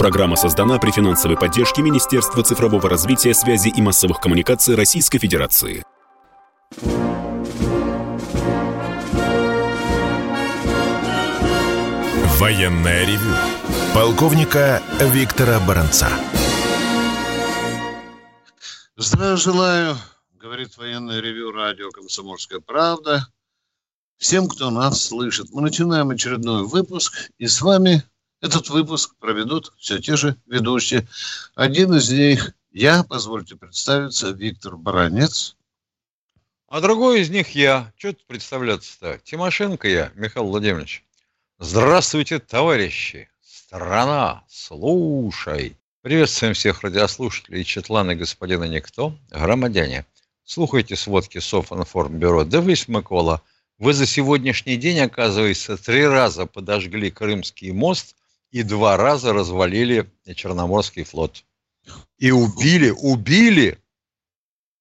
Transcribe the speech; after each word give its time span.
Программа 0.00 0.34
создана 0.34 0.78
при 0.78 0.92
финансовой 0.92 1.36
поддержке 1.36 1.82
Министерства 1.82 2.42
цифрового 2.42 2.88
развития, 2.88 3.34
связи 3.34 3.68
и 3.68 3.82
массовых 3.82 4.18
коммуникаций 4.18 4.74
Российской 4.74 5.18
Федерации. 5.18 5.84
Военная 12.38 13.04
ревю. 13.04 13.34
Полковника 13.94 14.82
Виктора 15.00 15.60
Баранца. 15.68 16.08
Здравия 18.96 19.36
желаю, 19.36 19.96
говорит 20.32 20.78
военное 20.78 21.20
ревю 21.20 21.52
радио 21.52 21.90
«Комсомольская 21.90 22.60
правда». 22.60 23.26
Всем, 24.16 24.48
кто 24.48 24.70
нас 24.70 25.04
слышит. 25.04 25.48
Мы 25.50 25.60
начинаем 25.60 26.08
очередной 26.08 26.66
выпуск, 26.66 27.30
и 27.36 27.46
с 27.46 27.60
вами 27.60 28.02
этот 28.40 28.70
выпуск 28.70 29.14
проведут 29.18 29.72
все 29.78 29.98
те 29.98 30.16
же 30.16 30.36
ведущие. 30.46 31.06
Один 31.54 31.94
из 31.94 32.10
них 32.10 32.52
я, 32.72 33.02
позвольте 33.04 33.56
представиться, 33.56 34.30
Виктор 34.30 34.76
Баранец. 34.76 35.56
А 36.68 36.80
другой 36.80 37.20
из 37.20 37.30
них 37.30 37.54
я. 37.54 37.92
Что 37.96 38.12
тут 38.12 38.26
представляться-то? 38.26 39.20
Тимошенко 39.24 39.88
я, 39.88 40.12
Михаил 40.14 40.46
Владимирович. 40.46 41.04
Здравствуйте, 41.58 42.38
товарищи! 42.38 43.28
Страна, 43.42 44.44
слушай! 44.48 45.76
Приветствуем 46.00 46.54
всех 46.54 46.82
радиослушателей 46.82 47.64
Четлана 47.64 48.14
господина 48.14 48.64
Никто, 48.64 49.14
громадяне. 49.30 50.06
Слухайте 50.44 50.96
сводки 50.96 51.38
Софинформбюро. 51.38 52.44
Да 52.44 52.62
вы, 52.62 52.74
Микола, 52.86 53.42
вы 53.78 53.92
за 53.92 54.06
сегодняшний 54.06 54.76
день, 54.76 55.00
оказывается, 55.00 55.76
три 55.76 56.06
раза 56.06 56.46
подожгли 56.46 57.10
Крымский 57.10 57.72
мост 57.72 58.16
и 58.50 58.62
два 58.62 58.96
раза 58.96 59.32
развалили 59.32 60.10
Черноморский 60.34 61.04
флот. 61.04 61.44
И 62.18 62.30
убили, 62.30 62.90
убили 62.90 63.78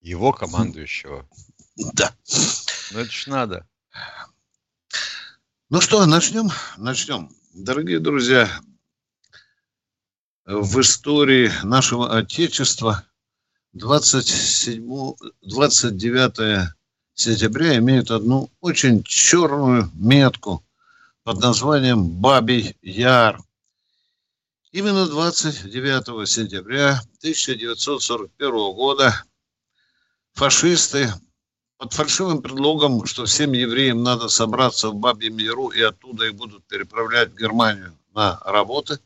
его 0.01 0.31
командующего. 0.31 1.27
Да. 1.93 2.13
Ну 2.91 2.99
это 2.99 3.11
ж 3.11 3.27
надо. 3.27 3.67
Ну 5.69 5.81
что, 5.81 6.05
начнем? 6.05 6.49
Начнем. 6.77 7.31
Дорогие 7.53 7.99
друзья, 7.99 8.49
в 10.45 10.81
истории 10.81 11.51
нашего 11.63 12.17
Отечества 12.17 13.03
27, 13.73 15.13
29 15.41 16.69
сентября 17.13 17.77
имеет 17.77 18.09
одну 18.09 18.49
очень 18.61 19.03
черную 19.03 19.91
метку 19.93 20.63
под 21.23 21.39
названием 21.39 22.09
Бабий 22.09 22.75
Яр. 22.81 23.39
Именно 24.71 25.07
29 25.07 26.29
сентября 26.29 27.01
1941 27.17 28.51
года 28.75 29.23
фашисты 30.33 31.11
под 31.77 31.91
фальшивым 31.93 32.43
предлогом, 32.43 33.03
что 33.07 33.25
всем 33.25 33.53
евреям 33.53 34.03
надо 34.03 34.29
собраться 34.29 34.89
в 34.89 34.95
Бабьем 34.95 35.39
Яру 35.39 35.69
и 35.69 35.81
оттуда 35.81 36.25
их 36.27 36.35
будут 36.35 36.67
переправлять 36.67 37.31
в 37.31 37.35
Германию 37.35 37.97
на 38.13 38.39
работы, 38.45 38.99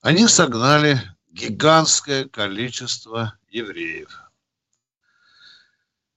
они 0.00 0.26
согнали 0.26 0.98
гигантское 1.30 2.24
количество 2.24 3.38
евреев. 3.50 4.18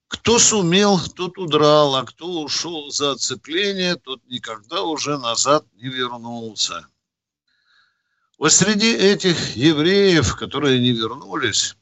Кто 0.08 0.40
сумел, 0.40 1.02
тот 1.18 1.38
удрал, 1.38 1.98
а 1.98 2.06
кто 2.06 2.44
ушел 2.44 2.92
за 2.92 3.12
оцепление, 3.12 3.98
тот 3.98 4.26
никогда 4.28 4.84
уже 4.84 5.18
назад 5.18 5.66
не 5.74 5.90
вернулся. 5.90 6.88
Вот 8.42 8.52
среди 8.54 8.92
этих 8.92 9.56
евреев, 9.56 10.36
которые 10.36 10.80
не 10.80 10.94
вернулись, 10.94 11.78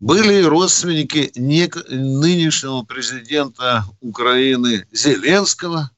были 0.00 0.42
родственники 0.42 1.30
нынешнего 1.34 2.84
президента 2.84 3.84
Украины 4.00 4.88
Зеленского, 4.92 5.90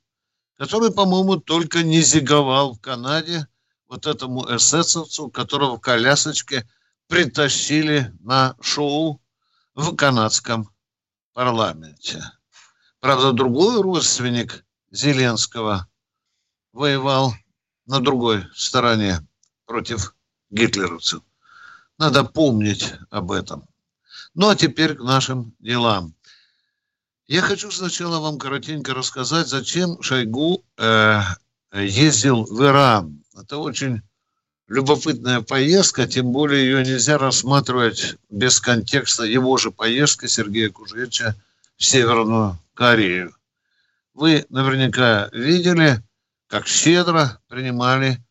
который, 0.59 0.93
по-моему, 0.93 1.37
только 1.37 1.85
не 1.85 2.01
зиговал 2.01 2.75
в 2.75 2.81
Канаде 2.81 3.47
вот 3.87 4.09
этому 4.09 4.45
эсэсовцу, 4.57 5.31
которого 5.31 5.77
в 5.77 5.81
колясочке 5.81 6.69
притащили 7.07 8.13
на 8.19 8.57
шоу 8.61 9.23
в 9.77 9.95
канадском 9.95 10.69
парламенте. 11.33 12.25
Правда, 12.99 13.31
другой 13.31 13.81
родственник 13.81 14.65
Зеленского 14.91 15.87
воевал 16.73 17.35
на 17.87 18.01
другой 18.01 18.49
стороне 18.53 19.21
против 19.66 20.15
гитлеровцев. 20.50 21.22
Надо 21.99 22.25
помнить 22.25 22.94
об 23.10 23.32
этом. 23.32 23.65
Ну, 24.34 24.49
а 24.49 24.56
теперь 24.56 24.94
к 24.94 25.03
нашим 25.03 25.54
делам. 25.59 26.15
Я 27.27 27.43
хочу 27.43 27.71
сначала 27.71 28.21
вам 28.21 28.38
коротенько 28.38 28.94
рассказать, 28.94 29.49
зачем 29.49 30.00
Шойгу 30.00 30.65
э, 30.77 31.21
ездил 31.72 32.44
в 32.44 32.62
Иран. 32.62 33.25
Это 33.34 33.59
очень 33.59 34.03
любопытная 34.69 35.41
поездка, 35.41 36.06
тем 36.06 36.33
более 36.33 36.65
ее 36.65 36.84
нельзя 36.84 37.19
рассматривать 37.19 38.16
без 38.31 38.60
контекста 38.60 39.25
его 39.25 39.56
же 39.56 39.71
поездки 39.71 40.27
Сергея 40.27 40.71
Кужевича 40.71 41.34
в 41.77 41.84
Северную 41.84 42.59
Корею. 42.75 43.34
Вы 44.15 44.47
наверняка 44.48 45.28
видели, 45.33 46.03
как 46.47 46.66
щедро 46.66 47.41
принимали 47.48 48.25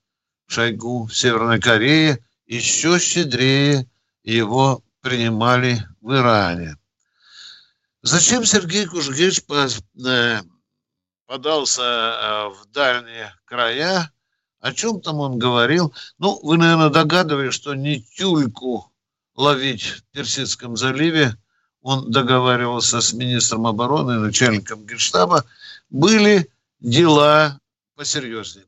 Шойгу 0.48 1.06
в 1.06 1.16
Северной 1.16 1.60
Корее, 1.60 2.24
еще 2.46 3.00
щедрее 3.00 3.90
его 4.24 4.84
принимали 5.02 5.84
в 6.02 6.14
Иране. 6.14 6.78
Зачем 8.02 8.46
Сергей 8.46 8.86
Кужгевич 8.86 9.42
э, 9.50 10.42
подался 11.26 11.82
э, 11.82 12.50
в 12.50 12.66
дальние 12.72 13.34
края? 13.46 14.12
О 14.60 14.74
чем 14.74 15.02
там 15.02 15.20
он 15.20 15.40
говорил? 15.40 15.94
Ну, 16.18 16.40
вы, 16.44 16.58
наверное, 16.58 16.90
догадываетесь, 16.90 17.56
что 17.56 17.74
не 17.74 18.02
тюльку 18.02 18.92
ловить 19.36 19.84
в 19.84 20.04
Персидском 20.12 20.78
заливе 20.78 21.38
он 21.86 22.10
договаривался 22.10 23.00
с 23.00 23.14
министром 23.14 23.68
обороны, 23.68 24.18
начальником 24.18 24.88
генштаба, 24.88 25.46
были 25.92 26.50
дела 26.80 27.60
посерьезнее. 27.96 28.66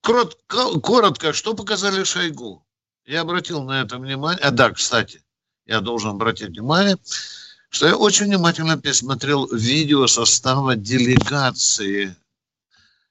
Коротко, 0.00 0.80
коротко, 0.80 1.32
что 1.32 1.54
показали 1.54 2.04
Шойгу? 2.04 2.64
Я 3.04 3.22
обратил 3.22 3.62
на 3.64 3.82
это 3.82 3.98
внимание. 3.98 4.42
А 4.42 4.50
да, 4.50 4.70
кстати, 4.70 5.22
я 5.66 5.80
должен 5.80 6.10
обратить 6.10 6.48
внимание, 6.50 6.96
что 7.68 7.86
я 7.86 7.96
очень 7.96 8.26
внимательно 8.26 8.78
пересмотрел 8.78 9.46
видео 9.54 10.06
состава 10.06 10.76
делегации, 10.76 12.16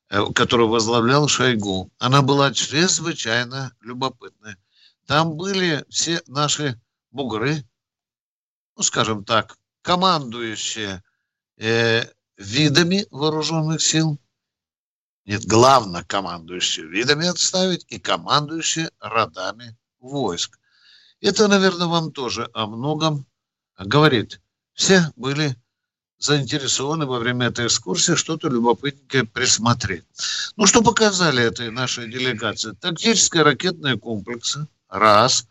э, 0.10 0.26
которую 0.34 0.70
возглавлял 0.70 1.28
Шойгу. 1.28 1.92
Она 2.00 2.22
была 2.22 2.54
чрезвычайно 2.54 3.74
любопытная. 3.82 4.58
Там 5.06 5.36
были 5.36 5.86
все 5.90 6.22
наши 6.28 6.80
бугры, 7.12 7.64
ну, 8.76 8.84
скажем 8.84 9.24
так, 9.26 9.58
командующие 9.82 11.04
э, 11.58 12.06
видами 12.38 13.06
вооруженных 13.10 13.82
сил, 13.82 14.20
нет, 15.28 15.46
главнокомандующие 15.46 16.88
видами 16.88 17.28
отставить 17.28 17.86
и 17.90 18.00
командующие 18.00 18.90
родами 19.02 19.78
войск. 20.00 20.58
Это, 21.20 21.50
наверное, 21.50 21.88
вам 21.88 22.14
тоже 22.14 22.50
о 22.54 22.66
многом 22.66 23.26
говорит. 23.78 24.40
Все 24.74 25.12
были 25.18 25.58
заинтересованы 26.18 27.06
во 27.06 27.20
время 27.20 27.48
этой 27.48 27.68
экскурсии 27.68 28.16
что-то 28.16 28.48
любопытненькое 28.48 29.26
присмотреть. 29.26 30.06
Ну, 30.56 30.66
что 30.66 30.82
показали 30.82 31.44
этой 31.44 31.72
нашей 31.72 32.10
делегации? 32.10 32.72
Тактические 32.72 33.44
ракетные 33.44 34.00
комплексы, 34.00 34.66
раз. 34.88 35.46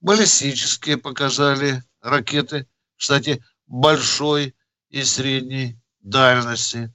Баллистические 0.00 0.98
показали 0.98 1.82
ракеты, 2.00 2.68
кстати, 2.96 3.44
большой 3.66 4.54
и 4.90 5.02
средней 5.02 5.76
дальности. 6.00 6.94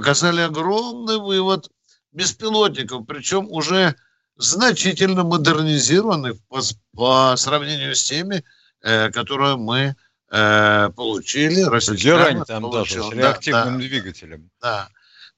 Показали 0.00 0.40
огромный 0.40 1.18
вывод 1.18 1.68
беспилотников, 2.10 3.04
причем 3.06 3.48
уже 3.50 3.94
значительно 4.38 5.24
модернизированы 5.24 6.36
по, 6.48 6.62
по 6.96 7.36
сравнению 7.36 7.94
с 7.94 8.04
теми, 8.04 8.42
э, 8.80 9.10
которые 9.10 9.58
мы 9.58 9.94
э, 10.30 10.88
получили. 10.96 11.64
Герань 11.96 12.46
там 12.46 12.62
получил. 12.62 13.10
даже 13.10 13.14
с 13.14 13.18
реактивным 13.18 13.74
да, 13.74 13.78
двигателем. 13.78 14.50
Да, 14.62 14.88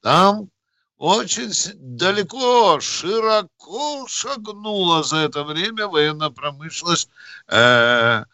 там 0.01 0.49
очень 0.97 1.51
далеко, 1.75 2.79
широко 2.79 4.07
шагнула 4.07 5.03
за 5.03 5.17
это 5.17 5.43
время 5.43 5.89
военная 5.89 6.31
промышленность 6.31 7.09
э, 7.49 8.25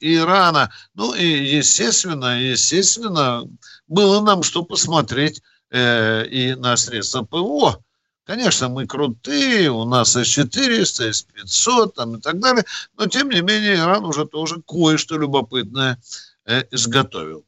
Ирана. 0.00 0.70
Ну 0.94 1.14
и 1.14 1.24
естественно, 1.24 2.38
естественно, 2.38 3.44
было 3.90 4.22
нам 4.22 4.42
что 4.42 4.62
посмотреть 4.64 5.42
э, 5.70 6.26
и 6.26 6.54
на 6.54 6.76
средства 6.78 7.22
ПВО 7.22 7.84
Конечно, 8.24 8.68
мы 8.68 8.86
крутые, 8.86 9.72
у 9.72 9.84
нас 9.84 10.14
С-400, 10.14 11.12
С-500 11.12 11.92
там, 11.96 12.16
и 12.16 12.20
так 12.20 12.38
далее, 12.38 12.64
но 12.96 13.06
тем 13.06 13.28
не 13.28 13.40
менее 13.40 13.74
Иран 13.74 14.04
уже 14.04 14.24
тоже 14.24 14.62
кое-что 14.62 15.18
любопытное 15.18 16.00
э, 16.44 16.62
изготовил. 16.70 17.44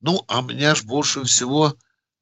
Ну, 0.00 0.22
а 0.28 0.42
меня 0.42 0.76
ж 0.76 0.84
больше 0.84 1.24
всего 1.24 1.74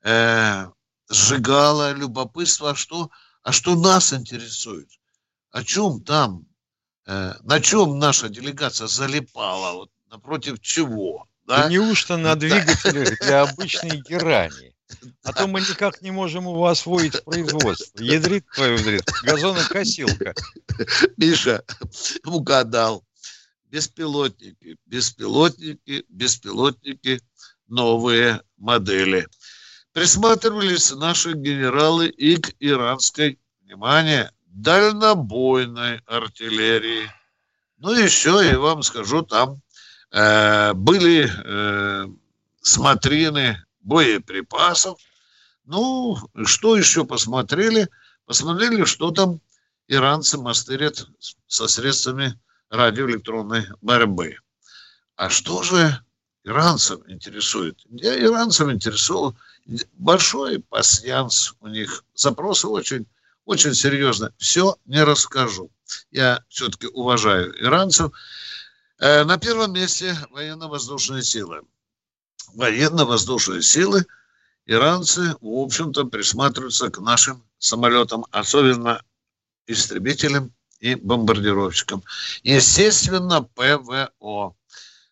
э, 0.02 0.66
сжигало 1.10 1.92
любопытство, 1.92 2.70
а 2.70 2.74
что, 2.74 3.10
а 3.42 3.52
что 3.52 3.74
нас 3.74 4.14
интересует? 4.14 4.88
О 5.50 5.62
чем 5.62 6.02
там, 6.02 6.46
э, 7.04 7.34
на 7.42 7.60
чем 7.60 7.98
наша 7.98 8.30
делегация 8.30 8.86
залипала, 8.86 9.74
вот, 9.74 9.90
напротив 10.10 10.60
чего? 10.62 11.28
Да? 11.50 11.64
Да 11.64 11.68
неужто 11.68 12.16
на 12.16 12.36
двигателях 12.36 13.18
для 13.20 13.42
обычной 13.42 14.00
герани? 14.08 14.72
А 15.24 15.32
то 15.32 15.48
мы 15.48 15.60
никак 15.60 16.00
не 16.00 16.12
можем 16.12 16.44
его 16.44 16.66
освоить 16.66 17.24
производство. 17.24 18.00
Ядрит 18.00 18.46
твою 18.54 18.76
ядрит, 18.78 19.04
газонокосилка. 19.24 20.34
Миша, 21.16 21.64
угадал. 22.24 23.04
Беспилотники, 23.64 24.76
беспилотники, 24.86 26.04
беспилотники, 26.08 27.20
новые 27.66 28.42
модели. 28.56 29.26
Присматривались 29.92 30.92
наши 30.92 31.32
генералы 31.32 32.08
и 32.08 32.36
к 32.36 32.54
иранской, 32.60 33.40
внимание, 33.62 34.30
дальнобойной 34.46 36.00
артиллерии. 36.06 37.10
Ну, 37.78 37.92
еще 37.92 38.40
я 38.44 38.58
вам 38.58 38.82
скажу, 38.82 39.22
там 39.22 39.60
э, 40.12 40.72
были 40.74 41.30
э, 41.30 42.06
смотрины 42.60 43.64
боеприпасов. 43.80 44.98
Ну, 45.64 46.16
что 46.44 46.76
еще 46.76 47.04
посмотрели? 47.04 47.88
Посмотрели, 48.26 48.84
что 48.84 49.10
там 49.10 49.40
иранцы 49.88 50.38
мастерят 50.38 51.06
со 51.46 51.66
средствами 51.68 52.38
радиоэлектронной 52.70 53.66
борьбы. 53.80 54.36
А 55.16 55.28
что 55.28 55.62
же 55.62 56.00
иранцев 56.44 57.00
интересует? 57.08 57.80
Я 57.90 58.18
иранцев 58.18 58.70
интересовал 58.70 59.36
большой 59.92 60.60
пассианс 60.60 61.54
у 61.60 61.66
них. 61.66 62.04
Запросы 62.14 62.68
очень, 62.68 63.06
очень 63.44 63.74
серьезно. 63.74 64.32
Все 64.38 64.76
не 64.86 65.02
расскажу. 65.02 65.70
Я 66.10 66.44
все-таки 66.48 66.86
уважаю 66.86 67.52
иранцев. 67.62 68.12
Э, 69.00 69.24
на 69.24 69.38
первом 69.38 69.72
месте 69.72 70.16
военно-воздушные 70.30 71.22
силы 71.22 71.62
военно-воздушные 72.54 73.62
силы, 73.62 74.06
иранцы, 74.66 75.34
в 75.40 75.62
общем-то, 75.62 76.04
присматриваются 76.04 76.90
к 76.90 76.98
нашим 76.98 77.44
самолетам, 77.58 78.26
особенно 78.30 79.02
истребителям 79.66 80.52
и 80.80 80.94
бомбардировщикам. 80.94 82.02
Естественно, 82.42 83.42
ПВО. 83.42 84.54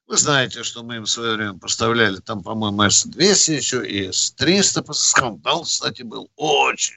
Вы 0.06 0.16
знаете, 0.16 0.62
что 0.62 0.82
мы 0.82 0.96
им 0.96 1.04
в 1.04 1.10
свое 1.10 1.36
время 1.36 1.54
поставляли 1.58 2.16
там, 2.16 2.42
по-моему, 2.42 2.82
С-200 2.82 3.52
еще 3.52 3.86
и 3.86 4.10
С-300. 4.10 4.92
Скандал, 4.94 5.64
кстати, 5.64 6.02
был 6.02 6.30
очень. 6.36 6.96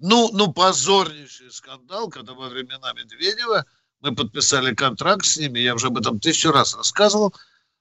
Ну, 0.00 0.30
ну, 0.32 0.52
позорнейший 0.52 1.52
скандал, 1.52 2.08
когда 2.08 2.32
во 2.32 2.48
времена 2.48 2.92
Медведева 2.94 3.64
мы 4.00 4.14
подписали 4.14 4.74
контракт 4.74 5.24
с 5.24 5.36
ними, 5.36 5.58
я 5.60 5.74
уже 5.74 5.88
об 5.88 5.98
этом 5.98 6.20
тысячу 6.20 6.52
раз 6.52 6.74
рассказывал, 6.76 7.34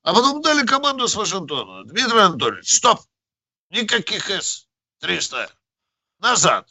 а 0.04 0.14
потом 0.14 0.42
дали 0.42 0.66
команду 0.66 1.08
с 1.08 1.16
Вашингтона. 1.16 1.84
Дмитрий 1.86 2.20
Анатольевич, 2.20 2.76
стоп! 2.76 3.02
Никаких 3.70 4.30
С-300. 4.30 5.50
Назад. 6.20 6.70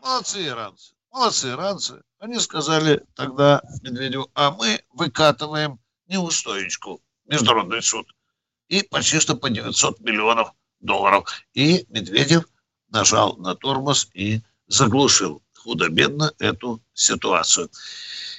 Молодцы 0.00 0.46
иранцы. 0.46 0.94
Молодцы 1.10 1.50
иранцы. 1.50 2.02
Они 2.20 2.38
сказали 2.38 3.04
тогда 3.14 3.60
Медведеву, 3.82 4.30
а 4.34 4.52
мы 4.52 4.82
выкатываем 4.92 5.80
неустоечку, 6.06 7.02
международный 7.26 7.82
суд. 7.82 8.06
И 8.68 8.82
почти 8.82 9.18
что 9.18 9.34
по 9.34 9.50
900 9.50 10.00
миллионов 10.00 10.52
долларов. 10.80 11.28
И 11.54 11.86
Медведев 11.88 12.44
нажал 12.88 13.36
на 13.36 13.54
тормоз 13.54 14.08
и 14.14 14.40
заглушил 14.66 15.42
худо-бедно 15.58 16.32
эту 16.38 16.80
ситуацию. 16.94 17.70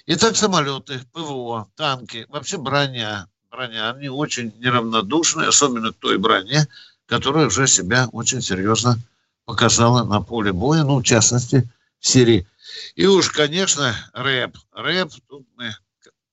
Итак, 0.06 0.36
самолеты, 0.36 1.02
ПВО, 1.14 1.70
танки, 1.76 2.26
вообще 2.30 2.58
броня, 2.58 3.28
броня, 3.52 3.92
они 3.92 4.10
очень 4.10 4.54
неравнодушны, 4.60 5.44
особенно 5.44 5.92
к 5.92 5.98
той 5.98 6.18
броне, 6.18 6.68
которая 7.06 7.48
уже 7.48 7.68
себя 7.68 8.08
очень 8.12 8.42
серьезно 8.42 8.98
показала 9.46 10.04
на 10.04 10.22
поле 10.22 10.52
боя, 10.54 10.84
ну, 10.84 11.00
в 11.00 11.04
частности, 11.04 11.68
в 12.00 12.08
Сирии. 12.08 12.48
И 12.96 13.08
уж, 13.08 13.30
конечно, 13.30 13.96
рэп. 14.14 14.58
Рэп, 14.74 15.12
тут 15.28 15.48
мы, 15.56 15.76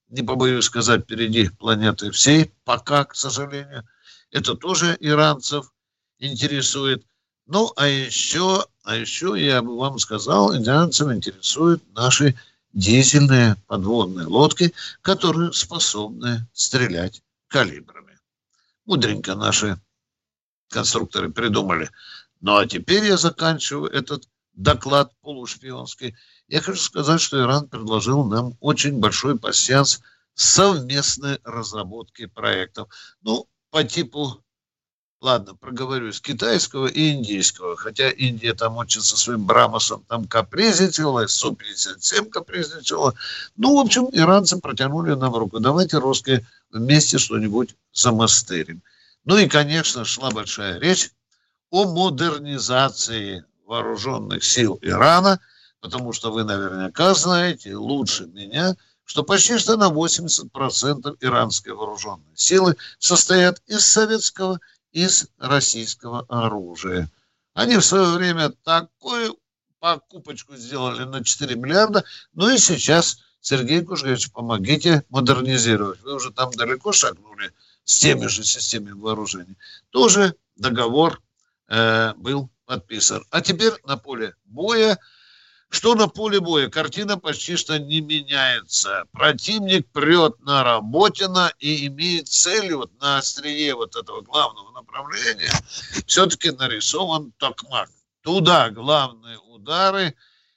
не 0.09 0.23
побоюсь 0.23 0.67
сказать, 0.67 1.05
впереди 1.05 1.49
планеты 1.49 2.11
всей, 2.11 2.53
пока, 2.65 3.05
к 3.05 3.15
сожалению. 3.15 3.89
Это 4.31 4.55
тоже 4.55 4.97
иранцев 5.01 5.73
интересует. 6.19 7.05
Ну, 7.47 7.73
а 7.77 7.87
еще, 7.87 8.67
а 8.87 8.95
еще 8.95 9.35
я 9.37 9.63
бы 9.63 9.77
вам 9.77 9.99
сказал, 9.99 10.57
иранцев 10.57 11.13
интересуют 11.13 11.83
наши 11.93 12.39
дизельные 12.73 13.57
подводные 13.67 14.29
лодки, 14.29 14.73
которые 15.03 15.53
способны 15.53 16.47
стрелять 16.53 17.21
калибрами. 17.49 18.17
Мудренько 18.85 19.35
наши 19.35 19.77
конструкторы 20.69 21.33
придумали. 21.33 21.91
Ну 22.41 22.59
а 22.59 22.67
теперь 22.67 23.05
я 23.05 23.17
заканчиваю 23.17 23.91
этот 23.91 24.29
доклад 24.53 25.13
полушпионский. 25.21 26.15
Я 26.47 26.61
хочу 26.61 26.79
сказать, 26.79 27.21
что 27.21 27.41
Иран 27.41 27.69
предложил 27.69 28.23
нам 28.23 28.57
очень 28.61 29.01
большой 29.01 29.37
пассианс 29.37 30.01
совместной 30.35 31.41
разработки 31.43 32.27
проектов. 32.27 32.89
Ну, 33.23 33.49
по 33.71 33.83
типу 33.83 34.45
ладно, 35.21 35.55
проговорюсь, 35.55 36.21
китайского 36.21 36.87
и 36.87 37.13
индийского, 37.13 37.77
хотя 37.77 38.11
Индия 38.11 38.55
там 38.55 38.77
со 38.89 39.17
своим 39.17 39.45
Брамосом 39.45 40.05
там 40.09 40.27
капризничала, 40.27 41.27
Су-57 41.27 42.31
капризничала. 42.31 43.15
Ну, 43.57 43.77
в 43.77 43.81
общем, 43.81 44.09
иранцы 44.13 44.59
протянули 44.59 45.15
нам 45.15 45.35
руку. 45.35 45.59
Давайте 45.61 45.99
русские 45.99 46.47
вместе 46.71 47.19
что-нибудь 47.19 47.75
замастерим. 47.93 48.83
Ну 49.25 49.37
и, 49.39 49.49
конечно, 49.49 50.05
шла 50.05 50.31
большая 50.31 50.79
речь 50.79 51.11
о 51.71 51.85
модернизации 51.85 53.45
вооруженных 53.67 54.45
сил 54.45 54.79
Ирана, 54.83 55.41
потому 55.81 56.13
что 56.13 56.31
вы 56.31 56.45
наверняка 56.45 57.15
знаете 57.15 57.75
лучше 57.77 58.27
меня, 58.27 58.77
что 59.05 59.23
почти 59.23 59.59
что 59.59 59.77
на 59.77 59.89
80% 59.89 61.17
иранской 61.21 61.73
вооруженной 61.73 62.35
силы 62.35 62.77
состоят 62.99 63.63
из 63.67 63.85
советского 63.87 64.61
из 64.97 65.29
российского 65.39 66.25
оружия. 66.31 67.11
Они 67.53 67.77
в 67.77 67.85
свое 67.85 68.17
время 68.17 68.49
такую 68.65 69.39
покупочку 69.79 70.57
сделали 70.57 71.05
на 71.05 71.23
4 71.23 71.55
миллиарда, 71.55 72.03
ну 72.33 72.49
и 72.49 72.57
сейчас, 72.57 73.19
Сергей 73.41 73.83
Кужевич, 73.85 74.33
помогите 74.33 75.05
модернизировать. 75.11 76.01
Вы 76.01 76.15
уже 76.15 76.33
там 76.33 76.51
далеко 76.53 76.93
шагнули 76.93 77.53
с 77.85 77.99
теми 77.99 78.27
же 78.27 78.43
системами 78.43 78.99
вооружений. 78.99 79.59
Тоже 79.91 80.35
договор 80.57 81.21
э, 81.69 82.15
был 82.15 82.49
подписан. 82.65 83.23
А 83.31 83.43
теперь 83.43 83.75
на 83.85 83.99
поле 83.99 84.35
боя– 84.47 84.99
что 85.69 85.95
на 85.95 86.09
поле 86.09 86.41
боя? 86.41 86.69
Картина 86.69 87.19
почти 87.19 87.57
что 87.57 87.79
не 87.79 88.01
меняется. 88.01 89.05
Противник 89.13 89.87
прет 89.93 90.41
на 90.41 90.63
Работина 90.63 91.53
и 91.59 91.87
имеет 91.89 92.29
целью 92.29 92.79
вот 92.79 93.01
на 93.01 93.19
острие 93.19 93.75
вот 93.75 93.97
этого 93.97 94.23
главного 94.23 94.71
направления 94.73 95.51
все-таки 96.07 96.51
нарисован 96.51 97.33
токмак. 97.39 97.91
Туда 98.23 98.71
главные 98.71 99.39
удары. 99.39 100.15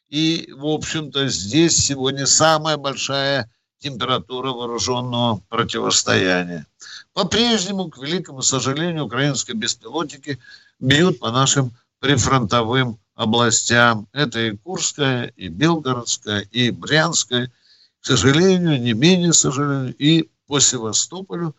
И, 0.09 0.51
в 0.55 0.65
общем-то, 0.65 1.27
здесь 1.27 1.77
сегодня 1.77 2.25
самая 2.25 2.77
большая 2.77 3.51
температура 3.79 4.51
вооруженного 4.51 5.41
противостояния. 5.49 6.65
По-прежнему, 7.13 7.89
к 7.89 7.97
великому 7.97 8.41
сожалению, 8.41 9.05
украинские 9.05 9.55
беспилотники 9.55 10.39
бьют 10.79 11.19
по 11.19 11.31
нашим 11.31 11.71
прифронтовым 11.99 12.99
областям. 13.19 14.07
Это 14.13 14.39
и 14.39 14.55
Курская, 14.55 15.33
и 15.35 15.49
Белгородская, 15.49 16.39
и 16.39 16.71
Брянская. 16.71 17.51
К 17.99 18.05
сожалению, 18.05 18.81
не 18.81 18.93
менее, 18.93 19.33
сожалению, 19.33 19.93
и 19.97 20.29
по 20.47 20.61
Севастополю. 20.61 21.53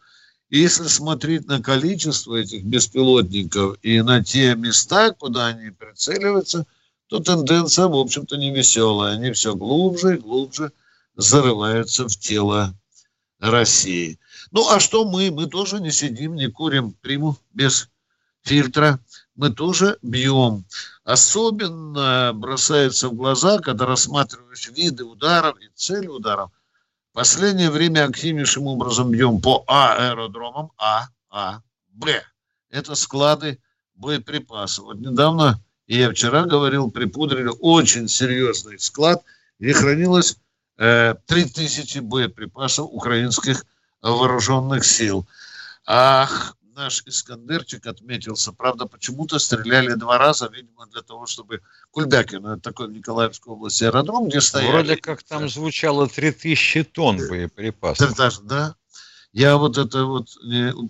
И 0.49 0.59
если 0.59 0.85
смотреть 0.85 1.47
на 1.49 1.63
количество 1.63 2.37
этих 2.37 2.65
беспилотников 2.65 3.77
и 3.83 4.01
на 4.01 4.25
те 4.25 4.55
места, 4.55 5.13
куда 5.13 5.49
они 5.49 5.69
прицеливаются, 5.69 6.67
то 7.09 7.21
тенденция, 7.21 7.89
в 7.89 7.95
общем-то, 7.95 8.39
не 8.39 8.55
веселая. 8.55 9.17
Они 9.17 9.31
все 9.33 9.55
глубже 9.55 10.15
и 10.15 10.19
глубже 10.19 10.73
зарываются 11.15 12.09
в 12.09 12.17
тело 12.17 12.75
России. 13.39 14.19
Ну, 14.51 14.67
а 14.67 14.81
что 14.81 15.05
мы? 15.05 15.31
Мы 15.31 15.47
тоже 15.47 15.79
не 15.79 15.91
сидим, 15.91 16.37
не 16.37 16.47
курим 16.47 16.93
приму 17.03 17.37
без 17.53 17.91
фильтра. 18.45 18.99
Мы 19.37 19.51
тоже 19.51 19.99
бьем. 20.03 20.65
Особенно 21.05 22.33
бросается 22.35 23.09
в 23.09 23.15
глаза, 23.15 23.59
когда 23.59 23.87
рассматриваешь 23.87 24.69
виды 24.69 25.05
ударов 25.05 25.59
и 25.61 25.69
цели 25.75 26.07
ударов. 26.07 26.51
В 27.11 27.15
последнее 27.15 27.71
время 27.71 28.05
активнейшим 28.05 28.67
образом 28.67 29.11
бьем 29.11 29.41
по 29.41 29.65
аэродромам, 29.67 30.71
А, 30.77 31.09
А, 31.31 31.61
Б. 31.89 32.23
Это 32.71 32.95
склады 32.95 33.59
боеприпасов. 33.95 34.85
Вот 34.85 35.01
недавно, 35.01 35.61
и 35.87 35.99
я 35.99 36.11
вчера 36.11 36.45
говорил, 36.45 36.91
припудрили 36.91 37.51
очень 37.61 38.09
серьезный 38.09 38.79
склад, 38.79 39.23
где 39.59 39.73
хранилось 39.73 40.37
э, 40.79 41.15
3000 41.27 41.99
боеприпасов 41.99 42.89
украинских 42.91 43.65
вооруженных 44.01 44.85
сил. 44.85 45.27
Ах, 45.87 46.57
наш 46.75 47.03
Искандерчик 47.07 47.87
отметился. 47.87 48.53
Правда, 48.53 48.87
почему-то 48.87 49.39
стреляли 49.39 49.95
два 49.95 50.19
раза, 50.19 50.49
видимо, 50.53 50.87
для 50.87 51.03
того, 51.03 51.27
чтобы 51.27 51.61
Кульбякино, 51.91 52.55
это 52.55 52.63
такой 52.63 52.89
в 52.89 52.93
Николаевской 52.93 53.53
области 53.53 53.85
аэродром, 53.85 54.29
где 54.29 54.41
стояли. 54.41 54.71
Вроде 54.71 54.97
как 54.97 55.23
там 55.23 55.49
звучало 55.49 56.09
3000 56.09 56.85
тонн 56.85 57.19
боеприпасов. 57.19 58.17
Да, 58.45 58.77
я 59.33 59.57
вот 59.57 59.79
это 59.79 60.05
вот, 60.07 60.29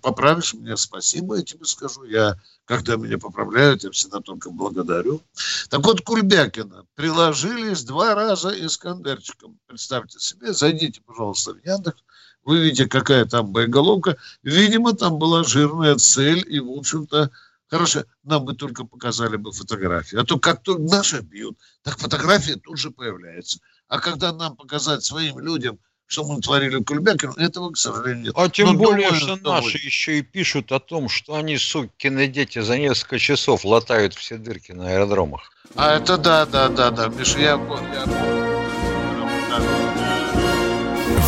поправишь 0.00 0.54
меня, 0.54 0.76
спасибо, 0.76 1.36
я 1.36 1.42
тебе 1.42 1.66
скажу. 1.66 2.04
Я, 2.04 2.38
когда 2.64 2.96
меня 2.96 3.18
поправляют, 3.18 3.84
я 3.84 3.90
всегда 3.90 4.20
только 4.20 4.50
благодарю. 4.50 5.20
Так 5.68 5.84
вот, 5.84 6.00
Кульбякина 6.00 6.86
приложились 6.94 7.84
два 7.84 8.14
раза 8.14 8.48
Искандерчиком. 8.48 9.58
Представьте 9.66 10.18
себе, 10.18 10.54
зайдите, 10.54 11.02
пожалуйста, 11.04 11.52
в 11.52 11.66
Яндекс, 11.66 12.02
вы 12.44 12.60
видите, 12.60 12.86
какая 12.86 13.24
там 13.24 13.52
боеголовка. 13.52 14.16
Видимо, 14.42 14.94
там 14.94 15.18
была 15.18 15.44
жирная 15.44 15.96
цель, 15.96 16.44
и, 16.46 16.60
в 16.60 16.70
общем-то, 16.70 17.30
хорошо, 17.68 18.04
нам 18.24 18.44
бы 18.44 18.54
только 18.54 18.84
показали 18.84 19.36
бы 19.36 19.52
фотографии. 19.52 20.16
А 20.16 20.24
то 20.24 20.38
как 20.38 20.62
только 20.62 20.82
наши 20.82 21.20
бьют, 21.20 21.58
так 21.82 21.98
фотография 21.98 22.56
тут 22.56 22.78
же 22.78 22.90
появляется. 22.90 23.60
А 23.88 23.98
когда 23.98 24.32
нам 24.32 24.56
показать 24.56 25.04
своим 25.04 25.38
людям, 25.38 25.78
что 26.06 26.24
мы 26.24 26.40
творили 26.40 26.76
в 26.76 26.84
Кульбякину, 26.84 27.34
этого, 27.34 27.70
к 27.70 27.76
сожалению, 27.76 28.24
нет. 28.24 28.34
А 28.36 28.48
тем 28.48 28.72
Но 28.72 28.74
более, 28.74 29.10
думаю, 29.10 29.20
что 29.20 29.36
наши 29.36 29.78
еще 29.78 30.18
и 30.18 30.22
пишут 30.22 30.72
о 30.72 30.80
том, 30.80 31.08
что 31.08 31.36
они, 31.36 31.56
сукины 31.56 32.26
дети, 32.26 32.60
за 32.60 32.78
несколько 32.78 33.20
часов 33.20 33.64
латают 33.64 34.14
все 34.14 34.36
дырки 34.36 34.72
на 34.72 34.88
аэродромах. 34.88 35.52
А 35.76 35.94
это 35.94 36.18
да, 36.18 36.46
да, 36.46 36.68
да, 36.68 36.90
да, 36.90 37.08
Миша, 37.08 37.38
я, 37.38 37.50
я 37.52 38.39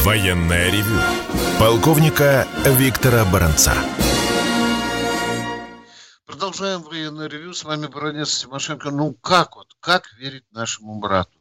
Военное 0.04 0.68
ревю 0.68 0.98
полковника 1.60 2.48
Виктора 2.66 3.24
Баранца. 3.24 3.72
Продолжаем 6.26 6.82
военное 6.82 7.28
ревю. 7.28 7.54
С 7.54 7.62
вами 7.62 7.86
Баранец 7.86 8.40
Тимошенко. 8.40 8.90
Ну 8.90 9.14
как 9.14 9.54
вот, 9.54 9.76
как 9.78 10.12
верить 10.14 10.44
нашему 10.50 10.98
брату? 10.98 11.38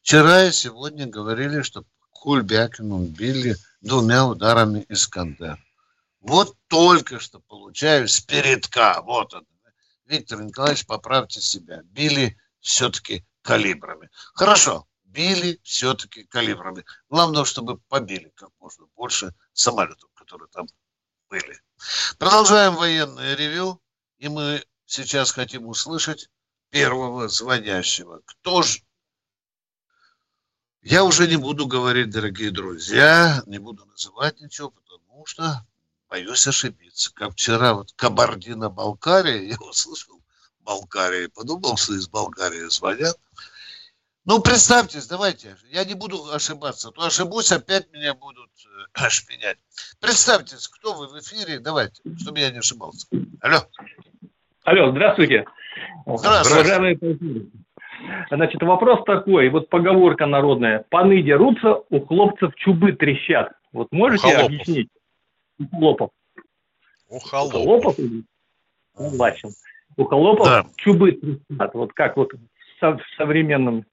Вчера 0.00 0.44
и 0.44 0.52
сегодня 0.52 1.06
говорили, 1.06 1.60
что 1.60 1.84
Кульбякину 2.12 3.04
били 3.04 3.56
двумя 3.82 4.24
ударами 4.24 4.86
Искандер. 4.88 5.58
Вот 6.22 6.56
только 6.68 7.20
что 7.20 7.40
получаю 7.40 8.08
с 8.08 8.20
передка. 8.22 9.02
Вот 9.02 9.34
он. 9.34 9.44
Виктор 10.06 10.40
Николаевич, 10.42 10.86
поправьте 10.86 11.42
себя. 11.42 11.82
Били 11.84 12.38
все-таки 12.60 13.26
калибрами. 13.42 14.08
Хорошо, 14.32 14.87
били 15.08 15.60
все-таки 15.62 16.24
калибрами. 16.24 16.84
Главное, 17.08 17.44
чтобы 17.44 17.78
побили 17.78 18.32
как 18.34 18.50
можно 18.60 18.86
больше 18.96 19.34
самолетов, 19.52 20.10
которые 20.14 20.48
там 20.48 20.66
были. 21.28 21.60
Продолжаем 22.18 22.76
военное 22.76 23.34
ревю, 23.34 23.80
и 24.18 24.28
мы 24.28 24.64
сейчас 24.86 25.32
хотим 25.32 25.66
услышать 25.66 26.28
первого 26.70 27.28
звонящего. 27.28 28.20
Кто 28.24 28.62
же? 28.62 28.80
Я 30.82 31.04
уже 31.04 31.26
не 31.26 31.36
буду 31.36 31.66
говорить, 31.66 32.10
дорогие 32.10 32.50
друзья, 32.50 33.42
не 33.46 33.58
буду 33.58 33.84
называть 33.86 34.40
ничего, 34.40 34.70
потому 34.70 35.26
что 35.26 35.66
боюсь 36.08 36.46
ошибиться. 36.46 37.12
Как 37.12 37.32
вчера 37.32 37.74
вот 37.74 37.92
Кабардино-Балкария, 37.92 39.42
я 39.50 39.56
услышал 39.58 40.22
Болгария, 40.60 41.28
подумал, 41.28 41.76
что 41.76 41.94
из 41.94 42.08
Болгарии 42.08 42.68
звонят. 42.70 43.16
Ну, 44.28 44.42
представьтесь, 44.42 45.06
давайте. 45.06 45.56
Я 45.70 45.86
не 45.86 45.94
буду 45.94 46.18
ошибаться. 46.30 46.90
То 46.90 47.06
ошибусь, 47.06 47.50
опять 47.50 47.90
меня 47.94 48.12
будут 48.12 48.50
э, 48.94 49.08
шпинять. 49.08 49.56
Представьтесь, 50.02 50.68
кто 50.68 50.92
вы 50.92 51.06
в 51.06 51.18
эфире, 51.18 51.60
давайте, 51.60 52.02
чтобы 52.18 52.38
я 52.40 52.50
не 52.50 52.58
ошибался. 52.58 53.08
Алло. 53.40 53.60
Алло, 54.64 54.90
здравствуйте. 54.90 55.46
Здравствуйте. 56.04 57.46
Значит, 58.30 58.62
вопрос 58.62 59.02
такой, 59.06 59.48
вот 59.48 59.70
поговорка 59.70 60.26
народная. 60.26 60.84
Паны 60.90 61.22
дерутся, 61.22 61.76
у 61.88 62.04
хлопцев 62.04 62.54
чубы 62.56 62.92
трещат. 62.92 63.52
Вот 63.72 63.90
можете 63.92 64.26
у 64.26 64.44
объяснить? 64.44 64.90
У 65.58 65.74
хлопов. 65.74 66.10
У 67.08 67.18
хлопов. 67.18 67.54
У 67.54 67.64
хлопов? 67.64 67.96
Согласен. 68.94 69.50
У 69.96 70.04
хлопов 70.04 70.46
да. 70.46 70.66
чубы 70.76 71.12
трещат. 71.12 71.72
Вот 71.72 71.94
как 71.94 72.18
вот 72.18 72.34
в 72.78 72.98
современном 73.16 73.86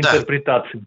интерпретации. 0.00 0.84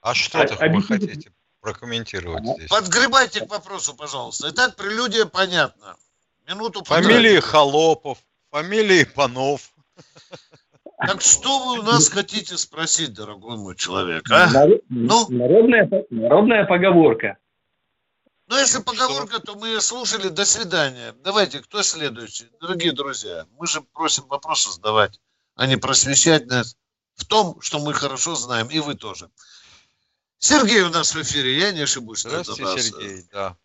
А 0.00 0.14
что 0.14 0.42
а, 0.42 0.68
вы 0.68 0.82
хотите 0.82 1.32
прокомментировать 1.60 2.44
здесь? 2.44 2.68
Подгребайте 2.68 3.40
к 3.40 3.50
вопросу, 3.50 3.94
пожалуйста. 3.96 4.50
Итак, 4.50 4.76
прелюдия 4.76 5.24
понятна. 5.24 5.96
Минуту 6.46 6.84
Фамилии 6.84 7.40
Холопов, 7.40 8.18
фамилии 8.50 9.04
Панов. 9.04 9.72
Так 10.98 11.22
что 11.22 11.58
вы 11.58 11.80
у 11.80 11.82
нас 11.82 12.08
хотите 12.08 12.56
спросить, 12.56 13.14
дорогой 13.14 13.56
мой 13.56 13.76
человек, 13.76 14.30
а? 14.30 14.48
ну? 14.88 15.26
народная, 15.30 15.88
народная 16.10 16.64
поговорка. 16.64 17.38
Ну, 18.46 18.58
если 18.58 18.82
поговорка, 18.82 19.40
то 19.40 19.54
мы 19.54 19.80
слушали. 19.80 20.28
До 20.28 20.44
свидания. 20.44 21.14
Давайте, 21.24 21.60
кто 21.60 21.82
следующий? 21.82 22.46
Дорогие 22.60 22.92
друзья, 22.92 23.46
мы 23.58 23.66
же 23.66 23.80
просим 23.80 24.24
вопросы 24.28 24.70
задавать, 24.70 25.18
а 25.56 25.66
не 25.66 25.76
просвещать 25.76 26.46
нас 26.46 26.76
в 27.16 27.24
том, 27.24 27.60
что 27.60 27.78
мы 27.78 27.92
хорошо 27.92 28.34
знаем, 28.34 28.68
и 28.70 28.80
вы 28.80 28.94
тоже. 28.94 29.28
Сергей 30.38 30.82
у 30.82 30.90
нас 30.90 31.14
в 31.14 31.22
эфире, 31.22 31.52
я 31.54 31.72
не 31.72 31.82
ошибусь. 31.82 32.22
Здравствуйте, 32.22 32.62
нас... 32.62 32.82
Сергей, 32.82 33.22
да. 33.32 33.56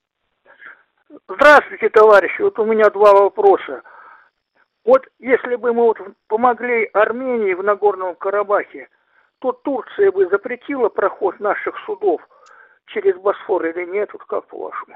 Здравствуйте, 1.27 1.89
товарищи. 1.89 2.41
Вот 2.41 2.57
у 2.59 2.65
меня 2.65 2.89
два 2.89 3.13
вопроса. 3.13 3.81
Вот 4.85 5.05
если 5.19 5.55
бы 5.55 5.73
мы 5.73 5.83
вот 5.83 5.97
помогли 6.27 6.85
Армении 6.93 7.53
в 7.53 7.63
Нагорном 7.63 8.15
Карабахе, 8.15 8.87
то 9.39 9.51
Турция 9.51 10.11
бы 10.11 10.27
запретила 10.29 10.89
проход 10.89 11.39
наших 11.39 11.75
судов 11.85 12.21
через 12.87 13.15
Босфор 13.17 13.65
или 13.65 13.85
нет? 13.85 14.09
Вот 14.13 14.23
как 14.25 14.47
по-вашему? 14.47 14.95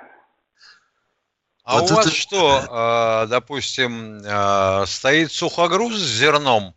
А 1.65 1.79
вот 1.79 1.91
у 1.91 1.95
вас 1.95 2.12
что, 2.12 3.24
э, 3.24 3.27
допустим, 3.29 4.19
э, 4.19 4.86
стоит 4.86 5.31
сухогруз 5.31 5.93
с 5.95 6.19
зерном 6.19 6.75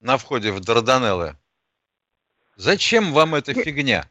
на 0.00 0.16
входе 0.16 0.52
в 0.52 0.60
Дарданеллы. 0.60 1.36
Зачем 2.56 3.12
вам 3.12 3.34
эта 3.34 3.54
фигня? 3.54 4.08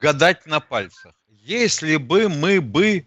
Гадать 0.00 0.46
на 0.46 0.60
пальцах. 0.60 1.14
Если 1.28 1.96
бы 1.96 2.28
мы 2.28 2.60
бы... 2.60 3.06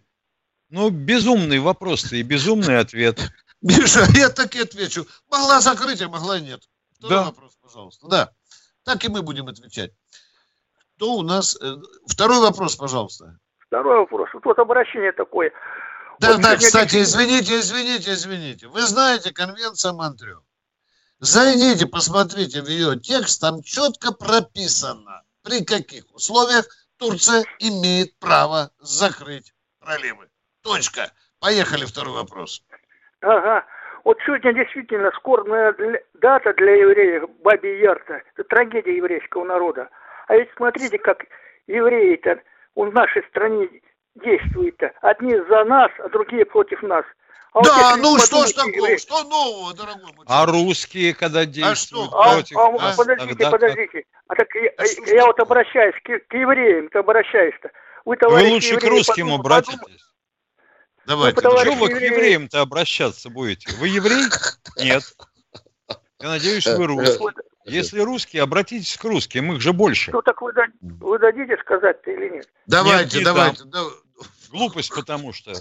Ну, 0.70 0.92
безумный 0.92 1.60
вопрос 1.60 2.14
и 2.14 2.22
безумный 2.22 2.78
ответ. 2.78 3.20
Миша, 3.62 4.06
я 4.14 4.30
так 4.30 4.56
и 4.56 4.62
отвечу. 4.62 5.06
Могла 5.30 5.62
закрыть, 5.62 6.02
а 6.02 6.10
могла 6.10 6.40
нет. 6.40 6.62
Второй 6.94 7.18
да. 7.18 7.24
вопрос, 7.26 7.58
пожалуйста. 7.62 8.08
Да. 8.08 8.32
Так 8.84 9.04
и 9.04 9.10
мы 9.10 9.24
будем 9.24 9.48
отвечать. 9.48 9.92
Кто 10.96 11.14
у 11.14 11.24
нас... 11.24 11.58
Э, 11.60 11.76
второй 12.08 12.40
вопрос, 12.40 12.76
пожалуйста. 12.76 13.40
Второй 13.58 14.00
вопрос. 14.00 14.30
Вот 14.44 14.60
обращение 14.60 15.12
такое. 15.12 15.52
Да, 16.20 16.34
вот 16.34 16.42
да, 16.42 16.58
кстати, 16.58 17.02
извините, 17.02 17.60
извините, 17.60 18.14
извините. 18.14 18.68
Вы 18.68 18.82
знаете 18.82 19.34
конвенция 19.34 19.94
Монтрео? 19.94 20.44
Зайдите, 21.22 21.86
посмотрите 21.86 22.62
в 22.62 22.68
ее 22.68 22.98
текст, 22.98 23.42
там 23.42 23.62
четко 23.62 24.14
прописано, 24.14 25.24
при 25.44 25.66
каких 25.66 26.06
условиях 26.14 26.66
Турция 26.98 27.44
имеет 27.60 28.18
право 28.20 28.72
закрыть 28.80 29.54
проливы. 29.82 30.30
Точка. 30.64 31.12
Поехали, 31.42 31.86
второй 31.86 32.14
вопрос. 32.14 32.64
Ага. 33.22 33.66
Вот 34.06 34.18
сегодня 34.26 34.54
действительно 34.54 35.12
скорбная 35.18 35.76
дата 36.14 36.54
для 36.54 36.76
евреев 36.76 37.30
Баби 37.44 37.68
Ярта. 37.82 38.22
Это 38.34 38.44
трагедия 38.48 38.96
еврейского 38.96 39.44
народа. 39.44 39.90
А 40.28 40.36
ведь 40.38 40.50
смотрите, 40.56 40.98
как 41.00 41.26
евреи-то 41.68 42.40
в 42.76 42.94
нашей 42.94 43.24
стране 43.28 43.70
действуют-то. 44.16 44.94
Одни 45.02 45.36
за 45.50 45.66
нас, 45.66 45.92
а 46.00 46.08
другие 46.10 46.46
против 46.46 46.82
нас. 46.82 47.04
А 47.54 47.64
да, 47.64 47.92
вот 47.92 48.02
ну 48.02 48.20
что 48.20 48.46
ж 48.46 48.52
такого, 48.52 48.98
что 48.98 49.24
нового, 49.24 49.74
дорогой 49.74 50.14
мой 50.16 50.26
А 50.28 50.46
русские, 50.46 51.16
когда 51.16 51.46
действуют 51.46 52.12
а 52.14 52.34
против 52.34 52.58
а, 52.58 52.68
а, 52.68 52.96
Подождите, 52.96 53.28
тогда 53.28 53.52
подождите. 53.52 54.04
А 54.28 54.36
так 54.36 54.48
я, 54.56 54.72
а 54.78 55.12
я 55.12 55.26
вот 55.26 55.40
обращаюсь 55.40 55.96
к, 56.04 56.20
к 56.28 56.34
евреям, 56.34 56.90
то 56.90 57.00
обращаюсь-то. 57.00 57.72
Вы, 58.06 58.18
Вы 58.22 58.50
лучше 58.50 58.74
евреи, 58.74 58.88
к 58.88 58.90
русским 58.90 59.34
обратитесь. 59.34 60.04
Давайте. 61.08 61.42
Ну, 61.42 61.58
что 61.60 61.74
вы 61.74 61.90
к 61.90 62.00
евреям-то 62.00 62.62
обращаться 62.62 63.30
будете? 63.32 63.76
Вы 63.78 63.88
еврей? 63.88 64.26
Нет. 64.78 65.04
Я 66.20 66.30
надеюсь, 66.30 66.68
вы 66.68 66.86
русский. 66.86 67.26
Если 67.66 68.00
русские, 68.00 68.44
обратитесь 68.44 68.98
к 68.98 69.04
русским, 69.06 69.54
их 69.54 69.62
же 69.62 69.74
больше. 69.74 70.12
Ну 70.12 70.22
так 70.22 70.42
вы, 70.42 70.52
вы 70.82 71.20
дадите 71.20 71.58
сказать-то 71.58 72.12
или 72.12 72.30
нет? 72.30 72.50
Давайте, 72.68 73.18
нет, 73.18 73.26
давайте. 73.26 73.64
Да. 73.66 73.84
Глупость 74.52 74.94
потому 74.94 75.34
что. 75.34 75.54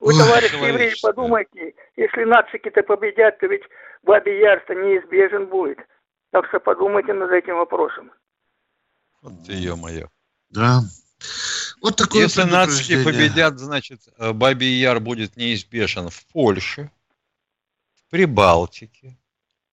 Вы, 0.00 0.14
товарищи 0.14 0.54
евреи, 0.54 0.94
подумайте, 1.02 1.74
если 1.96 2.24
нацики-то 2.24 2.82
победят, 2.82 3.38
то 3.38 3.46
ведь 3.46 3.62
Бабий 4.02 4.40
Яр-то 4.40 4.74
неизбежен 4.74 5.46
будет. 5.46 5.78
Так 6.30 6.46
что 6.48 6.58
подумайте 6.58 7.12
над 7.12 7.30
этим 7.30 7.56
вопросом. 7.56 8.10
Вот 9.20 9.32
ты, 9.46 9.52
ё-моё. 9.52 10.08
Да. 10.48 10.80
Вот 11.82 11.96
такое 11.96 12.22
Если 12.22 12.44
нацики 12.44 13.04
победят, 13.04 13.58
значит, 13.58 14.00
э, 14.16 14.32
Бабий 14.32 14.80
Яр 14.80 15.00
будет 15.00 15.36
неизбежен 15.36 16.08
в 16.08 16.26
Польше, 16.26 16.90
в 17.94 18.10
Прибалтике, 18.10 19.18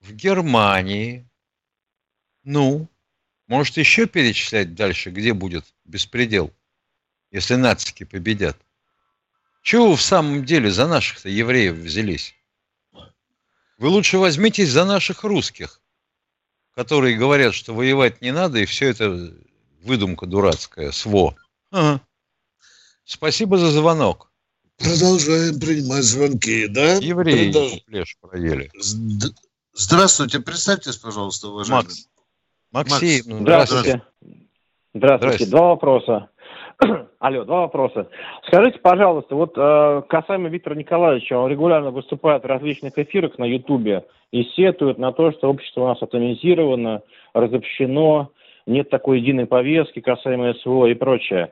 в 0.01 0.11
Германии. 0.11 1.25
Ну, 2.43 2.89
может 3.47 3.77
еще 3.77 4.07
перечислять 4.07 4.75
дальше, 4.75 5.09
где 5.09 5.33
будет 5.33 5.63
беспредел, 5.85 6.51
если 7.31 7.55
нацики 7.55 8.03
победят. 8.03 8.57
Чего 9.67 9.89
вы 9.89 9.95
в 9.97 10.01
самом 10.01 10.45
деле 10.45 10.71
за 10.71 10.87
наших-то 10.87 11.27
евреев 11.27 11.75
взялись? 11.75 12.33
Вы 13.77 13.89
лучше 13.89 14.17
возьмитесь 14.17 14.69
за 14.69 14.85
наших 14.85 15.25
русских, 15.25 15.81
которые 16.73 17.17
говорят, 17.17 17.53
что 17.53 17.73
воевать 17.73 18.21
не 18.21 18.31
надо, 18.31 18.59
и 18.59 18.65
все 18.65 18.87
это 18.87 19.33
выдумка 19.83 20.25
дурацкая, 20.25 20.91
СВО. 20.91 21.35
Ага. 21.71 21.99
Спасибо 23.03 23.57
за 23.57 23.71
звонок. 23.71 24.31
Продолжаем 24.77 25.59
принимать 25.59 26.05
звонки, 26.05 26.67
да? 26.67 26.93
Евреи 26.93 27.51
Продолж... 27.51 27.83
плешь 27.87 28.17
проели. 28.21 28.71
Здравствуйте, 29.73 30.39
представьтесь, 30.39 30.95
пожалуйста, 30.95 31.49
уважаемый. 31.49 31.83
Макс. 31.83 32.07
Максим, 32.71 33.25
Макс. 33.31 33.41
Здравствуйте. 33.41 34.01
Здравствуйте. 34.21 34.47
Здравствуйте. 34.93 35.45
Два 35.51 35.67
вопроса. 35.67 36.29
Алло, 37.19 37.43
два 37.43 37.61
вопроса. 37.61 38.09
Скажите, 38.45 38.79
пожалуйста, 38.79 39.35
вот 39.35 39.53
э, 39.57 40.01
касаемо 40.07 40.49
Виктора 40.49 40.75
Николаевича, 40.75 41.37
он 41.37 41.49
регулярно 41.49 41.89
выступает 41.91 42.43
в 42.43 42.47
различных 42.47 42.97
эфирах 42.97 43.37
на 43.39 43.45
Ютубе 43.45 44.05
и 44.31 44.43
сетует 44.43 44.99
на 44.99 45.11
то, 45.11 45.31
что 45.31 45.49
общество 45.49 45.81
у 45.81 45.87
нас 45.87 46.01
атомизировано, 46.01 47.01
разобщено, 47.33 48.29
нет 48.67 48.89
такой 48.89 49.19
единой 49.19 49.47
повестки 49.47 50.01
касаемо 50.01 50.53
СВО 50.55 50.85
и 50.87 50.93
прочее. 50.93 51.51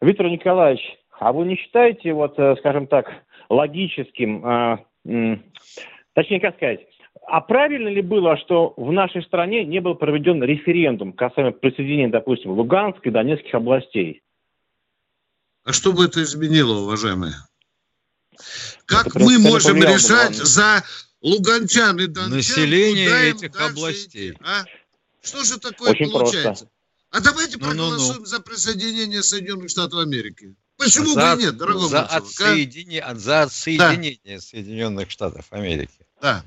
Виктор 0.00 0.28
Николаевич, 0.28 0.82
а 1.18 1.32
вы 1.32 1.46
не 1.46 1.56
считаете, 1.56 2.12
вот, 2.12 2.38
э, 2.38 2.54
скажем 2.58 2.86
так, 2.86 3.12
логическим, 3.48 4.46
э, 4.46 4.78
э, 5.06 5.36
точнее, 6.14 6.40
как 6.40 6.54
сказать, 6.56 6.86
а 7.26 7.40
правильно 7.40 7.88
ли 7.88 8.02
было, 8.02 8.36
что 8.36 8.74
в 8.76 8.92
нашей 8.92 9.22
стране 9.22 9.64
не 9.64 9.80
был 9.80 9.96
проведен 9.96 10.42
референдум 10.44 11.12
касаемо 11.12 11.50
присоединения, 11.50 12.08
допустим, 12.08 12.52
Луганской 12.52 13.10
и 13.10 13.14
Донецких 13.14 13.54
областей? 13.54 14.22
А 15.70 15.72
что 15.72 15.92
бы 15.92 16.06
это 16.06 16.20
изменило, 16.24 16.80
уважаемые? 16.80 17.32
Как 18.86 19.06
это 19.06 19.20
мы 19.20 19.38
можем 19.38 19.76
решать 19.76 20.34
за 20.34 20.82
луганчан 21.20 21.96
и 22.00 22.08
дончан? 22.08 22.38
Население 22.38 23.30
этих 23.30 23.54
областей. 23.54 24.32
Идти, 24.32 24.38
а? 24.40 24.64
Что 25.22 25.44
же 25.44 25.60
такое 25.60 25.92
Очень 25.92 26.10
получается? 26.10 26.66
Просто. 26.66 26.68
А 27.10 27.20
давайте 27.20 27.56
ну, 27.58 27.66
проголосуем 27.66 28.14
ну, 28.14 28.20
ну. 28.22 28.26
за 28.26 28.40
присоединение 28.40 29.22
Соединенных 29.22 29.70
Штатов 29.70 30.00
Америки. 30.00 30.56
Почему 30.76 31.14
за, 31.14 31.36
бы 31.36 31.42
нет, 31.42 31.56
дорогой 31.56 31.88
за, 31.88 31.98
мальчик, 31.98 32.16
отсоедини... 32.16 32.96
а? 32.96 33.14
за 33.14 33.42
отсоединение 33.42 34.18
да. 34.24 34.40
Соединенных 34.40 35.08
Штатов 35.08 35.46
Америки. 35.50 36.04
Да. 36.20 36.44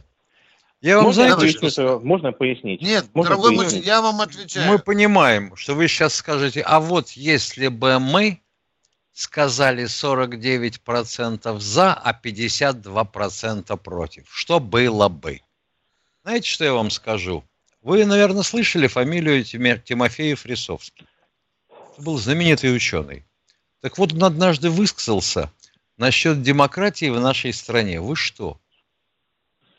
Я 0.82 0.98
вам 0.98 1.06
можно, 1.06 1.34
знаете, 1.34 1.70
что... 1.70 2.01
можно 2.01 2.34
пояснить? 2.34 2.82
Нет, 2.82 3.06
можно 3.13 3.38
дорогой 3.38 3.56
пояснить? 3.56 3.86
я 3.86 4.01
вам 4.01 4.20
отвечаю. 4.20 4.70
Мы 4.70 4.80
понимаем, 4.80 5.56
что 5.56 5.75
вы 5.75 5.88
сейчас 5.88 6.13
скажете, 6.13 6.60
а 6.60 6.82
вот 6.82 7.12
если 7.12 7.70
бы 7.70 8.00
мы 8.00 8.42
сказали 9.13 9.86
49% 9.86 11.60
за, 11.60 11.93
а 11.93 12.19
52% 12.21 13.78
против, 13.78 14.26
что 14.30 14.60
было 14.60 15.08
бы? 15.08 15.41
Знаете, 16.23 16.49
что 16.49 16.65
я 16.65 16.73
вам 16.73 16.89
скажу? 16.89 17.43
Вы, 17.82 18.06
наверное, 18.06 18.43
слышали 18.43 18.88
фамилию 18.88 19.43
Тимофеев-Рисовский. 19.43 21.06
Это 21.69 22.02
был 22.02 22.17
знаменитый 22.17 22.76
ученый. 22.76 23.26
Так 23.82 23.97
вот, 23.97 24.13
он 24.13 24.23
однажды 24.23 24.69
высказался 24.69 25.52
насчет 25.97 26.41
демократии 26.41 27.10
в 27.10 27.19
нашей 27.19 27.54
стране. 27.54 27.99
Вы 27.99 28.15
что? 28.15 28.60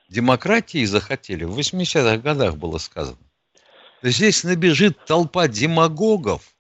демократии 0.09 0.85
захотели, 0.85 1.45
в 1.45 1.59
80-х 1.59 2.19
годах 2.19 2.57
было 2.57 2.79
сказано. 2.79 3.19
Здесь 4.03 4.45
набежит 4.45 5.05
толпа 5.07 5.49
демагогов, 5.49 6.54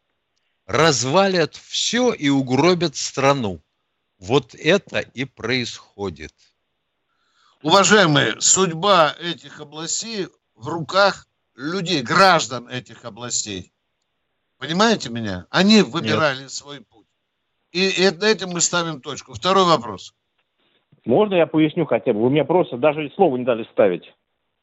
развалят 0.66 1.54
все 1.54 2.12
и 2.12 2.28
угробят 2.28 2.96
страну. 2.96 3.60
Вот 4.18 4.54
это 4.54 5.00
и 5.00 5.24
происходит. 5.24 6.32
Уважаемые, 7.62 8.40
судьба 8.40 9.14
этих 9.20 9.60
областей 9.60 10.28
в 10.54 10.68
руках 10.68 11.26
людей, 11.56 12.02
граждан 12.02 12.68
этих 12.68 13.04
областей. 13.04 13.72
Понимаете 14.58 15.10
меня? 15.10 15.46
Они 15.50 15.82
выбирали 15.82 16.42
Нет. 16.42 16.50
свой 16.50 16.80
путь. 16.80 17.06
И, 17.72 17.88
и 17.88 18.04
этим 18.04 18.50
мы 18.50 18.60
ставим 18.60 19.00
точку. 19.00 19.34
Второй 19.34 19.64
вопрос. 19.64 20.14
Можно 21.04 21.34
я 21.34 21.46
поясню 21.46 21.86
хотя 21.86 22.12
бы? 22.12 22.22
Вы 22.22 22.30
мне 22.30 22.44
просто 22.44 22.76
даже 22.76 23.10
слова 23.14 23.36
не 23.36 23.44
дали 23.44 23.64
ставить. 23.72 24.04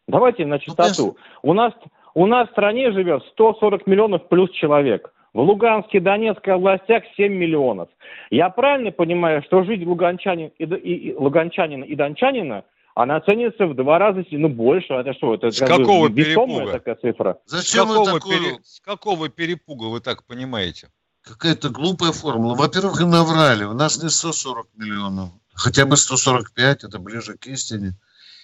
Давайте 0.07 0.45
на 0.45 0.59
чистоту. 0.59 1.17
У 1.43 1.53
нас, 1.53 1.73
у 2.13 2.25
нас 2.25 2.47
в 2.49 2.51
стране 2.51 2.91
живет 2.91 3.23
140 3.33 3.85
миллионов 3.85 4.27
плюс 4.27 4.49
человек. 4.51 5.13
В 5.33 5.39
Луганске, 5.39 5.99
Донецкой 5.99 6.55
областях 6.55 7.03
7 7.15 7.31
миллионов. 7.31 7.89
Я 8.29 8.49
правильно 8.49 8.91
понимаю, 8.91 9.41
что 9.43 9.63
жизнь 9.63 9.85
луганчанин 9.85 10.51
и, 10.57 10.65
и, 10.65 11.09
и, 11.09 11.15
луганчанина 11.15 11.85
и 11.85 11.95
дончанина, 11.95 12.65
она 12.95 13.21
ценится 13.21 13.65
в 13.65 13.75
два 13.75 13.97
раза 13.97 14.25
ну, 14.31 14.49
больше. 14.49 14.93
Это 14.93 15.13
что? 15.13 15.33
Это 15.33 15.51
с 15.51 15.59
какого 15.59 16.09
перепуга? 16.09 16.71
такая 16.71 16.95
цифра. 16.95 17.37
Зачем 17.45 17.87
с 17.87 17.93
какого, 17.93 18.11
такую... 18.11 18.39
пере... 18.39 18.59
с 18.63 18.79
какого 18.81 19.29
перепуга 19.29 19.85
вы 19.85 20.01
так 20.01 20.25
понимаете? 20.25 20.89
Какая-то 21.21 21.69
глупая 21.69 22.11
формула. 22.11 22.55
Во-первых, 22.55 22.99
и 23.01 23.05
наврали. 23.05 23.63
У 23.63 23.73
нас 23.73 24.03
не 24.03 24.09
140 24.09 24.67
миллионов 24.75 25.29
хотя 25.53 25.85
бы 25.85 25.97
145, 25.97 26.83
это 26.83 26.99
ближе 26.99 27.37
к 27.37 27.47
истине. 27.47 27.95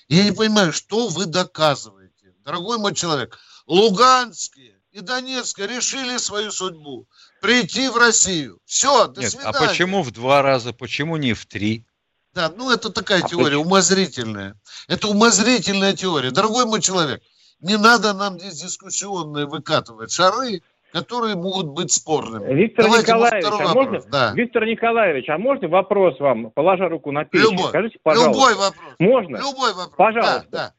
Я 0.08 0.24
не 0.24 0.32
понимаю, 0.32 0.72
что 0.72 1.08
вы 1.10 1.26
доказываете, 1.26 2.34
дорогой 2.46 2.78
мой 2.78 2.94
человек. 2.94 3.38
Луганские 3.66 4.77
и 4.98 5.02
Донецкие 5.02 5.68
решили 5.68 6.18
свою 6.18 6.52
судьбу. 6.52 7.06
Прийти 7.42 7.88
в 7.88 7.98
Россию. 7.98 8.58
Все, 8.66 9.08
до 9.08 9.22
Нет, 9.22 9.28
а 9.28 9.32
свидания. 9.32 9.58
А 9.58 9.68
почему 9.68 10.02
в 10.02 10.12
два 10.12 10.42
раза, 10.42 10.74
почему 10.74 11.18
не 11.18 11.34
в 11.34 11.46
три? 11.46 11.86
Да, 12.34 12.52
ну 12.56 12.72
это 12.72 12.92
такая 12.92 13.24
а 13.24 13.28
теория, 13.28 13.58
почему? 13.58 13.62
умозрительная. 13.62 14.56
Это 14.88 15.08
умозрительная 15.08 15.94
теория. 15.94 16.32
Дорогой 16.32 16.66
мой 16.66 16.82
человек, 16.82 17.22
не 17.60 17.78
надо 17.78 18.14
нам 18.14 18.40
здесь 18.40 18.62
дискуссионные 18.62 19.46
выкатывать 19.46 20.12
шары, 20.12 20.62
которые 20.92 21.36
могут 21.36 21.68
быть 21.68 21.92
спорными. 21.92 22.52
Виктор 22.54 22.86
Давайте 22.86 23.12
Николаевич, 23.12 23.46
а 23.52 23.74
можно, 23.74 24.02
да. 24.10 24.34
Виктор 24.34 24.66
Николаевич, 24.66 25.30
а 25.30 25.38
можно 25.38 25.68
вопрос 25.68 26.20
вам, 26.20 26.50
положа 26.52 26.90
руку 26.90 27.12
на 27.12 27.24
печень? 27.24 27.52
Любой, 27.52 27.70
Скажите, 27.70 28.00
пожалуйста. 28.02 28.32
Любой 28.32 28.56
вопрос. 28.56 28.96
Можно? 28.98 29.38
Любой 29.38 29.74
вопрос. 29.74 29.96
Пожалуйста. 29.96 30.48
Да, 30.50 30.58
да. 30.58 30.74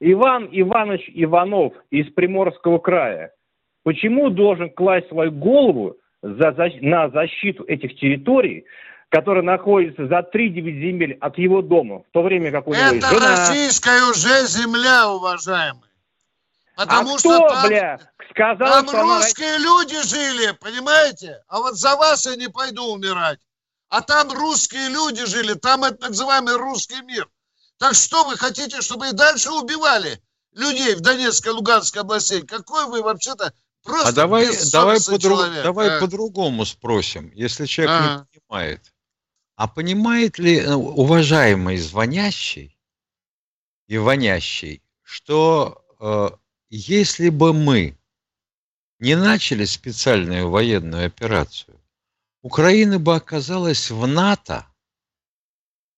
Иван 0.00 0.48
Иванович 0.52 1.10
Иванов 1.14 1.72
из 1.90 2.12
Приморского 2.12 2.78
края. 2.78 3.32
Почему 3.86 4.30
должен 4.30 4.68
класть 4.70 5.06
свою 5.06 5.30
голову 5.30 5.94
за, 6.20 6.52
за, 6.54 6.70
на 6.80 7.08
защиту 7.08 7.62
этих 7.62 7.94
территорий, 7.94 8.64
которые 9.10 9.44
находятся 9.44 10.08
за 10.08 10.28
3-9 10.28 10.80
земель 10.80 11.16
от 11.20 11.38
его 11.38 11.62
дома, 11.62 12.00
в 12.00 12.10
то 12.10 12.22
время 12.22 12.50
как 12.50 12.66
у 12.66 12.74
него 12.74 12.82
Это 12.82 13.06
жена... 13.06 13.30
российская 13.30 14.10
уже 14.10 14.44
земля, 14.48 15.08
уважаемый. 15.10 15.88
Потому 16.74 17.14
а 17.14 17.18
что 17.20 17.28
кто, 17.28 17.48
там, 17.48 17.68
бля, 17.68 18.00
сказал, 18.30 18.58
там 18.58 18.88
что 18.88 19.02
русские 19.02 19.54
она... 19.54 19.64
люди 19.64 20.02
жили, 20.02 20.52
понимаете? 20.60 21.44
А 21.46 21.60
вот 21.60 21.76
за 21.76 21.94
вас 21.94 22.26
я 22.26 22.34
не 22.34 22.48
пойду 22.48 22.92
умирать. 22.92 23.38
А 23.88 24.02
там 24.02 24.32
русские 24.32 24.88
люди 24.88 25.24
жили, 25.26 25.54
там 25.54 25.84
это 25.84 25.94
так 25.94 26.08
называемый 26.08 26.56
русский 26.56 27.00
мир. 27.02 27.28
Так 27.78 27.94
что 27.94 28.24
вы 28.24 28.36
хотите, 28.36 28.80
чтобы 28.80 29.10
и 29.10 29.12
дальше 29.12 29.52
убивали 29.52 30.18
людей 30.56 30.96
в 30.96 31.02
Донецкой, 31.02 31.52
Луганской 31.52 32.02
областей? 32.02 32.42
Какой 32.42 32.86
вы 32.86 33.00
вообще-то 33.00 33.52
просто 33.86 34.08
А 34.08 34.12
давай, 34.12 34.48
давай, 34.72 34.98
по-друг, 35.00 35.40
давай 35.62 35.96
а? 35.96 36.00
по-другому 36.00 36.64
спросим, 36.64 37.30
если 37.34 37.66
человек 37.66 37.94
а. 37.94 38.26
не 38.32 38.40
понимает. 38.40 38.92
А 39.54 39.68
понимает 39.68 40.38
ли 40.38 40.58
э, 40.58 40.74
уважаемый 40.74 41.78
звонящий 41.78 42.76
и 43.86 43.96
вонящий, 43.96 44.82
что 45.02 45.82
э, 45.98 46.30
если 46.68 47.30
бы 47.30 47.54
мы 47.54 47.98
не 48.98 49.14
начали 49.14 49.64
специальную 49.64 50.50
военную 50.50 51.06
операцию, 51.06 51.80
Украина 52.42 52.98
бы 52.98 53.16
оказалась 53.16 53.90
в 53.90 54.06
НАТО, 54.06 54.66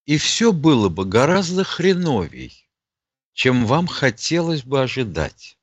и 0.07 0.17
все 0.17 0.53
было 0.53 0.89
бы 0.89 1.05
гораздо 1.05 1.65
хреновей, 1.65 2.67
чем 3.35 3.67
вам 3.67 3.87
хотелось 3.87 4.63
бы 4.63 4.81
ожидать. 4.81 5.58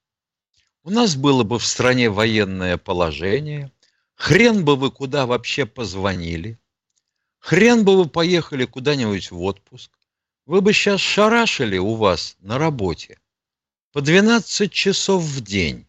У 0.86 0.91
нас 0.91 1.15
было 1.15 1.43
бы 1.43 1.58
в 1.58 1.65
стране 1.65 2.12
военное 2.12 2.78
положение, 2.78 3.71
хрен 4.13 4.63
бы 4.63 4.76
вы 4.76 4.91
куда 4.91 5.26
вообще 5.26 5.65
позвонили, 5.65 6.60
хрен 7.39 7.84
бы 7.84 7.98
вы 7.98 8.08
поехали 8.08 8.65
куда-нибудь 8.65 9.32
в 9.32 9.41
отпуск, 9.41 9.89
вы 10.45 10.62
бы 10.62 10.74
сейчас 10.74 11.02
шарашили 11.02 11.80
у 11.80 11.95
вас 11.95 12.36
на 12.39 12.60
работе 12.60 13.19
по 13.93 14.02
12 14.02 14.71
часов 14.71 15.24
в 15.24 15.41
день. 15.41 15.88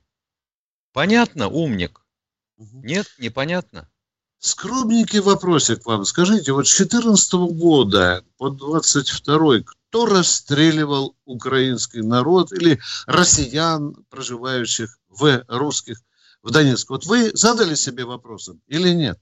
Понятно, 0.94 1.48
умник? 1.48 2.00
Нет, 2.56 3.06
непонятно? 3.18 3.90
Скромненький 4.38 5.20
вопросик 5.20 5.84
вам. 5.84 6.06
Скажите, 6.06 6.52
вот 6.52 6.66
с 6.66 6.74
14 6.74 7.34
года 7.34 8.24
по 8.38 8.48
22 8.48 9.58
кто 9.96 10.04
расстреливал 10.04 11.16
украинский 11.24 12.02
народ 12.02 12.52
или 12.52 12.78
россиян, 13.06 13.94
проживающих 14.10 14.98
в 15.08 15.42
русских 15.48 16.02
в 16.42 16.50
Донецке? 16.50 16.88
Вот 16.90 17.06
вы 17.06 17.30
задали 17.32 17.74
себе 17.74 18.04
вопросом 18.04 18.60
или 18.66 18.90
нет? 18.90 19.18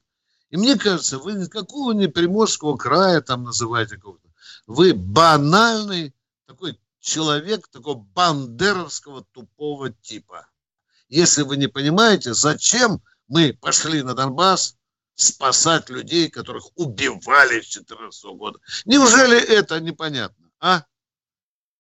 И 0.51 0.57
мне 0.57 0.77
кажется, 0.77 1.21
вы 1.21 1.35
никакого 1.35 1.93
не 1.93 2.09
Приморского 2.09 2.77
края 2.77 3.21
там 3.21 3.45
называете 3.45 3.99
какого-то. 3.99 4.29
Вы 4.67 4.95
банальный 4.95 6.13
такой 6.45 6.81
человек, 6.99 7.69
такого 7.69 8.05
бандеровского 8.13 9.25
тупого 9.31 9.91
типа. 9.91 10.49
Если 11.09 11.43
вы 11.43 11.57
не 11.57 11.69
понимаете, 11.69 12.35
зачем 12.35 13.01
мы 13.29 13.53
пошли 13.53 14.03
на 14.03 14.15
Донбасс, 14.15 14.77
спасать 15.15 15.89
людей, 15.89 16.29
которых 16.29 16.67
убивали 16.75 17.61
с 17.61 17.67
14 17.67 18.25
года. 18.37 18.59
Неужели 18.85 19.39
это 19.41 19.79
непонятно, 19.79 20.44
а? 20.64 20.85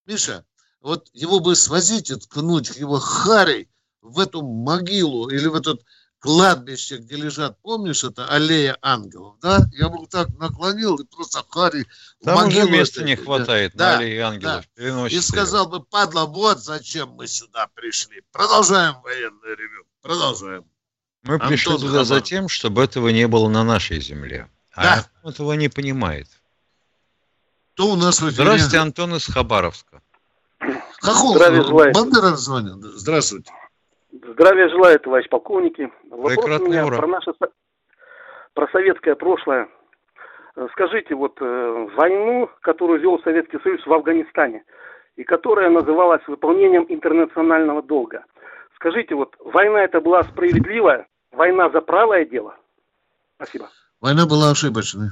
Миша, 0.04 0.44
вот 0.82 1.08
его 1.14 1.40
бы 1.40 1.56
свозить 1.56 2.10
и 2.10 2.16
ткнуть 2.16 2.76
его 2.76 2.98
харей 2.98 3.70
в 4.02 4.18
эту 4.20 4.42
могилу 4.42 5.30
или 5.30 5.46
в 5.46 5.54
этот 5.54 5.82
кладбище, 6.18 6.98
где 6.98 7.16
лежат, 7.16 7.58
помнишь, 7.62 8.04
это 8.04 8.28
аллея 8.28 8.76
ангелов, 8.82 9.36
да? 9.40 9.60
Я 9.72 9.88
бы 9.88 10.06
так 10.06 10.28
наклонил 10.36 10.96
и 10.96 11.06
просто 11.06 11.42
Хари 11.48 11.86
Там 12.22 12.36
могилу 12.36 12.64
уже 12.64 12.70
места 12.78 13.04
не 13.04 13.16
хватает 13.16 13.72
да, 13.74 13.92
на 13.92 13.98
аллее 13.98 14.22
ангелов. 14.22 14.64
Да. 14.76 15.08
И 15.08 15.20
сказал 15.20 15.66
бы, 15.66 15.82
падла, 15.82 16.26
вот 16.26 16.62
зачем 16.62 17.10
мы 17.10 17.26
сюда 17.26 17.68
пришли. 17.74 18.22
Продолжаем 18.32 19.00
военное 19.02 19.56
ревю. 19.56 19.84
Продолжаем. 20.02 20.64
Мы 21.22 21.34
Антон 21.34 21.48
пришли 21.48 21.78
туда 21.78 22.04
за 22.04 22.20
тем, 22.20 22.48
чтобы 22.48 22.84
этого 22.84 23.08
не 23.08 23.26
было 23.28 23.48
на 23.48 23.64
нашей 23.64 24.00
земле. 24.02 24.50
А 24.74 24.82
да. 24.82 25.30
Этого 25.30 25.54
не 25.54 25.70
понимает. 25.70 26.28
Кто 27.74 27.88
у 27.88 27.96
нас 27.96 28.20
в 28.20 28.30
эфире? 28.30 28.44
Здравствуйте, 28.44 28.78
Антон 28.78 29.16
из 29.16 29.26
Хабаровска. 29.26 30.00
Хохол, 31.02 31.34
Здравия 31.34 31.62
желаю. 31.62 31.92
Бандера 31.92 32.36
звонит. 32.36 32.84
Здравствуйте. 32.84 33.52
Здравия 34.12 34.68
желаю, 34.68 35.00
товарищ 35.00 35.28
полковники. 35.28 35.90
Вопрос 36.08 36.60
у 36.60 36.66
меня 36.68 36.86
ура. 36.86 36.98
про 36.98 37.06
наше 37.08 37.32
про 38.54 38.68
советское 38.68 39.16
прошлое. 39.16 39.68
Скажите, 40.70 41.16
вот 41.16 41.36
э, 41.40 41.88
войну, 41.96 42.48
которую 42.60 43.00
вел 43.00 43.20
Советский 43.24 43.58
Союз 43.64 43.84
в 43.84 43.92
Афганистане, 43.92 44.62
и 45.16 45.24
которая 45.24 45.68
называлась 45.68 46.22
выполнением 46.28 46.86
интернационального 46.88 47.82
долга. 47.82 48.24
Скажите, 48.76 49.16
вот 49.16 49.34
война 49.40 49.82
это 49.82 50.00
была 50.00 50.22
справедливая? 50.22 51.08
Война 51.32 51.68
за 51.70 51.80
правое 51.80 52.24
дело? 52.24 52.54
Спасибо. 53.34 53.68
Война 54.00 54.26
была 54.26 54.52
ошибочной. 54.52 55.08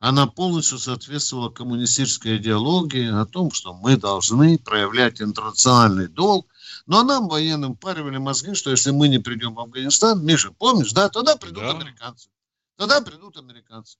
Она 0.00 0.28
полностью 0.28 0.78
соответствовала 0.78 1.50
коммунистической 1.50 2.36
идеологии 2.36 3.10
о 3.10 3.26
том, 3.26 3.50
что 3.50 3.74
мы 3.74 3.96
должны 3.96 4.58
проявлять 4.58 5.20
интернациональный 5.20 6.06
долг. 6.06 6.46
Но 6.86 7.02
нам, 7.02 7.28
военным, 7.28 7.76
паривали 7.76 8.18
мозги, 8.18 8.54
что 8.54 8.70
если 8.70 8.92
мы 8.92 9.08
не 9.08 9.18
придем 9.18 9.54
в 9.54 9.60
Афганистан, 9.60 10.24
Миша, 10.24 10.52
помнишь, 10.52 10.92
да, 10.92 11.08
тогда 11.08 11.36
придут 11.36 11.64
да. 11.64 11.70
американцы. 11.70 12.28
Тогда 12.76 13.00
придут 13.00 13.36
американцы. 13.36 13.98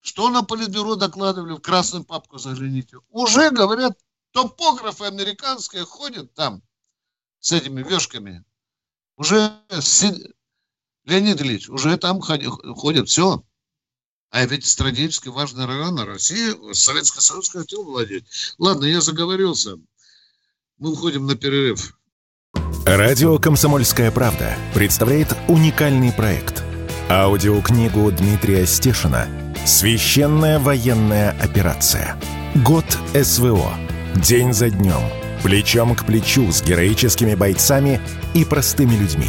Что 0.00 0.30
на 0.30 0.42
политбюро 0.42 0.96
докладывали, 0.96 1.52
в 1.52 1.60
красную 1.60 2.04
папку 2.04 2.38
загляните. 2.38 2.98
Уже, 3.10 3.50
говорят, 3.50 3.96
топографы 4.32 5.04
американские 5.04 5.84
ходят 5.84 6.34
там 6.34 6.62
с 7.38 7.52
этими 7.52 7.82
вешками. 7.82 8.44
Уже 9.16 9.52
Леонид 11.04 11.40
Ильич, 11.40 11.68
уже 11.68 11.96
там 11.98 12.20
ходят, 12.20 13.08
все. 13.08 13.44
А 14.30 14.46
ведь 14.46 14.64
стратегически 14.64 15.28
важный 15.28 15.66
район, 15.66 15.98
а 15.98 16.06
Россия, 16.06 16.54
Советский 16.72 17.20
Союз 17.20 17.48
хотел 17.48 17.84
владеть. 17.84 18.24
Ладно, 18.58 18.84
я 18.84 19.00
заговорился. 19.00 19.76
Мы 20.78 20.92
уходим 20.92 21.26
на 21.26 21.34
перерыв. 21.34 21.96
Радио 22.86 23.38
«Комсомольская 23.38 24.10
правда» 24.10 24.56
представляет 24.74 25.36
уникальный 25.48 26.12
проект. 26.12 26.62
Аудиокнигу 27.08 28.10
Дмитрия 28.12 28.66
Стешина 28.66 29.28
«Священная 29.66 30.58
военная 30.58 31.32
операция. 31.40 32.20
Год 32.64 32.86
СВО. 33.12 33.74
День 34.14 34.52
за 34.52 34.70
днем» 34.70 35.02
плечом 35.42 35.94
к 35.94 36.04
плечу 36.04 36.52
с 36.52 36.62
героическими 36.62 37.34
бойцами 37.34 38.00
и 38.34 38.44
простыми 38.44 38.94
людьми. 38.94 39.28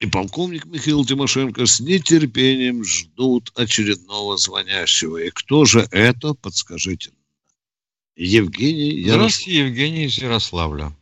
И 0.00 0.06
полковник 0.06 0.64
Михаил 0.66 1.04
Тимошенко 1.04 1.66
с 1.66 1.80
нетерпением 1.80 2.84
ждут 2.84 3.50
очередного 3.56 4.36
звонящего. 4.36 5.18
И 5.18 5.30
кто 5.30 5.64
же 5.64 5.86
это, 5.90 6.34
подскажите. 6.34 7.10
Евгений 8.14 8.90
Ярослав. 8.90 9.16
Здравствуйте, 9.16 9.58
Евгений 9.60 10.04
из 10.04 10.18
Ярославля. 10.18 10.92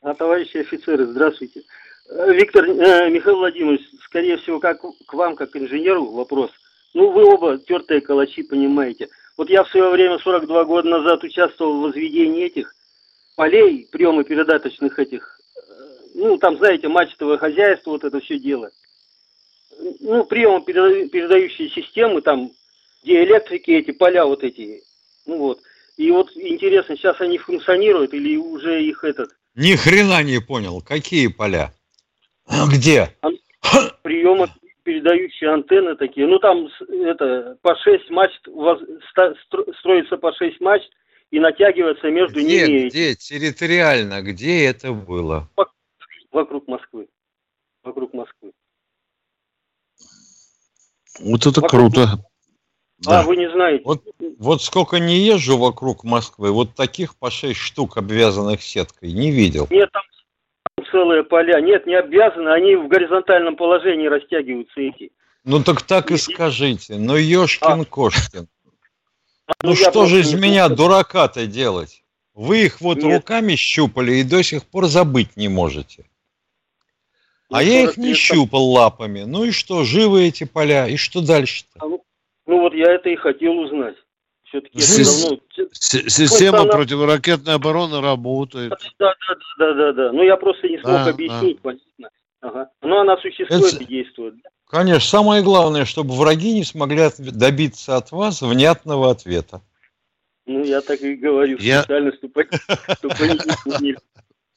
А, 0.00 0.14
товарищи 0.14 0.56
офицеры, 0.58 1.06
здравствуйте. 1.06 1.62
Э, 2.10 2.32
Виктор, 2.32 2.64
э, 2.64 3.10
Михаил 3.10 3.36
Владимирович, 3.38 3.82
скорее 4.04 4.36
всего, 4.38 4.60
как 4.60 4.80
к 4.80 5.12
вам, 5.12 5.36
как 5.36 5.56
инженеру, 5.56 6.10
вопрос. 6.10 6.50
Ну, 6.94 7.10
вы 7.10 7.24
оба 7.24 7.58
тертые 7.58 8.00
калачи, 8.00 8.42
понимаете– 8.42 9.08
вот 9.36 9.48
я 9.48 9.64
в 9.64 9.70
свое 9.70 9.90
время, 9.90 10.18
42 10.18 10.64
года 10.64 10.88
назад, 10.88 11.24
участвовал 11.24 11.78
в 11.78 11.82
возведении 11.82 12.44
этих 12.44 12.74
полей, 13.34 13.88
приема 13.90 14.24
передаточных 14.24 14.98
этих, 14.98 15.40
ну, 16.14 16.38
там, 16.38 16.56
знаете, 16.58 16.88
мачтовое 16.88 17.38
хозяйство, 17.38 17.90
вот 17.90 18.04
это 18.04 18.20
все 18.20 18.38
дело. 18.38 18.70
Ну, 20.00 20.24
приема 20.24 20.60
передающие 20.60 21.68
системы, 21.70 22.20
там, 22.20 22.50
где 23.02 23.24
электрики, 23.24 23.70
эти 23.70 23.90
поля 23.90 24.24
вот 24.26 24.44
эти, 24.44 24.82
ну 25.26 25.38
вот. 25.38 25.60
И 25.96 26.10
вот 26.10 26.30
интересно, 26.36 26.96
сейчас 26.96 27.20
они 27.20 27.38
функционируют 27.38 28.14
или 28.14 28.36
уже 28.36 28.82
их 28.82 29.04
этот... 29.04 29.30
Ни 29.54 29.74
хрена 29.76 30.22
не 30.22 30.40
понял, 30.40 30.80
какие 30.80 31.26
поля? 31.28 31.72
Где? 32.72 33.14
Приема 34.02 34.48
передающие 34.82 35.50
антенны 35.50 35.94
такие. 35.96 36.26
Ну, 36.26 36.38
там 36.38 36.68
это 36.88 37.56
по 37.62 37.76
6 37.76 38.10
мачт, 38.10 38.40
строится 39.78 40.16
по 40.16 40.32
6 40.32 40.60
мачт 40.60 40.90
и 41.30 41.38
натягивается 41.38 42.10
между 42.10 42.40
где, 42.40 42.66
ними. 42.66 42.88
Где? 42.88 43.14
Территориально, 43.14 44.22
где 44.22 44.66
это 44.66 44.92
было? 44.92 45.48
Вокруг 46.32 46.66
Москвы. 46.66 47.08
Вокруг 47.82 48.12
Москвы. 48.14 48.52
Вот 51.20 51.46
это 51.46 51.60
вокруг... 51.60 51.92
круто. 51.92 52.24
А, 53.06 53.10
да. 53.10 53.22
вы 53.22 53.36
не 53.36 53.50
знаете. 53.50 53.84
Вот, 53.84 54.02
вот 54.38 54.62
сколько 54.62 54.98
не 54.98 55.18
езжу 55.18 55.58
вокруг 55.58 56.04
Москвы, 56.04 56.52
вот 56.52 56.74
таких 56.74 57.16
по 57.16 57.30
6 57.30 57.58
штук, 57.58 57.98
обвязанных 57.98 58.62
сеткой, 58.62 59.12
не 59.12 59.30
видел. 59.30 59.66
Нет, 59.70 59.90
там 59.92 60.02
целые 60.90 61.24
поля. 61.24 61.60
Нет, 61.60 61.86
не 61.86 61.94
обязаны, 61.94 62.48
они 62.50 62.76
в 62.76 62.88
горизонтальном 62.88 63.56
положении 63.56 64.06
растягиваются 64.06 64.80
эти. 64.80 65.10
Ну 65.44 65.62
так 65.62 65.82
так 65.82 66.12
и 66.12 66.16
скажите. 66.16 66.94
Ну, 66.94 67.16
Ёшкин 67.16 67.84
Кошкин. 67.84 68.46
А, 69.46 69.52
ну, 69.64 69.70
ну 69.70 69.74
что 69.74 70.06
же 70.06 70.20
из 70.20 70.32
меня 70.34 70.68
дурака-то 70.68 71.46
делать? 71.46 72.04
Вы 72.34 72.66
их 72.66 72.80
вот 72.80 72.98
Нет. 72.98 73.16
руками 73.16 73.56
щупали 73.56 74.12
и 74.14 74.22
до 74.22 74.42
сих 74.42 74.64
пор 74.64 74.86
забыть 74.86 75.36
не 75.36 75.48
можете. 75.48 76.06
А 77.52 77.62
я 77.62 77.82
их 77.82 77.96
не 77.96 78.14
щупал 78.14 78.64
лапами. 78.70 79.24
Ну 79.24 79.44
и 79.44 79.50
что, 79.50 79.84
живы 79.84 80.24
эти 80.28 80.44
поля? 80.44 80.86
И 80.86 80.96
что 80.96 81.24
дальше-то? 81.24 81.78
А 81.80 81.86
ну, 81.86 82.02
ну 82.46 82.60
вот 82.60 82.74
я 82.74 82.92
это 82.92 83.08
и 83.08 83.16
хотел 83.16 83.58
узнать. 83.58 83.96
Все-таки 84.44 84.80
Си- 84.80 85.04
давно... 85.04 85.40
Система 85.72 86.66
противоракетной 86.66 87.54
обороны 87.54 88.00
работает. 88.00 88.72
Да, 88.98 89.14
да, 89.28 89.34
да, 89.58 89.74
да, 89.74 89.92
да. 89.92 90.12
Ну 90.12 90.22
я 90.22 90.36
просто 90.36 90.68
не 90.68 90.78
смог 90.78 90.92
да, 90.92 91.06
объяснить, 91.08 91.56
да. 91.56 91.62
понятно. 91.62 92.08
Ага. 92.42 92.70
Но 92.82 93.00
она 93.00 93.16
существует 93.18 93.74
это... 93.74 93.82
и 93.82 93.86
действует. 93.86 94.34
Конечно, 94.68 95.00
самое 95.00 95.42
главное, 95.42 95.84
чтобы 95.84 96.14
враги 96.14 96.54
не 96.54 96.64
смогли 96.64 97.08
добиться 97.18 97.96
от 97.96 98.10
вас 98.10 98.42
внятного 98.42 99.10
ответа. 99.10 99.62
Ну, 100.44 100.64
я 100.64 100.80
так 100.80 101.00
и 101.02 101.14
говорю, 101.14 101.56
я... 101.60 101.82
специально, 101.82 102.12
чтобы 102.12 102.44
они 103.20 103.38
не. 103.80 103.96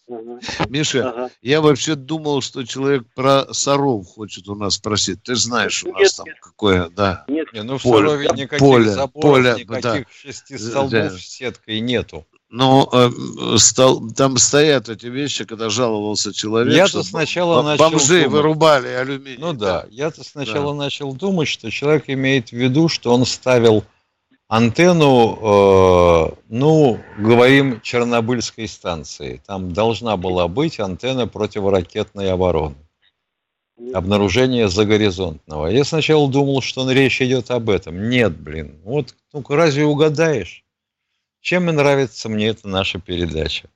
Ага. 0.07 0.39
Миша, 0.69 1.09
ага. 1.09 1.31
я 1.41 1.61
вообще 1.61 1.95
думал, 1.95 2.41
что 2.41 2.63
человек 2.63 3.05
про 3.15 3.51
Саров 3.53 4.07
хочет 4.07 4.47
у 4.47 4.55
нас 4.55 4.75
спросить. 4.75 5.23
Ты 5.23 5.35
знаешь, 5.35 5.83
у 5.83 5.91
нас 5.91 6.01
нет, 6.01 6.11
там 6.15 6.25
нет. 6.27 6.37
какое, 6.41 6.89
да. 6.89 7.25
Нет, 7.27 7.53
не, 7.53 7.63
ну 7.63 7.77
в 7.77 7.83
поле, 7.83 8.07
Сарове 8.07 8.29
никаких 8.35 8.59
поле, 8.59 8.91
заборов, 8.91 9.21
поле, 9.21 9.55
никаких 9.57 9.83
да. 9.83 10.05
шести 10.11 10.57
столбов 10.57 10.91
да. 10.91 11.09
с 11.09 11.21
сеткой 11.21 11.79
нету. 11.79 12.27
Но 12.49 12.87
э, 12.93 13.57
стал, 13.57 14.11
там 14.11 14.37
стоят 14.37 14.87
эти 14.87 15.07
вещи, 15.07 15.45
когда 15.45 15.69
жаловался 15.69 16.31
человек. 16.31 16.73
Я-то 16.73 17.01
сначала 17.01 17.63
начал 17.63 17.89
бомжи 17.89 18.19
думать, 18.19 18.31
вырубали 18.31 18.87
алюминий. 18.87 19.37
Ну 19.39 19.53
да, 19.53 19.81
да. 19.81 19.87
я-то 19.89 20.23
сначала 20.23 20.71
да. 20.73 20.83
начал 20.83 21.13
думать, 21.13 21.47
что 21.47 21.71
человек 21.71 22.03
имеет 22.07 22.49
в 22.49 22.53
виду, 22.53 22.87
что 22.87 23.13
он 23.13 23.25
ставил 23.25 23.83
антенну, 24.47 25.37
э, 25.41 26.35
ну, 26.49 26.99
говорим, 27.17 27.81
Чернобыльской 27.81 28.67
станции. 28.67 29.41
Там 29.45 29.73
должна 29.73 30.17
была 30.17 30.47
быть 30.47 30.79
антенна 30.79 31.27
противоракетной 31.27 32.31
обороны. 32.31 32.75
Обнаружение 33.93 34.69
загоризонтного. 34.69 35.67
Я 35.67 35.83
сначала 35.83 36.29
думал, 36.29 36.61
что 36.61 36.89
речь 36.89 37.21
идет 37.21 37.51
об 37.51 37.69
этом. 37.69 38.09
Нет, 38.09 38.37
блин. 38.37 38.79
Вот, 38.83 39.13
ну 39.33 39.43
разве 39.49 39.83
угадаешь? 39.83 40.63
Чем 41.41 41.69
и 41.69 41.73
нравится 41.73 42.29
мне 42.29 42.47
эта 42.47 42.67
наша 42.67 42.99
передача? 42.99 43.69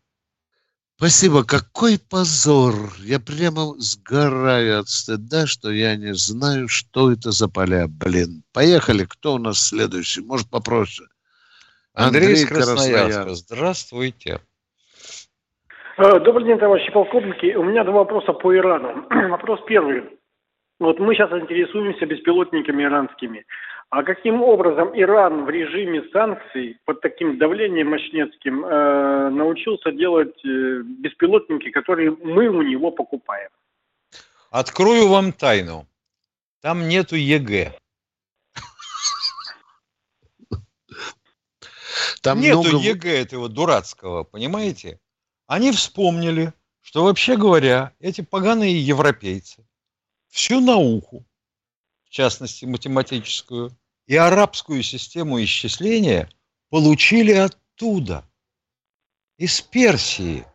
Спасибо. 0.99 1.45
Какой 1.45 1.97
позор. 1.97 2.73
Я 2.99 3.21
прямо 3.21 3.73
сгораю 3.77 4.81
от 4.81 4.89
стыда, 4.89 5.47
что 5.47 5.71
я 5.71 5.95
не 5.95 6.13
знаю, 6.13 6.67
что 6.67 7.13
это 7.13 7.31
за 7.31 7.47
поля. 7.47 7.87
Блин. 7.87 8.43
Поехали. 8.53 9.05
Кто 9.05 9.35
у 9.35 9.37
нас 9.37 9.65
следующий? 9.69 10.19
Может, 10.19 10.49
попроще? 10.49 11.07
Андрей, 11.93 12.27
Андрей 12.27 12.45
Красноярска. 12.45 13.33
Здравствуйте. 13.33 14.41
Э, 15.99 16.19
добрый 16.19 16.43
день, 16.43 16.59
товарищи 16.59 16.91
полковники. 16.91 17.55
У 17.55 17.63
меня 17.63 17.85
два 17.85 17.99
вопроса 17.99 18.33
по 18.33 18.53
Ирану. 18.53 19.07
Вопрос 19.29 19.61
первый. 19.67 20.03
Вот 20.81 20.99
мы 20.99 21.15
сейчас 21.15 21.31
интересуемся 21.31 22.05
беспилотниками 22.07 22.83
иранскими. 22.83 23.45
А 23.89 24.03
каким 24.03 24.43
образом 24.43 24.91
Иран 24.93 25.45
в 25.45 25.49
режиме 25.49 26.03
санкций 26.13 26.77
под 26.85 27.01
таким 27.01 27.39
давлением 27.39 27.89
мощнецким 27.89 28.63
э, 28.63 29.29
научился 29.29 29.91
делать 29.91 30.37
э, 30.45 30.81
беспилотники, 30.83 31.71
которые 31.71 32.11
мы 32.11 32.49
у 32.49 32.61
него 32.61 32.91
покупаем? 32.91 33.49
Открою 34.51 35.07
вам 35.07 35.33
тайну. 35.33 35.87
Там 36.61 36.87
нету 36.87 37.15
ЕГЭ. 37.15 37.73
Там 42.21 42.41
нету 42.41 42.69
много... 42.69 42.77
ЕГЭ 42.77 43.21
этого 43.21 43.49
дурацкого, 43.49 44.23
понимаете? 44.23 44.99
Они 45.47 45.71
вспомнили, 45.71 46.53
что 46.81 47.05
вообще 47.05 47.37
говоря, 47.37 47.93
эти 47.99 48.21
поганые 48.21 48.79
европейцы 48.79 49.65
всю 50.27 50.59
науку, 50.59 51.25
в 52.03 52.09
частности 52.09 52.65
математическую, 52.65 53.71
и 54.09 54.15
арабскую 54.15 54.81
систему 54.81 55.41
исчисления 55.43 56.31
получили 56.71 57.31
оттуда, 57.31 58.27
из 59.37 59.61
Персии. 59.61 60.45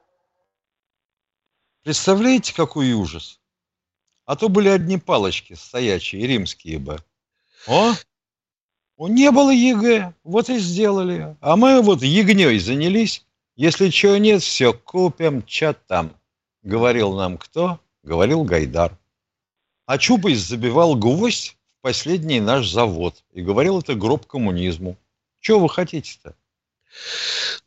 Представляете, 1.84 2.52
какой 2.52 2.92
ужас? 2.92 3.40
А 4.24 4.34
то 4.34 4.48
были 4.48 4.68
одни 4.68 4.98
палочки 4.98 5.52
стоячие, 5.54 6.26
римские 6.26 6.80
бы. 6.80 6.98
О, 7.68 7.94
не 8.98 9.30
было 9.30 9.52
ЕГЭ, 9.52 10.14
вот 10.24 10.50
и 10.50 10.58
сделали. 10.58 11.36
А 11.40 11.54
мы 11.54 11.80
вот 11.80 12.02
фигней 12.02 12.58
занялись. 12.58 13.24
Если 13.54 13.90
чего 13.90 14.16
нет, 14.16 14.42
все 14.42 14.72
купим, 14.72 15.46
что 15.46 15.74
там. 15.74 16.16
Говорил 16.64 17.14
нам 17.14 17.38
кто? 17.38 17.78
Говорил 18.02 18.42
Гайдар. 18.42 18.98
А 19.86 19.96
Чубайс 19.96 20.40
забивал 20.40 20.96
гвоздь 20.96 21.56
последний 21.84 22.40
наш 22.40 22.66
завод 22.70 23.12
и 23.34 23.42
говорил 23.42 23.78
это 23.78 23.94
гроб 23.94 24.24
коммунизму. 24.24 24.96
Чего 25.40 25.60
вы 25.60 25.68
хотите-то? 25.68 26.34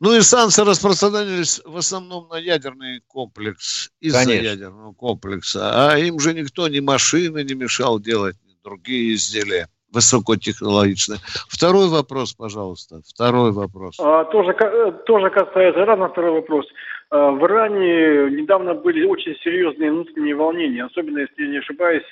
Ну 0.00 0.12
и 0.16 0.22
санкции 0.22 0.64
распространялись 0.64 1.62
в 1.64 1.76
основном 1.76 2.26
на 2.28 2.36
ядерный 2.36 3.00
комплекс 3.06 3.92
из-за 4.00 4.32
ядерного 4.32 4.92
комплекса. 4.92 5.92
А 5.92 5.98
им 5.98 6.18
же 6.18 6.34
никто, 6.34 6.66
ни 6.66 6.80
машины 6.80 7.44
не 7.44 7.54
мешал 7.54 8.00
делать, 8.00 8.34
ни 8.44 8.56
другие 8.64 9.14
изделия 9.14 9.68
высокотехнологичные. 9.92 11.20
Второй 11.48 11.88
вопрос, 11.88 12.34
пожалуйста. 12.34 13.00
Второй 13.06 13.52
вопрос. 13.52 14.00
А, 14.00 14.24
тоже, 14.24 14.50
э, 14.50 14.92
тоже 15.06 15.30
касается 15.30 15.80
Ирана. 15.80 16.08
Второй 16.08 16.32
вопрос. 16.32 16.66
А, 17.10 17.30
в 17.30 17.44
Иране 17.46 18.30
недавно 18.36 18.74
были 18.74 19.04
очень 19.04 19.36
серьезные 19.44 19.92
внутренние 19.92 20.34
волнения, 20.34 20.84
особенно, 20.84 21.18
если 21.18 21.42
я 21.44 21.48
не 21.48 21.58
ошибаюсь, 21.58 22.04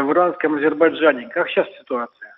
в 0.00 0.12
иранском 0.12 0.54
Азербайджане. 0.54 1.28
Как 1.28 1.48
сейчас 1.48 1.66
ситуация? 1.78 2.34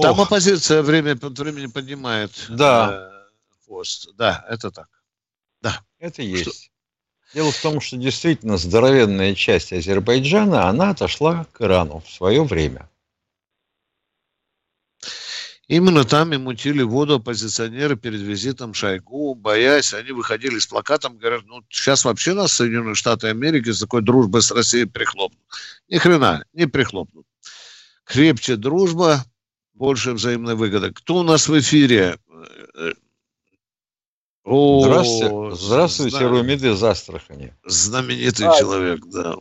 Там 0.00 0.18
Ох. 0.18 0.26
оппозиция 0.26 0.82
время 0.82 1.12
от 1.12 1.38
времени 1.38 1.66
поднимает 1.66 2.30
да. 2.48 3.10
э, 3.10 3.64
хвост. 3.64 4.14
Да, 4.16 4.44
это 4.48 4.70
так. 4.70 4.88
Да. 5.60 5.82
Это 5.98 6.22
есть. 6.22 6.64
Что? 6.64 6.70
Дело 7.34 7.52
в 7.52 7.60
том, 7.60 7.80
что 7.80 7.96
действительно 7.96 8.56
здоровенная 8.56 9.34
часть 9.34 9.72
Азербайджана, 9.72 10.68
она 10.68 10.90
отошла 10.90 11.46
к 11.52 11.60
Ирану 11.60 12.00
в 12.00 12.10
свое 12.10 12.42
время. 12.42 12.88
Именно 15.70 16.02
там 16.02 16.32
и 16.32 16.36
мутили 16.36 16.82
воду 16.82 17.14
оппозиционеры 17.14 17.94
перед 17.94 18.20
визитом 18.20 18.74
Шойгу, 18.74 19.36
боясь, 19.36 19.94
они 19.94 20.10
выходили 20.10 20.58
с 20.58 20.66
плакатом, 20.66 21.16
говорят, 21.16 21.42
ну, 21.46 21.62
сейчас 21.68 22.04
вообще 22.04 22.34
нас 22.34 22.54
Соединенные 22.54 22.96
Штаты 22.96 23.28
Америки 23.28 23.70
с 23.70 23.78
такой 23.78 24.02
дружбой 24.02 24.42
с 24.42 24.50
Россией 24.50 24.86
прихлопнут. 24.86 25.40
Ни 25.88 25.98
хрена, 25.98 26.44
не 26.54 26.66
прихлопнут. 26.66 27.24
Крепче 28.02 28.56
дружба, 28.56 29.18
больше 29.74 30.10
взаимной 30.10 30.56
выгоды. 30.56 30.92
Кто 30.92 31.18
у 31.18 31.22
нас 31.22 31.46
в 31.46 31.56
эфире? 31.60 32.16
О, 34.42 34.82
здравствуйте, 34.82 35.54
здравствуйте 35.54 36.16
знам... 36.16 36.32
Румид 36.32 36.64
из 36.64 36.82
Астрахани. 36.82 37.54
Знаменитый 37.64 38.48
а, 38.48 38.58
человек, 38.58 39.06
да. 39.06 39.36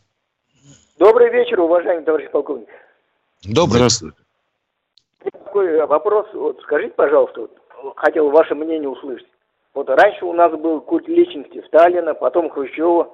Добрый 0.99 1.31
вечер, 1.31 1.59
уважаемый 1.59 2.05
товарищ 2.05 2.29
полковник. 2.29 2.69
Добрый. 3.45 3.77
Здравствуйте. 3.77 4.18
Такой 5.59 5.85
вопрос, 5.87 6.25
вот 6.33 6.57
скажите, 6.63 6.93
пожалуйста, 6.93 7.41
вот, 7.41 7.57
хотел 7.97 8.29
ваше 8.29 8.55
мнение 8.55 8.87
услышать. 8.87 9.27
Вот 9.73 9.89
раньше 9.89 10.23
у 10.23 10.31
нас 10.31 10.53
был 10.53 10.79
культ 10.79 11.05
личности 11.09 11.61
Сталина, 11.67 12.13
потом 12.13 12.49
Хрущева, 12.49 13.11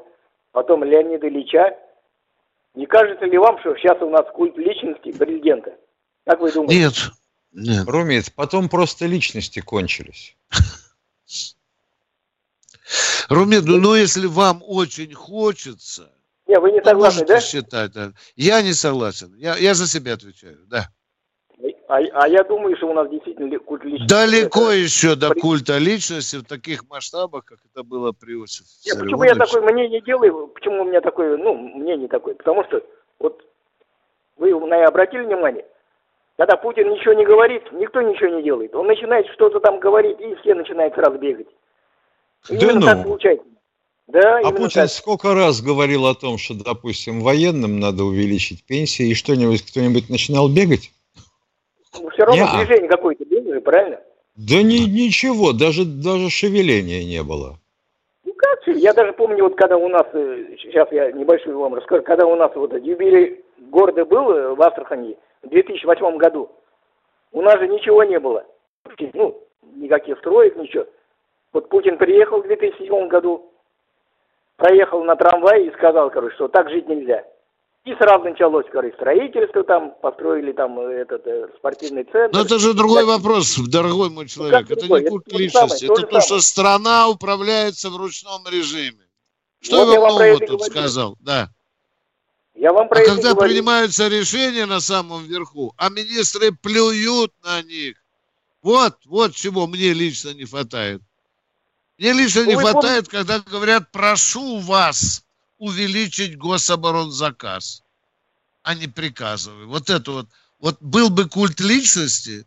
потом 0.51 0.83
Леонида 0.83 1.27
Ильича. 1.27 1.75
Не 2.75 2.85
кажется 2.85 3.25
ли 3.25 3.39
вам, 3.39 3.59
что 3.61 3.75
сейчас 3.77 3.99
у 4.01 4.11
нас 4.11 4.27
культ 4.31 4.55
личности 4.57 5.11
президента? 5.11 5.73
Как 6.23 6.39
вы 6.39 6.51
думаете? 6.51 6.75
Нет. 6.75 6.93
Нет. 7.51 7.87
Румит, 7.87 8.31
потом 8.35 8.69
просто 8.69 9.07
личности 9.07 9.59
кончились. 9.61 10.37
Румед, 13.27 13.63
ну, 13.65 13.77
ну 13.77 13.95
если 13.95 14.27
вам 14.27 14.61
очень 14.63 15.15
хочется, 15.15 16.11
не, 16.45 16.59
вы 16.59 16.73
не 16.73 16.83
согласны, 16.83 17.25
да? 17.25 17.41
считать. 17.41 17.93
Я 18.35 18.61
не 18.61 18.73
согласен. 18.73 19.33
Я, 19.35 19.57
я 19.57 19.73
за 19.73 19.87
себя 19.87 20.13
отвечаю, 20.13 20.59
да. 20.67 20.91
А, 21.87 21.97
а 21.97 22.27
я 22.27 22.43
думаю, 22.43 22.75
что 22.77 22.87
у 22.87 22.93
нас 22.93 23.09
действительно 23.09 23.59
культ 23.59 23.83
личности. 23.83 24.11
Далеко 24.11 24.71
это... 24.71 24.73
еще 24.73 25.15
до 25.15 25.35
культа 25.35 25.77
личности 25.77 26.37
в 26.37 26.43
таких 26.43 26.89
масштабах, 26.89 27.45
как 27.45 27.59
это 27.71 27.83
было 27.83 28.11
при 28.11 28.33
Иосифе 28.33 28.65
Нет, 28.85 28.99
Почему 28.99 29.23
я 29.23 29.35
такое 29.35 29.61
мнение 29.61 30.01
делаю? 30.01 30.47
Почему 30.47 30.81
у 30.81 30.85
меня 30.85 31.01
такое, 31.01 31.37
ну, 31.37 31.53
мнение 31.53 32.07
такое? 32.07 32.33
Потому 32.33 32.63
что, 32.65 32.81
вот, 33.19 33.39
вы, 34.37 34.49
наверное, 34.51 34.87
обратили 34.87 35.25
внимание, 35.25 35.65
когда 36.37 36.57
Путин 36.57 36.89
ничего 36.89 37.13
не 37.13 37.25
говорит, 37.25 37.71
никто 37.71 38.01
ничего 38.01 38.29
не 38.29 38.43
делает. 38.43 38.73
Он 38.73 38.87
начинает 38.87 39.27
что-то 39.27 39.59
там 39.59 39.79
говорить, 39.79 40.19
и 40.19 40.35
все 40.41 40.55
начинают 40.55 40.95
сразу 40.95 41.19
бегать. 41.19 41.47
Да 42.49 42.73
ну. 42.73 42.81
так 42.81 43.03
получается. 43.03 43.45
Да, 44.07 44.39
а 44.39 44.51
Путин 44.51 44.81
так. 44.81 44.89
сколько 44.89 45.33
раз 45.33 45.61
говорил 45.61 46.05
о 46.05 46.15
том, 46.15 46.37
что, 46.37 46.53
допустим, 46.53 47.21
военным 47.21 47.79
надо 47.79 48.03
увеличить 48.03 48.63
пенсии, 48.63 49.09
и 49.09 49.15
что-нибудь 49.15 49.63
кто-нибудь 49.63 50.09
начинал 50.09 50.47
бегать? 50.47 50.91
Ну, 52.01 52.09
все 52.09 52.25
равно 52.25 52.43
не 52.43 52.65
движение 52.65 52.89
какое-то 52.89 53.25
было 53.25 53.59
правильно? 53.61 53.99
Да 54.35 54.61
ни, 54.61 54.85
ничего, 54.89 55.53
даже, 55.53 55.85
даже 55.85 56.29
шевеления 56.29 57.03
не 57.03 57.23
было. 57.23 57.57
Ну, 58.25 58.33
как 58.33 58.67
Я 58.67 58.93
даже 58.93 59.13
помню, 59.13 59.43
вот 59.43 59.55
когда 59.55 59.77
у 59.77 59.87
нас, 59.87 60.05
э, 60.13 60.55
сейчас 60.61 60.91
я 60.91 61.11
небольшую 61.11 61.57
вам 61.57 61.75
расскажу, 61.75 62.03
когда 62.03 62.25
у 62.25 62.35
нас 62.35 62.51
вот 62.55 62.73
юбилей 62.73 63.43
города 63.57 64.03
был 64.03 64.31
э, 64.31 64.53
в 64.53 64.61
Астрахани 64.61 65.17
в 65.41 65.49
2008 65.49 66.17
году, 66.17 66.51
у 67.31 67.41
нас 67.41 67.59
же 67.59 67.67
ничего 67.67 68.03
не 68.03 68.19
было. 68.19 68.45
Ну, 69.13 69.41
никаких 69.75 70.17
строек, 70.19 70.55
ничего. 70.57 70.85
Вот 71.53 71.69
Путин 71.69 71.97
приехал 71.97 72.41
в 72.41 72.47
2007 72.47 73.07
году, 73.07 73.49
проехал 74.57 75.03
на 75.03 75.15
трамвае 75.15 75.67
и 75.67 75.73
сказал, 75.73 76.09
короче, 76.09 76.35
что 76.35 76.47
так 76.49 76.69
жить 76.69 76.87
нельзя. 76.89 77.23
И 77.85 77.93
сразу 77.95 78.23
началось, 78.23 78.65
короче, 78.71 78.95
строительство 78.95 79.63
там, 79.63 79.93
построили 80.01 80.53
там 80.53 80.79
э, 80.79 81.01
этот 81.01 81.21
э, 81.27 81.49
спортивный 81.55 82.03
центр. 82.05 82.35
Но 82.35 82.43
это 82.43 82.57
же 82.57 82.73
другой 82.73 83.05
так... 83.05 83.17
вопрос, 83.17 83.57
дорогой 83.59 84.09
мой 84.09 84.27
человек. 84.27 84.67
Ну, 84.67 84.75
это 84.75 84.81
другой? 84.81 85.03
не 85.03 85.09
культ 85.09 85.27
это 85.27 85.37
личности, 85.37 85.85
это 85.85 86.07
то, 86.07 86.21
что 86.21 86.39
страна 86.41 87.07
управляется 87.07 87.91
в 87.91 87.95
ручном 87.95 88.43
режиме. 88.49 89.05
Что 89.61 89.85
вот 89.85 89.93
я 89.93 89.99
вам 89.99 90.13
нового 90.13 90.39
тут 90.39 90.49
говорю. 90.49 90.63
сказал? 90.63 91.17
Да. 91.19 91.49
Я 92.55 92.73
вам 92.73 92.87
про 92.87 93.01
а 93.01 93.05
когда 93.05 93.33
говорю. 93.33 93.49
принимаются 93.49 94.07
решения 94.07 94.65
на 94.65 94.79
самом 94.79 95.23
верху, 95.25 95.71
а 95.77 95.89
министры 95.89 96.51
плюют 96.53 97.33
на 97.43 97.61
них, 97.61 97.97
вот, 98.63 98.95
вот 99.05 99.35
чего 99.35 99.67
мне 99.67 99.93
лично 99.93 100.33
не 100.33 100.45
хватает. 100.45 101.03
Мне 101.99 102.13
лично 102.13 102.45
ну, 102.45 102.47
не 102.47 102.55
хватает, 102.55 103.09
помните? 103.09 103.11
когда 103.11 103.39
говорят, 103.39 103.91
прошу 103.91 104.57
вас 104.57 105.24
увеличить 105.57 106.37
гособоронзаказ, 106.37 107.83
а 108.63 108.75
не 108.75 108.87
приказываю. 108.87 109.67
Вот 109.67 109.89
это 109.89 110.11
вот. 110.11 110.27
Вот 110.59 110.81
был 110.81 111.09
бы 111.09 111.27
культ 111.27 111.59
личности, 111.59 112.45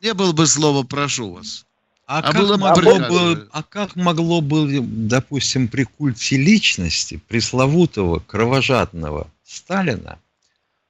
не 0.00 0.14
было 0.14 0.32
бы 0.32 0.46
слова 0.46 0.84
«прошу 0.84 1.32
вас». 1.32 1.66
А, 2.06 2.18
а, 2.18 2.32
как 2.32 2.58
могло 2.58 2.98
бы, 2.98 3.48
а 3.50 3.62
как 3.62 3.96
могло 3.96 4.40
бы, 4.40 4.80
допустим, 4.80 5.68
при 5.68 5.84
культе 5.84 6.36
личности 6.36 7.20
пресловутого 7.28 8.20
кровожадного 8.20 9.30
Сталина, 9.42 10.18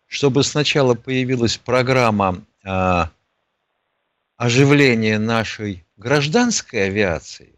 чтобы 0.07 0.43
сначала 0.43 0.95
появилась 0.95 1.57
программа 1.57 2.43
а, 2.65 3.11
оживления 4.37 5.19
нашей 5.19 5.85
гражданской 5.97 6.87
авиации, 6.87 7.55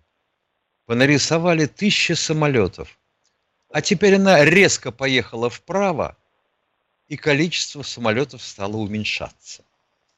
понарисовали 0.85 1.65
тысячи 1.65 2.13
самолетов, 2.13 2.99
а 3.77 3.83
теперь 3.83 4.15
она 4.15 4.43
резко 4.43 4.91
поехала 4.91 5.51
вправо, 5.51 6.17
и 7.09 7.19
количество 7.19 7.83
самолетов 7.83 8.43
стало 8.43 8.79
уменьшаться. 8.79 9.65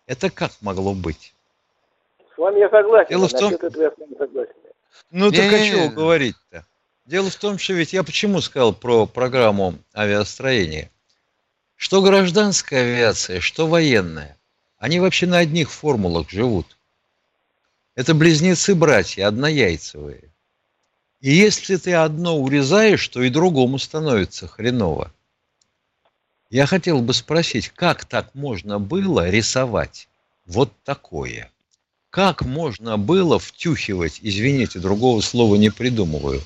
Это 0.06 0.30
как 0.30 0.52
могло 0.60 0.94
быть? 0.94 1.34
С 2.36 2.38
вами 2.38 2.60
я 2.60 2.70
согласен. 2.70 3.08
Дело 3.08 3.26
в 3.26 3.32
том... 3.32 3.50
я 3.50 3.58
с 3.58 3.98
вами 3.98 4.16
согласен. 4.16 4.54
Ну, 5.10 5.32
так 5.32 5.52
о 5.52 5.58
чем 5.58 5.92
говорить-то? 5.92 6.64
Дело 7.04 7.30
в 7.30 7.34
том, 7.34 7.58
что 7.58 7.72
ведь 7.72 7.92
я 7.92 8.04
почему 8.04 8.40
сказал 8.42 8.72
про 8.72 9.06
программу 9.06 9.74
авиастроения? 9.92 10.92
Что 11.74 12.00
гражданская 12.00 12.82
авиация, 12.82 13.40
что 13.40 13.66
военная, 13.66 14.38
они 14.78 15.00
вообще 15.00 15.26
на 15.26 15.38
одних 15.38 15.72
формулах 15.72 16.30
живут. 16.30 16.76
Это 17.96 18.14
близнецы-братья, 18.14 19.26
однояйцевые. 19.26 20.30
И 21.20 21.32
если 21.32 21.76
ты 21.76 21.94
одно 21.94 22.38
урезаешь, 22.38 23.06
то 23.08 23.22
и 23.22 23.30
другому 23.30 23.78
становится 23.78 24.46
хреново. 24.46 25.12
Я 26.50 26.66
хотел 26.66 27.02
бы 27.02 27.12
спросить, 27.12 27.70
как 27.70 28.04
так 28.04 28.34
можно 28.34 28.78
было 28.78 29.28
рисовать 29.28 30.08
вот 30.46 30.72
такое? 30.84 31.50
Как 32.10 32.42
можно 32.42 32.96
было 32.96 33.38
втюхивать, 33.38 34.20
извините, 34.22 34.78
другого 34.78 35.20
слова 35.20 35.56
не 35.56 35.70
придумываю, 35.70 36.42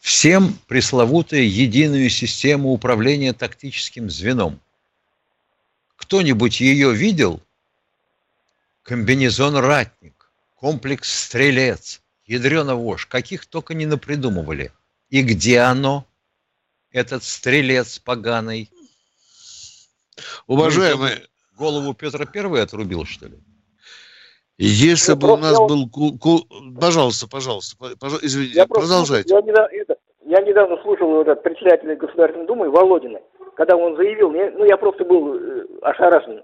всем 0.00 0.58
пресловутую 0.66 1.50
единую 1.50 2.10
систему 2.10 2.70
управления 2.70 3.32
тактическим 3.32 4.10
звеном? 4.10 4.60
Кто-нибудь 5.96 6.60
ее 6.60 6.92
видел? 6.92 7.40
Комбинезон 8.82 9.56
ратник, 9.56 10.30
комплекс 10.56 11.10
стрелец, 11.10 12.02
ядрена 12.26 12.74
вошь, 12.74 13.06
каких 13.06 13.46
только 13.46 13.74
не 13.74 13.86
напридумывали. 13.86 14.72
И 15.08 15.22
где 15.22 15.60
оно, 15.60 16.06
этот 16.90 17.22
стрелец 17.24 17.98
поганый? 17.98 18.70
Уважаемый... 20.46 21.10
Голову 21.56 21.94
Петра 21.94 22.26
Первый 22.26 22.62
отрубил, 22.62 23.04
что 23.04 23.26
ли? 23.26 23.38
Если 24.58 25.12
я 25.12 25.16
бы 25.16 25.32
у 25.32 25.36
нас 25.36 25.56
был... 25.58 25.88
Пожалуйста, 26.80 27.28
пожалуйста, 27.28 27.76
пожалуйста 27.76 28.26
извините, 28.26 28.54
я 28.56 28.66
продолжайте. 28.66 29.34
Я, 29.34 29.40
недавно, 29.40 29.68
это, 29.72 29.96
я 30.24 30.40
недавно 30.40 30.80
слушал 30.82 31.20
этот 31.22 31.42
председателя 31.42 31.96
Государственной 31.96 32.46
Думы 32.46 32.70
Володина, 32.70 33.20
когда 33.56 33.76
он 33.76 33.96
заявил, 33.96 34.30
ну 34.30 34.64
я 34.64 34.76
просто 34.76 35.04
был 35.04 35.34
э, 35.34 35.66
ошарашен, 35.82 36.42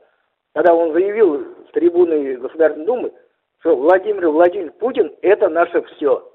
когда 0.54 0.74
он 0.74 0.92
заявил 0.92 1.44
с 1.68 1.72
трибуны 1.72 2.36
Государственной 2.36 2.86
Думы, 2.86 3.12
что 3.60 3.76
Владимир 3.76 4.28
Владимирович 4.28 4.74
Путин– 4.78 5.12
это 5.22 5.48
наше 5.48 5.82
все. 5.94 6.26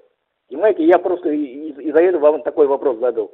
Понимаете, 0.47 0.85
я 0.85 0.99
просто 0.99 1.29
из-за 1.29 1.99
этого 1.99 2.31
вам 2.31 2.43
такой 2.43 2.67
вопрос 2.67 2.99
задал. 2.99 3.31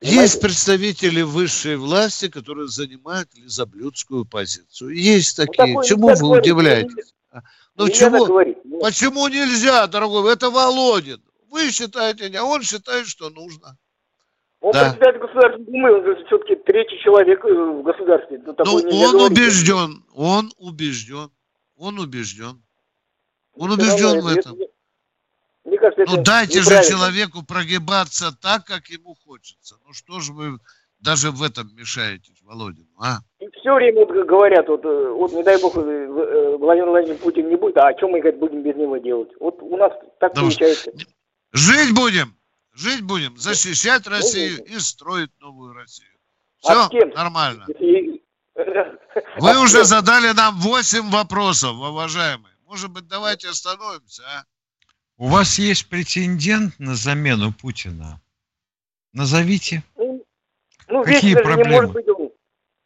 Понимаете? 0.00 0.22
Есть 0.22 0.40
представители 0.40 1.22
высшей 1.22 1.76
власти, 1.76 2.28
которые 2.28 2.68
занимают 2.68 3.28
лизоблюдскую 3.34 4.24
позицию. 4.24 4.90
Есть 4.90 5.38
ну, 5.38 5.44
такие. 5.44 5.74
Ну, 5.74 5.82
Чему 5.82 6.08
вы 6.08 6.38
удивляетесь? 6.38 7.14
Ну 7.74 7.88
чего? 7.88 8.26
Почему 8.80 9.28
нельзя, 9.28 9.86
дорогой? 9.86 10.32
Это 10.32 10.50
Володин. 10.50 11.22
Вы 11.50 11.70
считаете, 11.70 12.30
а 12.38 12.44
он 12.44 12.62
считает, 12.62 13.06
что 13.06 13.28
нужно. 13.30 13.76
Он 14.60 14.72
да. 14.72 14.90
председатель 14.90 15.20
Государственной 15.20 15.66
Думы, 15.66 15.98
он 15.98 16.04
же 16.04 16.24
все-таки 16.26 16.56
третий 16.56 16.98
человек 16.98 17.44
э, 17.44 17.48
в 17.48 17.82
государстве. 17.82 18.42
Ну, 18.44 18.54
он 19.06 19.20
убежден, 19.20 20.04
он 20.14 20.52
убежден, 20.58 21.30
он 21.76 21.98
убежден. 22.00 22.60
Он 23.58 23.72
убежден 23.72 24.20
в 24.20 24.26
этом. 24.26 24.56
Мне 25.64 25.78
кажется, 25.78 26.02
это 26.02 26.16
ну 26.16 26.22
дайте 26.22 26.62
же 26.62 26.82
человеку 26.88 27.44
прогибаться 27.44 28.32
так, 28.40 28.64
как 28.64 28.86
ему 28.88 29.16
хочется. 29.26 29.76
Ну 29.86 29.92
что 29.92 30.20
же 30.20 30.32
вы 30.32 30.58
даже 31.00 31.30
в 31.30 31.42
этом 31.42 31.74
мешаетесь, 31.76 32.40
Володин, 32.42 32.88
а? 32.98 33.18
И 33.38 33.46
все 33.60 33.74
время 33.74 34.06
говорят, 34.06 34.66
вот, 34.68 34.84
э, 34.84 35.10
вот 35.12 35.32
не 35.32 35.42
дай 35.42 35.60
бог, 35.60 35.76
э, 35.76 35.80
э, 35.80 36.56
Владимир 36.56 36.88
Владимирович 36.88 37.22
Путин 37.22 37.48
не 37.48 37.56
будет, 37.56 37.76
а 37.76 37.88
о 37.88 37.94
чем 37.94 38.10
мы 38.10 38.20
говорит, 38.20 38.40
будем 38.40 38.62
без 38.62 38.74
него 38.76 38.96
делать? 38.96 39.28
Вот 39.38 39.58
у 39.60 39.76
нас 39.76 39.92
так 40.18 40.34
да 40.34 40.40
получается. 40.40 40.90
Жить 41.52 41.94
будем, 41.94 42.34
жить 42.74 43.02
будем, 43.02 43.36
защищать 43.36 44.06
Россию 44.06 44.64
и 44.64 44.78
строить 44.78 45.30
новую 45.40 45.74
Россию. 45.74 46.10
Все 46.60 46.72
а 46.72 47.06
нормально. 47.14 47.66
Вы 49.36 49.60
уже 49.62 49.84
задали 49.84 50.34
нам 50.34 50.56
8 50.56 51.10
вопросов, 51.10 51.76
уважаемые. 51.76 52.57
Может 52.68 52.90
быть, 52.90 53.08
давайте 53.08 53.48
остановимся, 53.48 54.22
а? 54.24 54.44
У 55.16 55.28
вас 55.28 55.58
есть 55.58 55.88
претендент 55.88 56.78
на 56.78 56.96
замену 56.96 57.50
Путина? 57.50 58.20
Назовите. 59.14 59.82
Ну, 59.96 60.22
ну 60.86 61.02
Какие 61.02 61.34
проблемы? 61.34 61.64
Не 61.64 61.76
может 61.76 61.92
быть, 61.92 62.06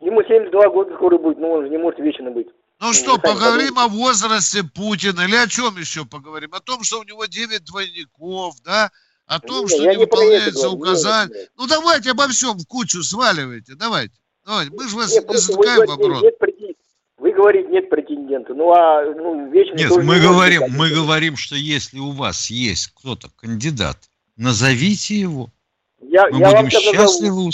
ему 0.01 0.23
72 0.23 0.69
года 0.69 0.95
скоро 0.95 1.19
будет, 1.19 1.39
но 1.39 1.51
он 1.51 1.65
же 1.65 1.69
не 1.69 1.79
может 1.79 1.99
вечно 1.99 2.31
быть. 2.31 2.47
Ну, 2.79 2.87
ну 2.87 2.93
что, 2.93 3.19
поговорим 3.19 3.77
о 3.81 3.89
возрасте 3.89 4.63
Путина 4.63 5.23
или 5.23 5.35
о 5.35 5.49
чем 5.49 5.77
еще 5.77 6.05
поговорим? 6.05 6.55
О 6.55 6.61
том, 6.61 6.85
что 6.85 7.01
у 7.01 7.03
него 7.03 7.27
9 7.27 7.65
двойников, 7.65 8.63
да? 8.63 8.93
О 9.27 9.41
том, 9.41 9.65
не, 9.65 9.69
что 9.69 9.91
не 9.91 9.97
выполняется 9.97 10.71
указание. 10.71 11.49
Ну, 11.57 11.67
давайте 11.67 12.13
обо 12.13 12.29
всем 12.29 12.57
в 12.57 12.67
кучу 12.69 13.03
сваливайте, 13.03 13.75
давайте. 13.75 14.15
Давайте, 14.45 14.73
мы 14.73 14.89
же 14.89 14.97
вас 14.97 15.13
не 15.13 15.37
затыкаем 15.37 15.87
вопрос. 15.87 16.23
Нет, 16.23 16.39
вы 17.43 17.53
говорите, 17.53 17.69
нет 17.71 17.91
претендента. 17.91 18.55
Ну, 18.55 18.73
а 18.73 19.05
ну, 19.05 19.51
вечно... 19.51 19.75
Нет, 19.75 19.91
мы 19.91 20.21
говорим, 20.21 20.63
мы 20.71 20.91
говорим, 20.91 21.37
что 21.37 21.57
если 21.57 21.99
у 21.99 22.13
вас 22.13 22.51
есть 22.51 22.93
кто-то 22.95 23.29
кандидат, 23.37 23.97
назовите 24.37 25.17
его. 25.17 25.51
Я, 26.01 26.29
мы 26.31 26.39
я 26.39 26.51
будем 26.51 26.71
счастливы. 26.71 27.47
Назову. 27.47 27.51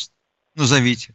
Назовите. 0.54 1.14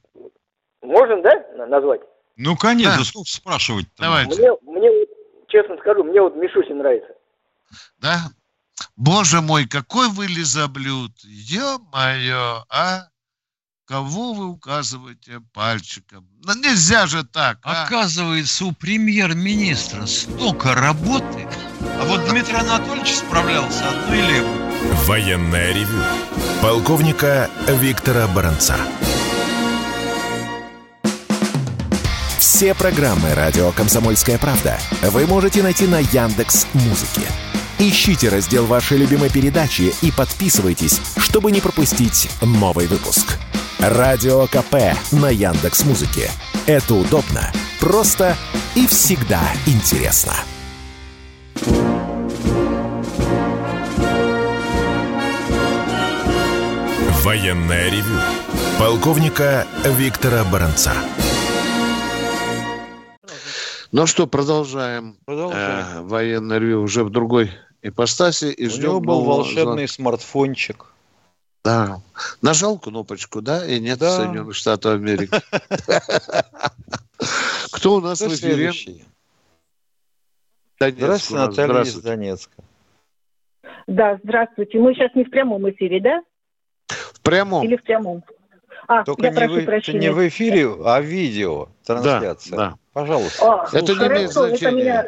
Можно, 0.81 1.21
да, 1.21 1.65
назвать? 1.67 2.01
Ну, 2.35 2.55
конечно, 2.55 2.97
да. 2.97 3.03
сколько 3.03 3.29
спрашивать? 3.29 3.85
Давайте. 3.97 4.35
Мне, 4.39 4.79
мне, 4.79 4.89
честно 5.47 5.77
скажу, 5.77 6.03
мне 6.03 6.21
вот 6.21 6.35
Мишусин 6.35 6.77
нравится. 6.79 7.13
Да? 7.99 8.17
Боже 8.95 9.41
мой, 9.41 9.67
какой 9.67 10.09
вы 10.09 10.27
лизоблюд. 10.27 11.11
Ё-моё, 11.23 12.65
а? 12.69 13.07
Кого 13.85 14.31
вы 14.31 14.45
указываете 14.47 15.41
пальчиком? 15.53 16.25
Ну 16.45 16.55
нельзя 16.55 17.05
же 17.05 17.25
так. 17.25 17.59
А? 17.63 17.83
Оказывается, 17.83 18.65
у 18.65 18.71
премьер-министра 18.71 20.05
столько 20.05 20.73
работы, 20.73 21.47
а 21.99 22.05
вот 22.05 22.25
Дмитрий 22.29 22.55
Анатольевич 22.55 23.15
справлялся 23.15 23.89
одной 23.89 24.21
левой. 24.21 25.05
Военная 25.05 25.73
ревю. 25.73 26.01
Полковника 26.61 27.49
Виктора 27.67 28.25
Баранца. 28.27 28.77
Все 32.39 32.73
программы 32.73 33.33
радио 33.33 33.73
Комсомольская 33.73 34.37
правда 34.37 34.79
вы 35.01 35.27
можете 35.27 35.61
найти 35.61 35.87
на 35.87 35.99
Яндекс 35.99 36.67
Музыке. 36.73 37.27
Ищите 37.79 38.29
раздел 38.29 38.65
вашей 38.65 38.97
любимой 38.97 39.29
передачи 39.29 39.93
и 40.01 40.09
подписывайтесь, 40.09 41.01
чтобы 41.17 41.51
не 41.51 41.59
пропустить 41.59 42.29
новый 42.41 42.87
выпуск. 42.87 43.39
Радио 43.89 44.47
КП 44.47 44.95
на 45.11 45.29
Яндекс 45.29 45.83
Музыке. 45.83 46.29
Это 46.67 46.93
удобно, 46.93 47.51
просто 47.81 48.37
и 48.75 48.87
всегда 48.87 49.41
интересно. 49.67 50.31
Военная 57.23 57.89
ревю. 57.91 58.15
Полковника 58.79 59.67
Виктора 59.83 60.45
Баранца. 60.45 60.93
Ну 63.91 64.07
что, 64.07 64.27
продолжаем. 64.27 65.17
Продолжаем. 65.25 65.85
Э, 65.97 66.01
военное 66.03 66.57
ревю 66.57 66.83
уже 66.83 67.03
в 67.03 67.09
другой 67.09 67.51
ипостаси. 67.81 68.45
И 68.45 68.67
У 68.67 68.69
ждем 68.69 68.83
него 68.83 69.01
был 69.01 69.25
волшебный 69.25 69.87
звон... 69.87 69.89
смартфончик. 69.89 70.85
Да. 71.63 72.01
Нажал 72.41 72.77
кнопочку, 72.77 73.41
да, 73.41 73.65
и 73.65 73.79
нет 73.79 73.99
да. 73.99 74.17
Соединенных 74.17 74.55
Штатов 74.55 74.95
Америки. 74.95 75.31
Кто 77.71 77.95
у 77.95 78.01
нас 78.01 78.21
в 78.21 78.27
эфире? 78.27 78.71
Здравствуйте, 80.79 81.45
Наталья 81.45 81.83
из 81.83 82.01
Донецка. 82.01 82.63
Да, 83.87 84.19
здравствуйте. 84.23 84.79
Мы 84.79 84.93
сейчас 84.93 85.13
не 85.15 85.23
в 85.23 85.29
прямом 85.29 85.69
эфире, 85.69 86.01
да? 86.01 86.21
В 86.87 87.21
прямом. 87.21 87.65
Или 87.65 87.77
в 87.77 87.83
прямом? 87.83 88.23
А, 88.87 89.03
Только 89.03 89.23
я 89.23 89.29
не, 89.29 89.35
прошу 89.35 89.61
в, 89.61 89.65
прощения. 89.65 89.99
не 89.99 90.11
в 90.11 90.27
эфире, 90.27 90.67
а 90.85 90.99
видео, 90.99 91.69
трансляция. 91.85 92.57
Да, 92.57 92.69
да. 92.69 92.75
Пожалуйста. 92.91 93.45
А, 93.45 93.67
это 93.71 93.93
не 93.93 94.07
имеет 94.07 94.31
значения. 94.31 94.67
Это 94.67 94.71
меня... 94.71 95.05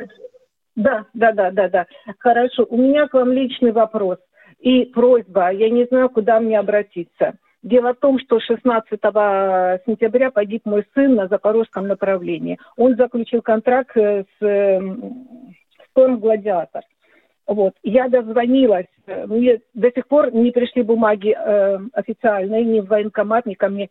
Да, 0.75 1.05
да, 1.13 1.31
да, 1.33 1.51
да, 1.51 1.69
да. 1.69 1.85
Хорошо. 2.19 2.65
У 2.69 2.77
меня 2.77 3.07
к 3.07 3.13
вам 3.13 3.33
личный 3.33 3.73
вопрос 3.73 4.17
и 4.65 4.85
просьба. 4.85 5.51
Я 5.51 5.69
не 5.69 5.85
знаю, 5.85 6.09
куда 6.09 6.39
мне 6.39 6.57
обратиться. 6.57 7.35
Дело 7.61 7.93
в 7.93 7.99
том, 7.99 8.19
что 8.19 8.39
16 8.39 8.89
сентября 9.85 10.31
погиб 10.31 10.63
мой 10.65 10.83
сын 10.95 11.13
на 11.13 11.27
запорожском 11.27 11.87
направлении. 11.87 12.57
Он 12.75 12.95
заключил 12.95 13.43
контракт 13.43 13.95
э, 13.95 14.23
с 14.23 14.43
Storm 14.43 16.17
Гладиатор. 16.17 16.81
Вот. 17.45 17.73
Я 17.83 18.09
дозвонилась. 18.09 18.87
Мне 19.05 19.59
до 19.75 19.91
сих 19.91 20.07
пор 20.07 20.33
не 20.33 20.49
пришли 20.49 20.81
бумаги 20.81 21.35
э, 21.37 21.79
официальные 21.93 22.65
ни 22.65 22.79
в 22.79 22.87
военкомат, 22.87 23.45
ни 23.45 23.53
ко 23.53 23.69
мне, 23.69 23.89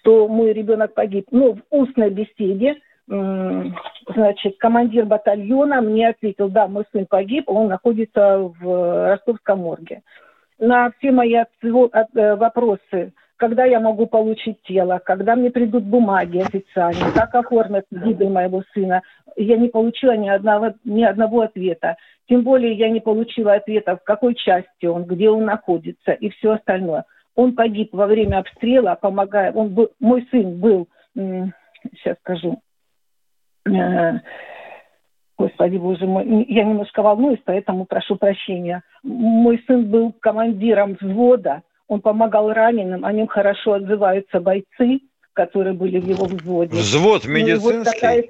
что 0.00 0.26
мой 0.26 0.52
ребенок 0.52 0.94
погиб. 0.94 1.26
Но 1.30 1.54
в 1.54 1.60
устной 1.70 2.10
беседе 2.10 2.74
значит, 3.08 4.58
командир 4.58 5.06
батальона 5.06 5.80
мне 5.80 6.08
ответил, 6.08 6.48
да, 6.48 6.68
мой 6.68 6.84
сын 6.92 7.06
погиб, 7.06 7.48
он 7.48 7.68
находится 7.68 8.38
в 8.38 9.08
ростовском 9.10 9.60
морге. 9.60 10.02
На 10.58 10.90
все 10.98 11.12
мои 11.12 11.34
э, 11.34 11.44
вопросы, 12.36 13.12
когда 13.36 13.64
я 13.64 13.80
могу 13.80 14.06
получить 14.06 14.60
тело, 14.62 15.00
когда 15.02 15.36
мне 15.36 15.50
придут 15.50 15.84
бумаги 15.84 16.38
официальные, 16.38 17.12
как 17.14 17.34
оформят 17.34 17.86
гибель 17.90 18.28
моего 18.28 18.62
сына, 18.74 19.02
я 19.36 19.56
не 19.56 19.68
получила 19.68 20.16
ни 20.16 20.28
одного, 20.28 20.74
ни 20.84 21.04
одного 21.04 21.42
ответа. 21.42 21.96
Тем 22.28 22.42
более 22.42 22.72
я 22.72 22.90
не 22.90 23.00
получила 23.00 23.54
ответа, 23.54 23.96
в 23.96 24.02
какой 24.02 24.34
части 24.34 24.86
он, 24.86 25.04
где 25.04 25.30
он 25.30 25.44
находится 25.44 26.12
и 26.12 26.28
все 26.30 26.52
остальное. 26.52 27.04
Он 27.36 27.54
погиб 27.54 27.90
во 27.92 28.06
время 28.06 28.38
обстрела, 28.38 28.98
помогая. 29.00 29.52
Он 29.52 29.68
был, 29.68 29.90
мой 30.00 30.26
сын 30.32 30.58
был, 30.58 30.88
сейчас 31.14 32.16
скажу, 32.18 32.58
Э, 32.58 32.67
Господи, 35.38 35.76
боже 35.76 36.04
мой, 36.04 36.44
я 36.48 36.64
немножко 36.64 37.00
волнуюсь, 37.00 37.40
поэтому 37.44 37.84
прошу 37.84 38.16
прощения. 38.16 38.82
Мой 39.04 39.62
сын 39.68 39.88
был 39.88 40.12
командиром 40.18 40.96
взвода, 41.00 41.62
он 41.86 42.00
помогал 42.00 42.52
раненым, 42.52 43.04
о 43.04 43.12
нем 43.12 43.28
хорошо 43.28 43.74
отзываются 43.74 44.40
бойцы, 44.40 45.00
которые 45.32 45.74
были 45.74 46.00
в 46.00 46.06
его 46.08 46.24
взводе. 46.24 46.74
Взвод 46.74 47.22
ну, 47.24 47.30
медицинский? 47.30 47.72
Вот 47.72 47.84
такая... 47.84 48.24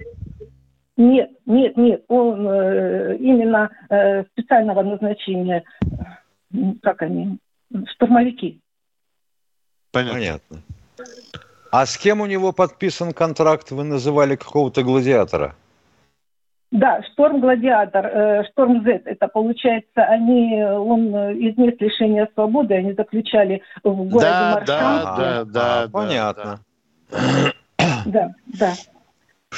Нет, 0.98 1.30
нет, 1.46 1.76
нет, 1.76 2.04
он 2.08 2.46
э, 2.46 3.16
именно 3.18 3.70
э, 3.88 4.24
специального 4.32 4.82
назначения, 4.82 5.62
как 6.82 7.02
они, 7.02 7.38
штурмовики. 7.92 8.60
Понятно. 9.92 10.14
Понятно. 10.14 10.56
А 11.70 11.86
с 11.86 11.98
кем 11.98 12.20
у 12.20 12.26
него 12.26 12.52
подписан 12.52 13.12
контракт? 13.12 13.70
Вы 13.70 13.84
называли 13.84 14.36
какого-то 14.36 14.82
гладиатора? 14.82 15.54
Да, 16.70 17.02
Шторм 17.02 17.40
Гладиатор, 17.40 18.06
э, 18.06 18.44
Шторм 18.50 18.82
Z, 18.84 19.00
это 19.06 19.26
получается, 19.28 20.02
они, 20.02 20.62
он 20.62 21.14
э, 21.14 21.34
из 21.36 21.56
мест 21.56 21.80
лишения 21.80 22.28
свободы, 22.34 22.74
они 22.74 22.92
заключали 22.92 23.62
в 23.82 23.94
городе 23.94 24.20
да, 24.20 24.54
Маршанске. 24.54 24.76
Да, 24.76 25.16
да, 25.16 25.44
да, 25.44 25.82
а, 25.84 25.88
понятно. 25.88 26.60
Да, 28.04 28.34
да. 28.46 28.72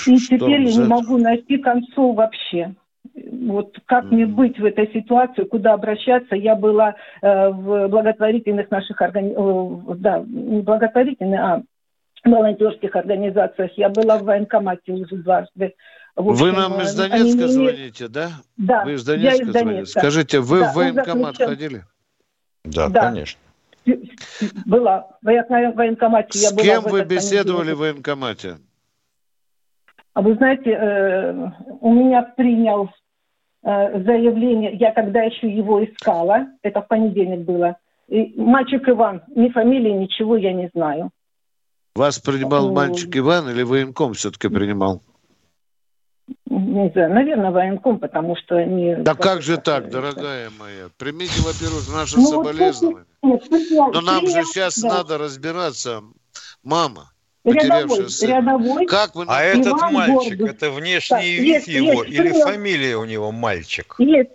И 0.06 0.18
Шторм 0.18 0.38
теперь 0.38 0.68
Z. 0.68 0.78
я 0.78 0.82
не 0.82 0.88
могу 0.88 1.18
найти 1.18 1.58
концов 1.58 2.14
вообще. 2.14 2.74
Вот 3.14 3.76
как 3.86 4.04
мне 4.12 4.26
быть 4.26 4.58
в 4.60 4.64
этой 4.64 4.86
ситуации, 4.92 5.42
куда 5.42 5.72
обращаться? 5.72 6.36
Я 6.36 6.54
была 6.54 6.94
э, 7.22 7.48
в 7.48 7.88
благотворительных 7.88 8.70
наших 8.70 9.02
организациях, 9.02 9.84
э, 9.88 9.94
да, 9.96 10.24
не 10.26 10.62
благотворительных, 10.62 11.40
а 11.40 11.62
волонтерских 12.24 12.94
организациях. 12.96 13.72
Я 13.76 13.88
была 13.88 14.18
в 14.18 14.24
военкомате 14.24 14.92
уже 14.92 15.16
дважды. 15.16 15.74
общем, 16.16 16.34
вы 16.34 16.52
нам 16.52 16.80
из 16.80 16.94
Донецка 16.94 17.44
они... 17.44 17.52
звоните, 17.52 18.08
да? 18.08 18.30
Да, 18.56 18.84
вы 18.84 18.94
из 18.94 19.04
Донецка, 19.04 19.36
я 19.36 19.42
из 19.42 19.52
Донецка. 19.52 20.00
Скажите, 20.00 20.40
вы 20.40 20.60
да, 20.60 20.72
в 20.72 20.74
военкомат 20.76 21.36
заключен... 21.36 21.46
ходили? 21.48 21.84
Да, 22.64 22.88
да, 22.88 23.00
конечно. 23.00 23.40
Была. 24.66 25.08
В 25.22 25.26
военкомате 25.26 26.38
С 26.38 26.42
я 26.42 26.50
была. 26.50 26.62
С 26.62 26.66
кем 26.66 26.82
вы 26.90 27.04
беседовали 27.04 27.72
в 27.72 27.78
военкомате? 27.78 28.56
А 30.12 30.22
вы 30.22 30.34
знаете, 30.34 30.70
э, 30.70 31.50
у 31.80 31.92
меня 31.92 32.22
принял 32.36 32.90
э, 33.62 34.02
заявление, 34.02 34.72
я 34.74 34.92
когда 34.92 35.22
еще 35.22 35.48
его 35.48 35.84
искала, 35.84 36.48
это 36.62 36.82
в 36.82 36.88
понедельник 36.88 37.40
было, 37.40 37.76
и 38.08 38.34
мальчик 38.36 38.88
Иван, 38.88 39.22
ни 39.28 39.48
фамилии, 39.50 39.92
ничего 39.92 40.36
я 40.36 40.52
не 40.52 40.68
знаю. 40.74 41.10
Вас 41.94 42.18
принимал 42.18 42.72
мальчик 42.72 43.16
Иван 43.16 43.50
или 43.50 43.62
военком 43.62 44.14
все-таки 44.14 44.48
принимал? 44.48 45.02
Не 46.48 46.90
знаю, 46.90 47.14
наверное, 47.14 47.50
военком, 47.50 47.98
потому 47.98 48.36
что 48.36 48.56
они... 48.56 48.94
Да 48.96 49.14
как 49.14 49.42
же 49.42 49.56
так, 49.56 49.90
дорогая 49.90 50.50
моя? 50.58 50.88
Примите, 50.96 51.42
во-первых, 51.42 51.88
наши 51.92 52.16
ну, 52.16 52.26
соболезнования. 52.26 53.06
Но 53.22 54.00
нам 54.00 54.26
же 54.26 54.44
сейчас 54.44 54.78
да. 54.78 54.98
надо 54.98 55.18
разбираться. 55.18 56.02
Мама, 56.62 57.10
Рядовой, 57.44 58.06
рядовой. 58.22 58.86
Как 58.86 59.14
вы... 59.14 59.24
А 59.28 59.42
Иван 59.44 59.60
этот 59.60 59.92
мальчик, 59.92 60.38
Горбус. 60.38 60.56
это 60.56 60.70
внешний 60.70 61.16
так, 61.16 61.24
вид 61.24 61.54
есть, 61.54 61.68
его 61.68 62.04
есть, 62.04 62.08
или 62.08 62.28
принял. 62.28 62.46
фамилия 62.46 62.96
у 62.96 63.04
него 63.06 63.32
мальчик? 63.32 63.94
Есть, 63.98 64.30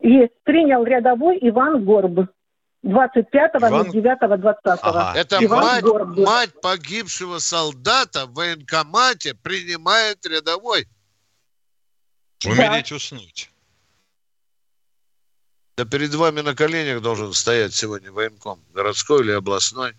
есть. 0.00 0.32
Принял 0.42 0.84
рядовой 0.84 1.38
Иван 1.40 1.84
Горб. 1.84 2.28
25.09.20. 2.84 4.78
Ага. 4.82 5.12
Это 5.16 5.40
мать, 5.48 5.84
мать 6.16 6.60
погибшего 6.60 7.38
солдата 7.38 8.26
в 8.26 8.34
военкомате 8.34 9.34
принимает 9.34 10.24
рядовой. 10.26 10.86
Умереть 12.44 12.90
да. 12.90 12.96
уснуть. 12.96 13.50
Да 15.76 15.84
перед 15.84 16.14
вами 16.14 16.40
на 16.40 16.54
коленях 16.54 17.02
должен 17.02 17.32
стоять 17.32 17.74
сегодня 17.74 18.10
военком, 18.12 18.60
городской 18.72 19.22
или 19.22 19.32
областной. 19.32 19.92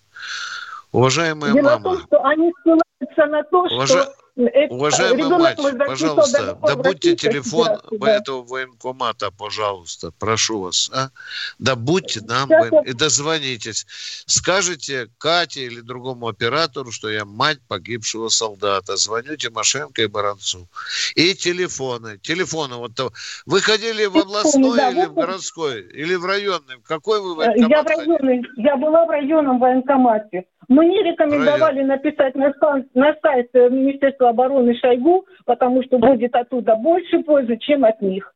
Уважаемая 0.92 1.54
Дело 1.54 1.78
мама. 1.78 1.80
В 1.80 1.84
том, 1.84 2.02
что 2.08 2.26
они 2.26 2.52
ссылаются 2.62 3.26
на 3.28 3.44
то, 3.44 3.64
Уваж... 3.64 3.90
что 3.90 4.16
это, 4.38 4.74
Уважаемая 4.74 5.30
мать, 5.30 5.58
пожалуйста, 5.88 6.58
добудьте 6.62 7.16
телефон 7.16 7.80
да. 7.92 8.18
этого 8.18 8.44
военкомата, 8.44 9.32
пожалуйста, 9.32 10.12
прошу 10.12 10.62
вас. 10.62 10.92
А? 10.94 11.10
Добудьте 11.58 12.22
нам 12.22 12.48
воен... 12.48 12.84
и 12.84 12.94
дозвонитесь. 12.94 13.86
Скажите 14.28 15.10
Кате 15.18 15.66
или 15.66 15.82
другому 15.82 16.28
оператору, 16.28 16.92
что 16.92 17.10
я 17.10 17.26
мать 17.26 17.60
погибшего 17.68 18.30
солдата. 18.30 18.96
Звоню 18.96 19.36
Тимошенко 19.36 20.04
и 20.04 20.08
Баранцу. 20.08 20.68
И 21.16 21.34
телефоны. 21.34 22.20
Телефоны. 22.20 22.76
Вот 22.76 22.96
то. 22.96 23.12
Вы 23.46 23.62
ходили 23.62 24.06
в 24.06 24.18
областной 24.18 24.78
да, 24.78 24.90
или 24.92 25.06
в 25.06 25.14
городской? 25.14 25.82
Или 25.82 26.16
в 26.16 26.26
районный? 26.26 26.78
В 26.78 26.84
какой 26.84 27.22
вы 27.22 27.36
военкомат 27.36 27.70
Я 27.72 27.84
в 27.84 27.88
районный. 27.88 28.42
Я 28.58 28.78
была 28.78 29.06
в 29.06 29.10
районном 29.10 29.60
военкомате. 29.60 30.46
Мне 30.68 31.01
рекомендовали 31.01 31.78
Район. 31.78 31.88
написать 31.88 32.36
на, 32.36 32.53
на 32.93 33.15
сайт 33.22 33.53
Министерства 33.53 34.30
обороны 34.30 34.76
Шойгу, 34.78 35.26
потому 35.45 35.82
что 35.84 35.97
будет 35.97 36.36
оттуда 36.36 36.76
больше 36.76 37.20
пользы, 37.20 37.57
чем 37.57 37.86
от 37.86 38.01
них. 38.01 38.34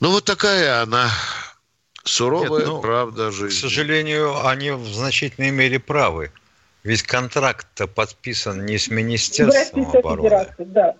Ну, 0.00 0.10
вот 0.10 0.24
такая 0.24 0.82
она. 0.82 1.08
Суровая 2.04 2.60
Нет, 2.60 2.68
ну, 2.68 2.80
правда 2.80 3.30
жизни. 3.30 3.56
К 3.56 3.60
сожалению, 3.60 4.46
они 4.46 4.70
в 4.70 4.86
значительной 4.86 5.50
мере 5.50 5.78
правы. 5.78 6.32
Ведь 6.82 7.02
контракт-то 7.02 7.86
подписан 7.86 8.64
не 8.64 8.78
с 8.78 8.88
Министерством 8.88 9.86
обороны. 9.90 10.22
Федерации, 10.22 10.64
да. 10.64 10.94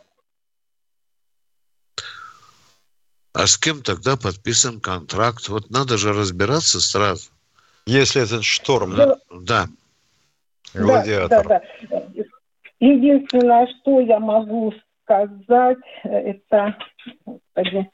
А 3.33 3.47
с 3.47 3.57
кем 3.57 3.83
тогда 3.83 4.17
подписан 4.17 4.81
контракт? 4.81 5.49
Вот 5.49 5.71
надо 5.71 5.97
же 5.97 6.13
разбираться 6.13 6.81
сразу. 6.81 7.31
Если 7.91 8.23
этот 8.23 8.45
шторм, 8.45 8.95
да? 8.95 9.17
Да. 9.33 9.65
Гладиатор. 10.75 11.49
Да, 11.49 11.63
да, 11.91 12.07
да. 12.15 12.23
Единственное, 12.79 13.67
что 13.67 13.99
я 13.99 14.21
могу 14.21 14.73
сказать, 15.03 15.79
это 16.05 16.77
господи, 17.27 17.91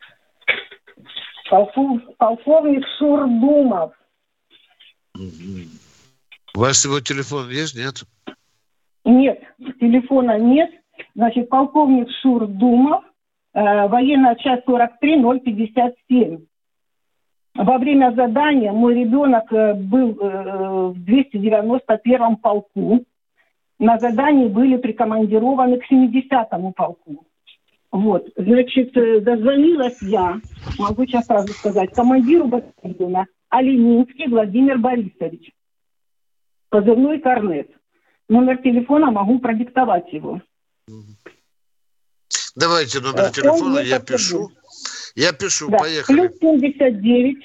полков, 1.48 2.00
полковник 2.18 2.84
Шурдумов. 2.98 3.94
У 5.14 6.58
вас 6.58 6.84
его 6.84 7.00
телефон 7.00 7.48
есть, 7.48 7.74
нет? 7.74 8.04
Нет, 9.06 9.40
телефона 9.80 10.38
нет. 10.38 10.70
Значит, 11.14 11.48
полковник 11.48 12.08
Шурдумов, 12.20 13.02
э, 13.54 13.88
военная 13.88 14.34
часть 14.36 14.66
43057. 14.66 16.44
Во 17.56 17.78
время 17.78 18.12
задания 18.14 18.72
мой 18.72 18.94
ребенок 18.94 19.50
э, 19.52 19.74
был 19.74 20.10
э, 20.10 20.92
в 20.92 20.98
291-м 21.04 22.36
полку. 22.36 23.04
На 23.78 23.98
задании 23.98 24.48
были 24.48 24.76
прикомандированы 24.76 25.78
к 25.78 25.90
70-му 25.90 26.72
полку. 26.72 27.26
Вот, 27.90 28.28
значит, 28.36 28.96
э, 28.96 29.20
дозвонилась 29.20 30.00
я, 30.02 30.38
могу 30.78 31.06
сейчас 31.06 31.26
сразу 31.26 31.52
сказать, 31.54 31.92
командиру 31.92 32.46
батальона 32.46 33.26
Оленинский 33.48 34.28
Владимир 34.28 34.78
Борисович. 34.78 35.52
Позывной 36.68 37.20
Корнет. 37.20 37.70
Номер 38.28 38.58
телефона 38.58 39.10
могу 39.10 39.38
продиктовать 39.38 40.12
его. 40.12 40.42
Давайте 42.54 43.00
номер 43.00 43.30
телефона, 43.30 43.78
я 43.78 44.00
пишу. 44.00 44.50
Я 45.16 45.32
пишу, 45.32 45.68
да. 45.70 45.78
поехали. 45.78 46.28
Плюс 46.28 46.38
79. 46.38 47.36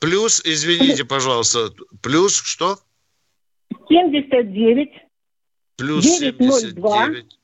Плюс, 0.00 0.42
извините, 0.44 1.04
пожалуйста, 1.04 1.72
плюс 2.02 2.34
что? 2.34 2.78
79. 3.88 4.88
Плюс 5.76 6.04
902. 6.04 7.06
79. 7.06 7.38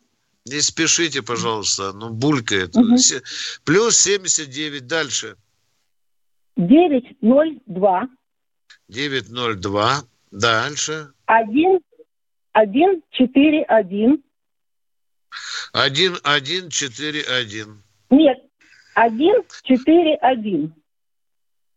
Не 0.47 0.61
спешите, 0.61 1.23
пожалуйста, 1.23 1.93
ну 1.93 2.11
булькает. 2.11 2.77
Угу. 2.77 2.97
Плюс 3.65 3.99
79, 3.99 4.87
дальше. 4.87 5.37
902. 6.57 8.09
902, 8.89 10.03
дальше. 10.31 11.13
1, 11.27 11.81
1, 12.53 13.03
4, 13.11 13.65
1. 13.65 14.25
1, 15.73 16.17
1, 16.23 16.71
4, 16.71 17.23
1. 17.23 17.83
Нет, 18.11 18.46
1, 18.97 19.45
4, 19.63 20.17
1. 20.23 20.75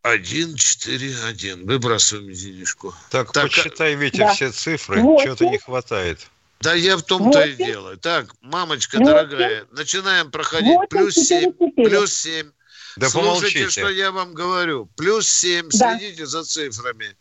1, 0.02 0.54
4, 0.56 1.14
1. 1.28 1.66
Выбрасываем 1.66 2.32
денежку. 2.32 2.94
Так, 3.10 3.30
так 3.32 3.44
посчитай, 3.44 3.94
Витя, 3.94 4.20
да. 4.20 4.32
все 4.32 4.50
цифры. 4.50 5.00
Чего-то 5.00 5.46
не 5.46 5.58
хватает. 5.58 6.30
Да 6.60 6.74
я 6.74 6.96
в 6.96 7.02
том-то 7.02 7.42
и 7.42 7.54
дело. 7.54 7.98
Так, 7.98 8.34
мамочка 8.40 8.96
8, 8.96 9.06
дорогая, 9.06 9.66
начинаем 9.72 10.30
проходить. 10.30 10.76
8, 10.76 10.86
плюс 10.88 11.14
7, 11.14 11.52
4. 11.52 11.88
плюс 11.88 12.14
7. 12.14 12.50
Да 12.96 13.08
Слушайте, 13.10 13.58
помолчите. 13.58 13.68
что 13.68 13.90
я 13.90 14.12
вам 14.12 14.32
говорю. 14.32 14.86
Плюс 14.96 15.28
7, 15.28 15.68
да. 15.68 15.98
следите 15.98 16.24
за 16.24 16.42
цифрами. 16.44 17.16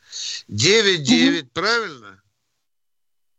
9, 0.47 1.03
9, 1.03 1.43
угу. 1.43 1.49
правильно? 1.53 2.21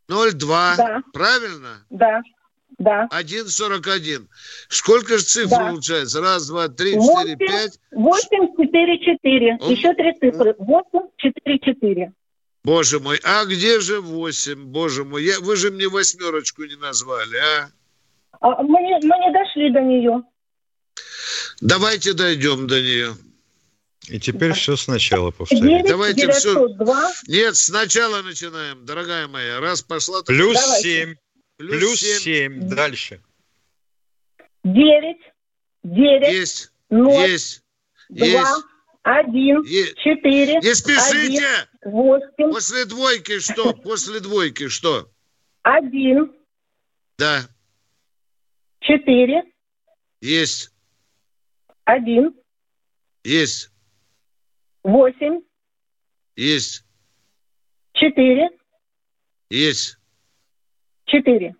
0, 0.07 0.33
2, 0.33 0.75
да. 0.75 1.01
правильно? 1.11 1.85
Да. 1.89 2.21
Да. 2.81 3.07
1,41. 3.11 4.27
Сколько 4.69 5.17
же 5.17 5.23
цифр 5.23 5.49
да. 5.49 5.69
получается? 5.69 6.21
Раз, 6.21 6.47
два, 6.47 6.67
три, 6.67 6.93
четыре, 6.93 7.35
пять. 7.35 7.79
Восемь, 7.91 8.47
четыре, 8.57 8.99
четыре. 8.99 9.57
Еще 9.69 9.93
три 9.93 10.13
цифры. 10.13 10.55
Восемь, 10.57 11.09
четыре, 11.17 11.59
четыре. 11.59 12.13
Боже 12.63 12.99
мой, 12.99 13.19
а 13.23 13.45
где 13.45 13.79
же 13.79 14.01
8? 14.01 14.65
Боже 14.65 15.03
мой, 15.03 15.23
я, 15.23 15.39
вы 15.39 15.55
же 15.55 15.71
мне 15.71 15.87
восьмерочку 15.87 16.63
не 16.63 16.75
назвали, 16.75 17.37
а? 17.37 17.69
а 18.39 18.61
мы, 18.61 18.81
не, 18.81 18.99
мы 19.07 19.17
не 19.17 19.33
дошли 19.33 19.71
до 19.71 19.81
нее. 19.81 20.21
Давайте 21.59 22.13
дойдем 22.13 22.67
до 22.67 22.79
нее. 22.79 23.15
И 24.07 24.19
теперь 24.19 24.53
все 24.53 24.75
сначала 24.75 25.31
повторим. 25.31 25.85
Давайте 25.85 26.27
902. 26.27 27.09
все. 27.11 27.31
Нет, 27.31 27.55
сначала 27.55 28.21
начинаем, 28.21 28.85
дорогая 28.85 29.27
моя. 29.27 29.59
Раз 29.59 29.81
пошла... 29.83 30.23
Плюс 30.23 30.55
Давайте. 30.55 31.05
7. 31.05 31.15
Плюс, 31.67 31.79
Плюс 31.79 31.99
7. 31.99 32.19
7. 32.19 32.69
Дальше. 32.69 33.21
9. 34.63 35.17
9. 35.83 36.33
Есть. 36.33 36.71
0. 36.89 37.13
Есть. 37.13 37.63
2. 38.09 38.25
Есть. 38.25 38.65
Один, 39.03 39.63
Е... 39.63 39.95
четыре. 39.95 40.59
Не 40.59 40.75
спешите! 40.75 41.43
Один, 41.43 41.91
восемь. 41.91 42.51
После 42.51 42.85
двойки 42.85 43.39
что? 43.39 43.73
После 43.83 44.19
двойки 44.19 44.67
что? 44.67 45.09
Один. 45.63 46.31
Да. 47.17 47.47
Четыре. 48.79 49.41
Есть. 50.21 50.71
Один. 51.85 52.35
Есть. 53.23 53.71
Восемь. 54.83 55.41
Есть. 56.35 56.83
Четыре. 57.93 58.49
Есть. 59.49 59.97
Четыре. 61.11 61.55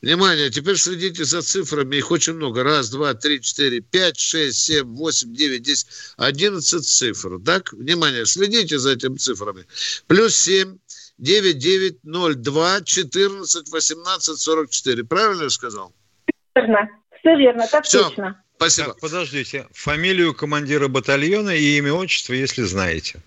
Внимание, 0.00 0.50
теперь 0.50 0.76
следите 0.76 1.24
за 1.24 1.42
цифрами. 1.42 1.96
Их 1.96 2.10
очень 2.10 2.34
много. 2.34 2.62
Раз, 2.62 2.90
два, 2.90 3.14
три, 3.14 3.40
четыре, 3.40 3.80
пять, 3.80 4.18
шесть, 4.18 4.60
семь, 4.60 4.94
восемь, 4.94 5.34
девять, 5.34 5.62
десять, 5.62 5.88
одиннадцать 6.16 6.86
цифр. 6.86 7.40
Так, 7.44 7.72
внимание, 7.72 8.26
следите 8.26 8.78
за 8.78 8.92
этими 8.92 9.16
цифрами. 9.16 9.64
Плюс 10.06 10.36
семь, 10.36 10.78
девять, 11.18 11.58
девять, 11.58 12.04
ноль, 12.04 12.36
два, 12.36 12.80
четырнадцать, 12.82 13.70
восемнадцать, 13.70 14.38
сорок 14.38 14.70
четыре. 14.70 15.02
Правильно 15.02 15.44
я 15.44 15.50
сказал? 15.50 15.92
Верно. 16.54 16.88
Все 17.18 17.36
верно, 17.36 17.66
так 17.66 17.84
Все. 17.86 18.04
точно. 18.04 18.42
Спасибо. 18.56 18.88
Так, 18.88 19.00
подождите. 19.00 19.66
Фамилию 19.72 20.32
командира 20.34 20.86
батальона 20.88 21.50
и 21.50 21.78
имя, 21.78 21.94
отчество, 21.94 22.34
если 22.34 22.62
знаете. 22.62 23.20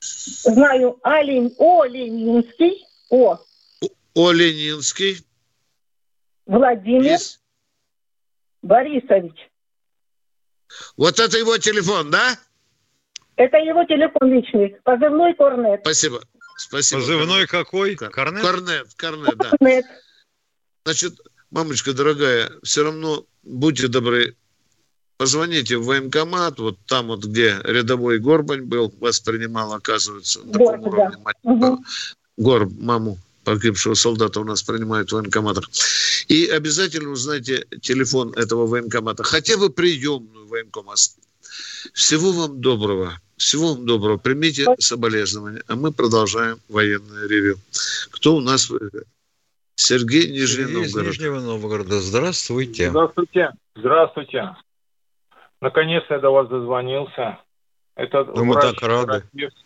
Знаю. 0.00 0.98
Олень, 1.02 1.52
О. 1.58 1.84
Ленинский. 1.84 2.86
О. 3.08 3.38
О. 4.14 4.32
Ленинский. 4.32 5.24
Владимир 6.46 7.02
Есть. 7.02 7.40
Борисович. 8.62 9.50
Вот 10.96 11.18
это 11.18 11.38
его 11.38 11.58
телефон, 11.58 12.10
да? 12.10 12.36
Это 13.36 13.56
его 13.58 13.84
телефон 13.84 14.32
личный. 14.32 14.76
Позывной 14.82 15.34
Корнет. 15.34 15.80
Спасибо. 15.82 16.22
Спасибо. 16.56 17.00
Позывной 17.00 17.46
какой? 17.46 17.94
Корнет? 17.94 18.42
Корнет, 18.42 18.94
Корнет, 18.96 19.36
да. 19.36 19.50
Корнет. 19.50 19.84
Значит, 20.84 21.20
мамочка 21.50 21.92
дорогая, 21.92 22.50
все 22.62 22.84
равно 22.84 23.24
будьте 23.42 23.88
добры, 23.88 24.36
позвоните 25.16 25.76
в 25.76 25.84
военкомат, 25.84 26.58
вот 26.58 26.78
там 26.86 27.08
вот, 27.08 27.24
где 27.24 27.58
рядовой 27.64 28.18
Горбань 28.18 28.62
был, 28.62 28.92
вас 28.98 29.20
принимал, 29.20 29.72
оказывается, 29.72 30.40
на 30.40 30.52
таком 30.52 30.80
уровне. 30.82 31.16
Да. 31.24 31.50
Угу. 31.50 31.84
Горб, 32.38 32.72
маму 32.78 33.18
погибшего 33.44 33.94
солдата 33.94 34.40
у 34.40 34.44
нас 34.44 34.62
принимают 34.62 35.10
в 35.10 35.14
военкоматах. 35.14 35.68
И 36.28 36.46
обязательно 36.46 37.10
узнайте 37.10 37.66
телефон 37.80 38.32
этого 38.36 38.66
военкомата, 38.66 39.22
хотя 39.22 39.56
бы 39.56 39.70
приемную 39.70 40.46
военкомат. 40.46 40.98
Всего 41.92 42.32
вам 42.32 42.60
доброго. 42.60 43.18
Всего 43.36 43.74
вам 43.74 43.86
доброго. 43.86 44.18
Примите 44.18 44.66
соболезнования. 44.78 45.62
А 45.66 45.74
мы 45.74 45.92
продолжаем 45.92 46.58
военное 46.68 47.26
ревю. 47.26 47.56
Кто 48.10 48.36
у 48.36 48.40
нас? 48.40 48.70
Сергей 49.74 50.30
Нижний 50.30 50.64
Сергей 50.66 50.74
Новгород. 50.74 51.06
Из 51.06 51.18
Нижнего 51.18 51.40
Новгорода. 51.40 52.00
Здравствуйте. 52.00 52.90
Здравствуйте. 52.90 53.50
Здравствуйте. 53.74 54.56
Наконец 55.62 56.04
я 56.10 56.18
до 56.18 56.30
вас 56.30 56.48
дозвонился. 56.48 57.38
Это 57.94 58.24
да 58.24 58.44
мы 58.44 58.54
так 58.54 58.80
рады. 58.82 59.24
Терапевт 59.32 59.56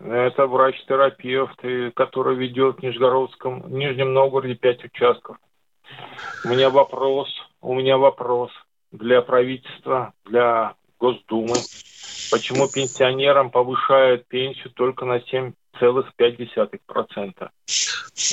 это 0.00 0.46
врач-терапевт, 0.46 1.60
который 1.94 2.36
ведет 2.36 2.78
в 2.78 2.82
Нижегородском, 2.82 3.62
в 3.62 3.70
Нижнем 3.70 4.12
Новгороде 4.12 4.54
пять 4.54 4.84
участков. 4.84 5.38
У 6.44 6.48
меня 6.48 6.70
вопрос, 6.70 7.28
у 7.60 7.74
меня 7.74 7.98
вопрос 7.98 8.50
для 8.92 9.20
правительства, 9.22 10.12
для 10.24 10.74
Госдумы. 10.98 11.56
Почему 12.30 12.68
пенсионерам 12.68 13.50
повышают 13.50 14.26
пенсию 14.26 14.70
только 14.72 15.04
на 15.04 15.18
7,5%? 15.18 17.50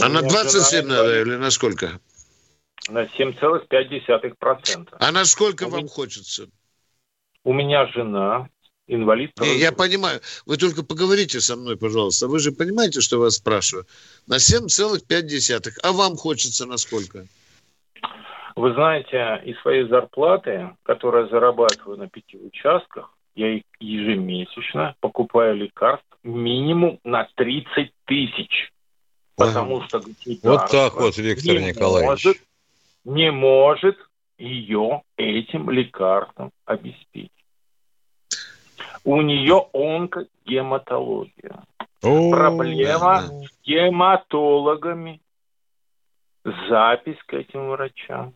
А 0.01 0.09
на 0.09 0.22
27 0.22 0.86
надо 0.86 1.22
или 1.22 1.36
на 1.36 1.51
сколько? 1.51 1.99
На 2.89 3.03
7,5%. 3.03 4.95
А 4.99 5.12
на 5.12 5.26
сколько 5.26 5.68
вам 5.68 5.88
хочется? 5.88 6.47
У 7.43 7.53
меня 7.53 7.86
жена 7.88 8.47
инвалид. 8.88 9.32
Не, 9.40 9.58
я 9.58 9.72
понимаю. 9.72 10.20
Вы 10.46 10.58
только 10.58 10.84
поговорите 10.84 11.40
со 11.40 11.56
мной, 11.56 11.78
пожалуйста. 11.78 12.28
Вы 12.28 12.40
же 12.40 12.52
понимаете, 12.52 13.02
что 13.02 13.18
я 13.18 13.22
вас 13.22 13.36
спрашиваю? 13.36 13.86
На 14.28 14.36
7,5. 14.38 15.72
А 15.84 15.92
вам 15.92 16.16
хочется 16.16 16.66
на 16.66 16.78
сколько? 16.78 17.26
Вы 18.56 18.74
знаете, 18.74 19.42
из 19.46 19.60
своей 19.62 19.88
зарплаты, 19.88 20.72
которую 20.84 21.26
я 21.26 21.30
зарабатываю 21.30 21.98
на 21.98 22.10
пяти 22.10 22.38
участках, 22.38 23.10
я 23.36 23.62
ежемесячно 23.80 24.96
покупаю 25.00 25.56
лекарств 25.56 26.06
минимум 26.24 27.00
на 27.04 27.28
30 27.36 27.92
тысяч. 28.06 28.72
Потому 29.36 29.84
что 29.84 30.02
Вот 30.44 30.70
так 30.70 30.96
вот, 30.96 31.18
Виктор 31.18 31.56
не 31.56 31.70
Николаевич. 31.70 32.10
Может, 32.10 32.38
не 33.06 33.32
может 33.32 33.98
ее 34.38 35.02
этим 35.18 35.70
лекарством 35.70 36.52
обеспечить. 36.66 37.32
У 39.04 39.22
нее 39.22 39.68
онкогематология. 39.74 41.64
О, 42.04 42.32
Проблема 42.32 42.99
да. 42.99 43.28
с 43.28 43.62
гематологами. 43.64 45.22
Запись 46.70 47.20
к 47.28 47.34
этим 47.34 47.70
врачам 47.70 48.34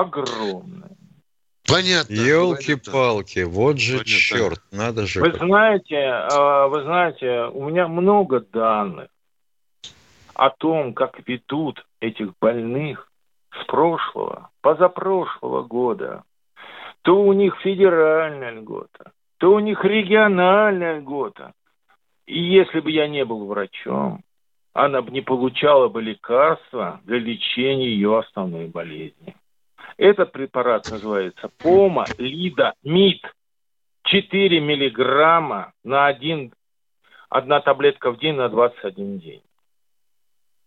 огромная. 0.00 0.96
Понятно. 1.68 2.12
Елки-палки, 2.12 3.44
вот 3.44 3.78
же 3.78 3.98
Понятно. 3.98 4.12
черт, 4.12 4.60
надо 4.72 5.06
же. 5.06 5.20
Вы 5.20 5.32
знаете, 5.32 5.96
а, 5.96 6.66
вы 6.68 6.82
знаете, 6.82 7.44
у 7.52 7.68
меня 7.68 7.88
много 7.88 8.40
данных 8.40 9.08
о 10.34 10.50
том, 10.50 10.92
как 10.92 11.26
ведут 11.26 11.84
этих 12.00 12.32
больных 12.40 13.10
с 13.52 13.64
прошлого, 13.66 14.50
позапрошлого 14.60 15.62
года. 15.62 16.24
То 17.02 17.20
у 17.20 17.32
них 17.32 17.56
федеральная 17.62 18.52
льгота, 18.52 19.12
то 19.42 19.54
у 19.54 19.58
них 19.58 19.84
региональная 19.84 21.00
льгота. 21.00 21.52
И 22.26 22.40
если 22.40 22.78
бы 22.78 22.92
я 22.92 23.08
не 23.08 23.24
был 23.24 23.44
врачом, 23.46 24.22
она 24.72 25.02
бы 25.02 25.10
не 25.10 25.20
получала 25.20 25.88
бы 25.88 26.00
лекарства 26.00 27.00
для 27.02 27.18
лечения 27.18 27.88
ее 27.88 28.20
основной 28.20 28.68
болезни. 28.68 29.34
Этот 29.96 30.30
препарат 30.30 30.88
называется 30.88 31.50
Пома 31.58 32.06
Лида 32.18 32.74
Мид. 32.84 33.20
4 34.04 34.60
миллиграмма 34.60 35.72
на 35.82 36.06
один, 36.06 36.54
одна 37.28 37.60
таблетка 37.60 38.12
в 38.12 38.20
день 38.20 38.36
на 38.36 38.48
21 38.48 39.18
день. 39.18 39.42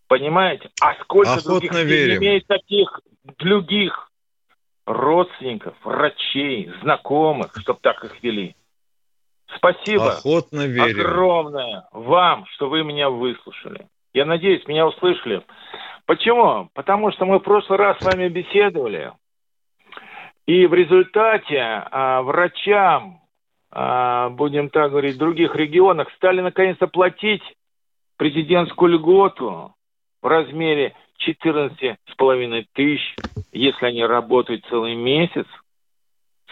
Понимаете? 0.07 0.69
А 0.82 0.95
сколько 0.95 1.32
Охотно 1.32 1.51
других 1.61 1.73
верим. 1.86 2.17
имеет 2.21 2.45
таких 2.47 2.99
других 3.38 4.11
родственников, 4.86 5.76
врачей, 5.82 6.69
знакомых, 6.82 7.53
чтобы 7.57 7.80
так 7.82 8.03
их 8.03 8.21
вели? 8.21 8.53
Спасибо 9.55 10.13
Охотно 10.13 10.67
верим. 10.67 11.05
огромное 11.05 11.87
вам, 11.91 12.45
что 12.47 12.69
вы 12.69 12.83
меня 12.83 13.09
выслушали. 13.09 13.87
Я 14.13 14.25
надеюсь, 14.25 14.65
меня 14.67 14.87
услышали. 14.87 15.43
Почему? 16.05 16.69
Потому 16.73 17.11
что 17.11 17.25
мы 17.25 17.39
в 17.39 17.43
прошлый 17.43 17.77
раз 17.77 17.97
с 17.99 18.05
вами 18.05 18.27
беседовали. 18.29 19.11
И 20.45 20.67
в 20.67 20.73
результате 20.73 21.59
а, 21.59 22.21
врачам, 22.21 23.21
а, 23.71 24.29
будем 24.29 24.69
так 24.69 24.91
говорить, 24.91 25.15
в 25.15 25.19
других 25.19 25.55
регионах 25.55 26.11
стали 26.15 26.41
наконец-то 26.41 26.87
платить 26.87 27.41
президентскую 28.17 28.93
льготу 28.93 29.73
в 30.21 30.27
размере 30.27 30.93
14,5 31.27 32.65
тысяч, 32.73 33.15
если 33.51 33.85
они 33.85 34.05
работают 34.05 34.65
целый 34.69 34.95
месяц 34.95 35.47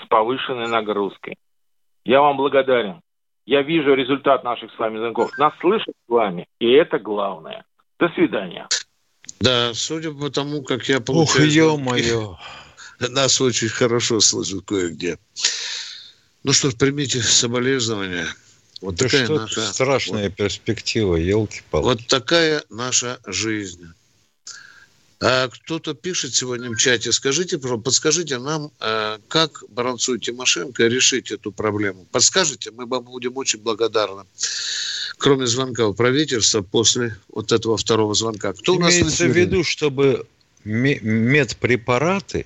с 0.03 0.07
повышенной 0.07 0.67
нагрузкой. 0.67 1.37
Я 2.05 2.21
вам 2.21 2.37
благодарен. 2.37 3.01
Я 3.45 3.61
вижу 3.61 3.93
результат 3.93 4.43
наших 4.43 4.71
с 4.73 4.79
вами 4.79 4.97
звонков. 4.97 5.31
Нас 5.37 5.53
слышат 5.59 5.93
с 6.05 6.09
вами, 6.09 6.47
и 6.59 6.71
это 6.71 6.99
главное. 6.99 7.65
До 7.99 8.09
свидания. 8.09 8.67
Да, 9.39 9.73
судя 9.73 10.11
по 10.11 10.29
тому, 10.29 10.63
как 10.63 10.87
я 10.87 11.01
получаю... 11.01 11.47
Ух, 11.47 11.53
ё-моё. 11.53 12.37
Нас 12.99 13.41
очень 13.41 13.69
хорошо 13.69 14.19
слышат 14.19 14.63
кое-где. 14.65 15.17
Ну 16.43 16.53
что 16.53 16.71
ж, 16.71 16.75
примите 16.75 17.21
соболезнования. 17.21 18.27
Вот 18.81 18.95
да 18.95 19.05
такая 19.05 19.29
наша 19.29 19.61
страшная 19.61 20.25
вот, 20.25 20.35
перспектива, 20.35 21.15
елки-палки. 21.15 21.85
Вот 21.85 22.07
такая 22.07 22.63
наша 22.69 23.19
жизнь. 23.25 23.93
А 25.19 25.47
кто-то 25.47 25.93
пишет 25.93 26.35
сегодня 26.35 26.69
в 26.69 26.77
чате, 26.77 27.11
скажите, 27.11 27.57
подскажите 27.57 28.39
нам, 28.39 28.71
э, 28.79 29.19
как 29.27 29.63
Баранцу 29.69 30.15
и 30.15 30.19
Тимошенко 30.19 30.87
решить 30.87 31.31
эту 31.31 31.51
проблему. 31.51 32.05
Подскажите, 32.11 32.71
мы 32.71 32.85
вам 32.85 33.05
будем 33.05 33.37
очень 33.37 33.59
благодарны. 33.59 34.23
Кроме 35.17 35.47
звонка 35.47 35.87
у 35.87 35.93
правительства 35.93 36.61
после 36.61 37.17
вот 37.29 37.51
этого 37.51 37.77
второго 37.77 38.13
звонка. 38.13 38.53
Кто 38.53 38.75
Имеется 38.75 39.01
у 39.01 39.05
нас 39.05 39.19
в 39.19 39.37
виду, 39.37 39.63
чтобы 39.63 40.27
медпрепараты 40.63 42.45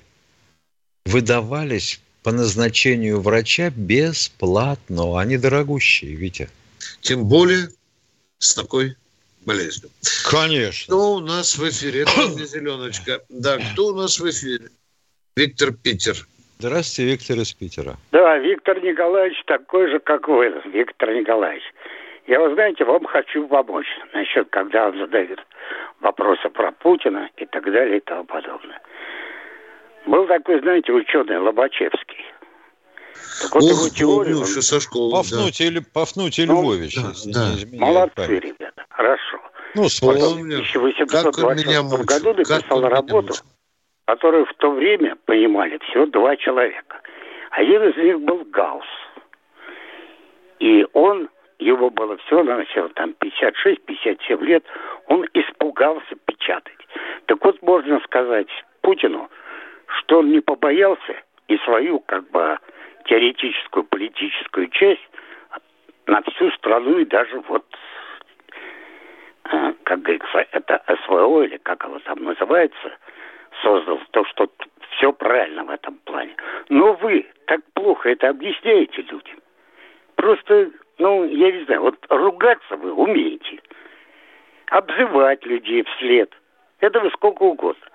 выдавались 1.05 1.99
по 2.24 2.32
назначению 2.32 3.22
врача 3.22 3.70
бесплатно. 3.70 5.20
Они 5.20 5.38
дорогущие, 5.38 6.13
Витя. 6.15 6.49
Тем 7.01 7.26
более 7.26 7.70
с 8.39 8.53
такой 8.53 8.95
болезнью. 9.47 9.89
Конечно. 10.29 10.93
Кто 10.93 11.13
у 11.13 11.19
нас 11.19 11.57
в 11.57 11.63
эфире? 11.69 12.01
Это 12.01 12.11
не 12.37 12.45
зеленочка. 12.45 13.21
Да, 13.29 13.57
кто 13.57 13.87
у 13.87 13.95
нас 13.95 14.19
в 14.19 14.29
эфире? 14.29 14.69
Виктор 15.35 15.71
Питер. 15.71 16.15
Здравствуйте, 16.59 17.11
Виктор 17.11 17.37
из 17.37 17.53
Питера. 17.53 17.95
Да, 18.11 18.37
Виктор 18.39 18.83
Николаевич 18.83 19.37
такой 19.45 19.89
же, 19.91 19.99
как 19.99 20.27
вы, 20.27 20.61
Виктор 20.65 21.13
Николаевич. 21.13 21.63
Я, 22.25 22.39
вы 22.41 22.53
знаете, 22.55 22.83
вам 22.83 23.05
хочу 23.05 23.47
помочь 23.47 23.87
насчет, 24.13 24.49
когда 24.49 24.89
он 24.89 24.97
задает 24.97 25.39
вопросы 26.01 26.49
про 26.49 26.71
Путина 26.71 27.29
и 27.37 27.45
так 27.45 27.63
далее 27.63 27.97
и 27.97 28.01
тому 28.01 28.25
подобное. 28.25 28.81
Был 30.07 30.27
такой, 30.27 30.59
знаете, 30.61 30.91
ученый 30.91 31.37
Лобачевский. 31.37 32.25
Так 33.41 33.53
вот 33.53 33.63
Ох, 33.63 33.69
его 33.69 33.89
теорию... 33.89 34.39
Он... 34.39 34.45
со 34.45 34.79
школы, 34.79 35.11
Пафнутий, 35.11 35.69
да. 35.69 35.81
Пафнутий 35.93 36.45
ну, 36.45 36.61
Львович. 36.63 36.95
Да, 36.95 37.13
да. 37.25 37.77
Молодцы, 37.77 38.39
ребята, 38.39 38.85
хорошо. 38.97 39.39
Ну, 39.75 39.83
вспомню. 39.83 40.63
В 40.63 40.75
1826 40.75 42.05
году 42.05 42.33
написал 42.33 42.81
работу, 42.89 43.33
которую 44.05 44.45
в 44.45 44.53
то 44.55 44.71
время 44.71 45.15
понимали 45.25 45.77
всего 45.89 46.07
два 46.07 46.35
человека. 46.35 47.01
Один 47.51 47.83
из 47.83 47.97
них 47.97 48.19
был 48.21 48.43
Гаусс. 48.45 48.85
И 50.59 50.85
он, 50.93 51.29
его 51.59 51.89
было 51.91 52.17
все, 52.17 52.43
начало 52.43 52.89
там 52.89 53.13
56-57 53.21 54.43
лет, 54.43 54.63
он 55.07 55.25
испугался 55.33 56.15
печатать. 56.25 56.73
Так 57.27 57.43
вот, 57.45 57.61
можно 57.61 57.99
сказать 58.01 58.47
Путину, 58.81 59.29
что 59.99 60.19
он 60.19 60.31
не 60.31 60.39
побоялся 60.39 61.15
и 61.47 61.57
свою 61.59 61.99
как 61.99 62.29
бы 62.31 62.57
теоретическую 63.05 63.83
политическую 63.83 64.67
часть 64.69 65.07
на 66.07 66.21
всю 66.23 66.49
страну 66.51 66.97
и 66.97 67.05
даже 67.05 67.39
вот 67.47 67.65
как 69.83 70.01
говорится, 70.01 70.45
это 70.51 70.83
СВО 71.05 71.43
или 71.43 71.57
как 71.57 71.83
оно 71.85 71.99
там 71.99 72.23
называется, 72.23 72.97
создал 73.61 73.99
то, 74.11 74.25
что 74.25 74.49
все 74.91 75.11
правильно 75.13 75.63
в 75.63 75.69
этом 75.69 75.95
плане. 76.05 76.35
Но 76.69 76.93
вы 76.93 77.25
так 77.45 77.61
плохо 77.73 78.09
это 78.09 78.29
объясняете 78.29 79.01
людям. 79.03 79.39
Просто, 80.15 80.71
ну, 80.97 81.25
я 81.25 81.51
не 81.51 81.63
знаю, 81.65 81.81
вот 81.81 81.95
ругаться 82.09 82.75
вы 82.75 82.91
умеете. 82.91 83.59
Обзывать 84.67 85.45
людей 85.45 85.83
вслед. 85.83 86.33
Это 86.79 86.99
вы 86.99 87.09
сколько 87.11 87.43
угодно. 87.43 87.85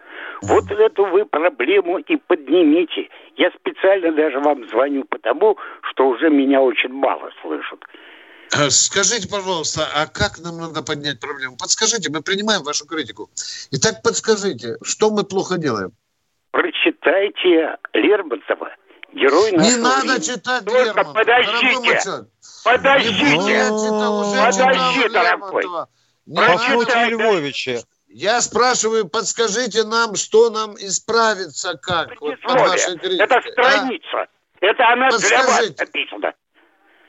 Вот 0.43 0.71
эту 0.71 1.05
вы 1.05 1.25
проблему 1.25 1.99
и 1.99 2.17
поднимите. 2.17 3.09
Я 3.37 3.51
специально 3.51 4.13
даже 4.13 4.41
вам 4.41 4.65
звоню, 4.69 5.05
потому 5.05 5.57
что 5.83 6.09
уже 6.09 6.31
меня 6.31 6.61
очень 6.61 6.93
мало 6.93 7.31
слышат. 7.41 7.85
А 8.55 8.69
скажите, 8.71 9.29
пожалуйста, 9.29 9.89
а 9.95 10.07
как 10.07 10.39
нам 10.39 10.59
надо 10.59 10.83
поднять 10.83 11.19
проблему? 11.21 11.57
Подскажите, 11.57 12.11
мы 12.11 12.21
принимаем 12.21 12.63
вашу 12.63 12.85
критику. 12.87 13.31
Итак, 13.71 14.03
подскажите, 14.03 14.77
что 14.83 15.11
мы 15.11 15.25
плохо 15.25 15.57
делаем? 15.57 15.93
Прочитайте 16.51 17.79
Лермонтова. 17.95 18.75
Герой 19.15 19.53
Не 19.53 19.77
надо 19.77 20.03
времени. 20.03 20.21
читать 20.21 20.65
Только 20.67 20.85
Лермонтова. 20.85 21.15
подождите. 21.15 22.27
Подождите. 22.63 23.71
Подожди, 24.45 25.09
дорогой. 25.09 25.65
Прочитай 26.35 27.11
Львовича. 27.11 27.79
Я 28.09 28.43
спрашиваю, 28.43 29.09
подскажите 29.09 29.85
нам, 29.85 30.15
что 30.17 30.51
нам 30.51 30.75
исправиться, 30.75 31.79
как 31.81 32.21
вот, 32.21 32.39
под 32.43 32.61
вашей 32.61 32.99
критикой. 32.99 33.25
Это 33.25 33.41
страница. 33.51 34.19
А? 34.19 34.27
Это 34.61 34.93
она 34.93 35.09
для 35.09 35.43
вас 35.43 35.79
написана. 35.79 36.35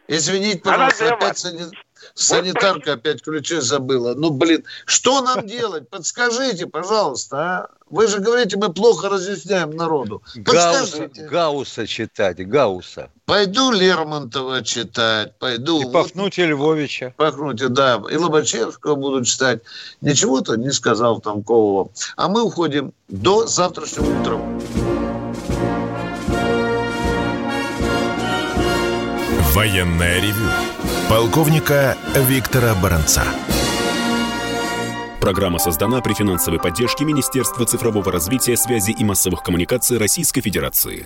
Извините, 0.07 0.59
пожалуйста, 0.59 1.13
опять, 1.13 1.43
вас. 1.43 1.71
Санитарка 2.15 2.93
опять 2.93 3.21
ключи 3.21 3.59
забыла. 3.59 4.13
Ну, 4.15 4.29
блин, 4.29 4.63
что 4.85 5.21
нам 5.21 5.47
делать? 5.47 5.89
Подскажите, 5.89 6.67
пожалуйста, 6.67 7.37
а? 7.37 7.69
Вы 7.89 8.07
же 8.07 8.19
говорите, 8.19 8.57
мы 8.57 8.73
плохо 8.73 9.07
разъясняем 9.07 9.71
народу. 9.71 10.23
Гауса, 10.35 11.09
Гауса 11.29 11.85
читать, 11.85 12.45
Гауса. 12.47 13.11
Пойду 13.25 13.71
Лермонтова 13.71 14.63
читать, 14.63 15.37
пойду... 15.37 15.87
И 15.87 15.91
Пафнутия 15.91 16.47
Львовича. 16.47 17.13
Пафнутия, 17.17 17.69
да. 17.69 18.01
И 18.09 18.17
Лобачевского 18.17 18.95
буду 18.95 19.23
читать. 19.23 19.61
Ничего-то 20.01 20.55
не 20.55 20.71
сказал 20.71 21.21
Тамкового. 21.21 21.91
А 22.17 22.27
мы 22.29 22.41
уходим 22.41 22.93
до 23.09 23.45
завтрашнего 23.45 24.21
утра. 24.21 25.12
Военная 29.53 30.19
ревю. 30.19 30.49
Полковника 31.07 31.95
Виктора 32.15 32.73
Баранца. 32.73 33.23
Программа 35.21 35.59
создана 35.59 36.01
при 36.01 36.15
финансовой 36.15 36.59
поддержке 36.59 37.05
Министерства 37.05 37.63
цифрового 37.67 38.11
развития, 38.11 38.57
связи 38.57 38.95
и 38.97 39.03
массовых 39.03 39.43
коммуникаций 39.43 39.99
Российской 39.99 40.41
Федерации. 40.41 41.05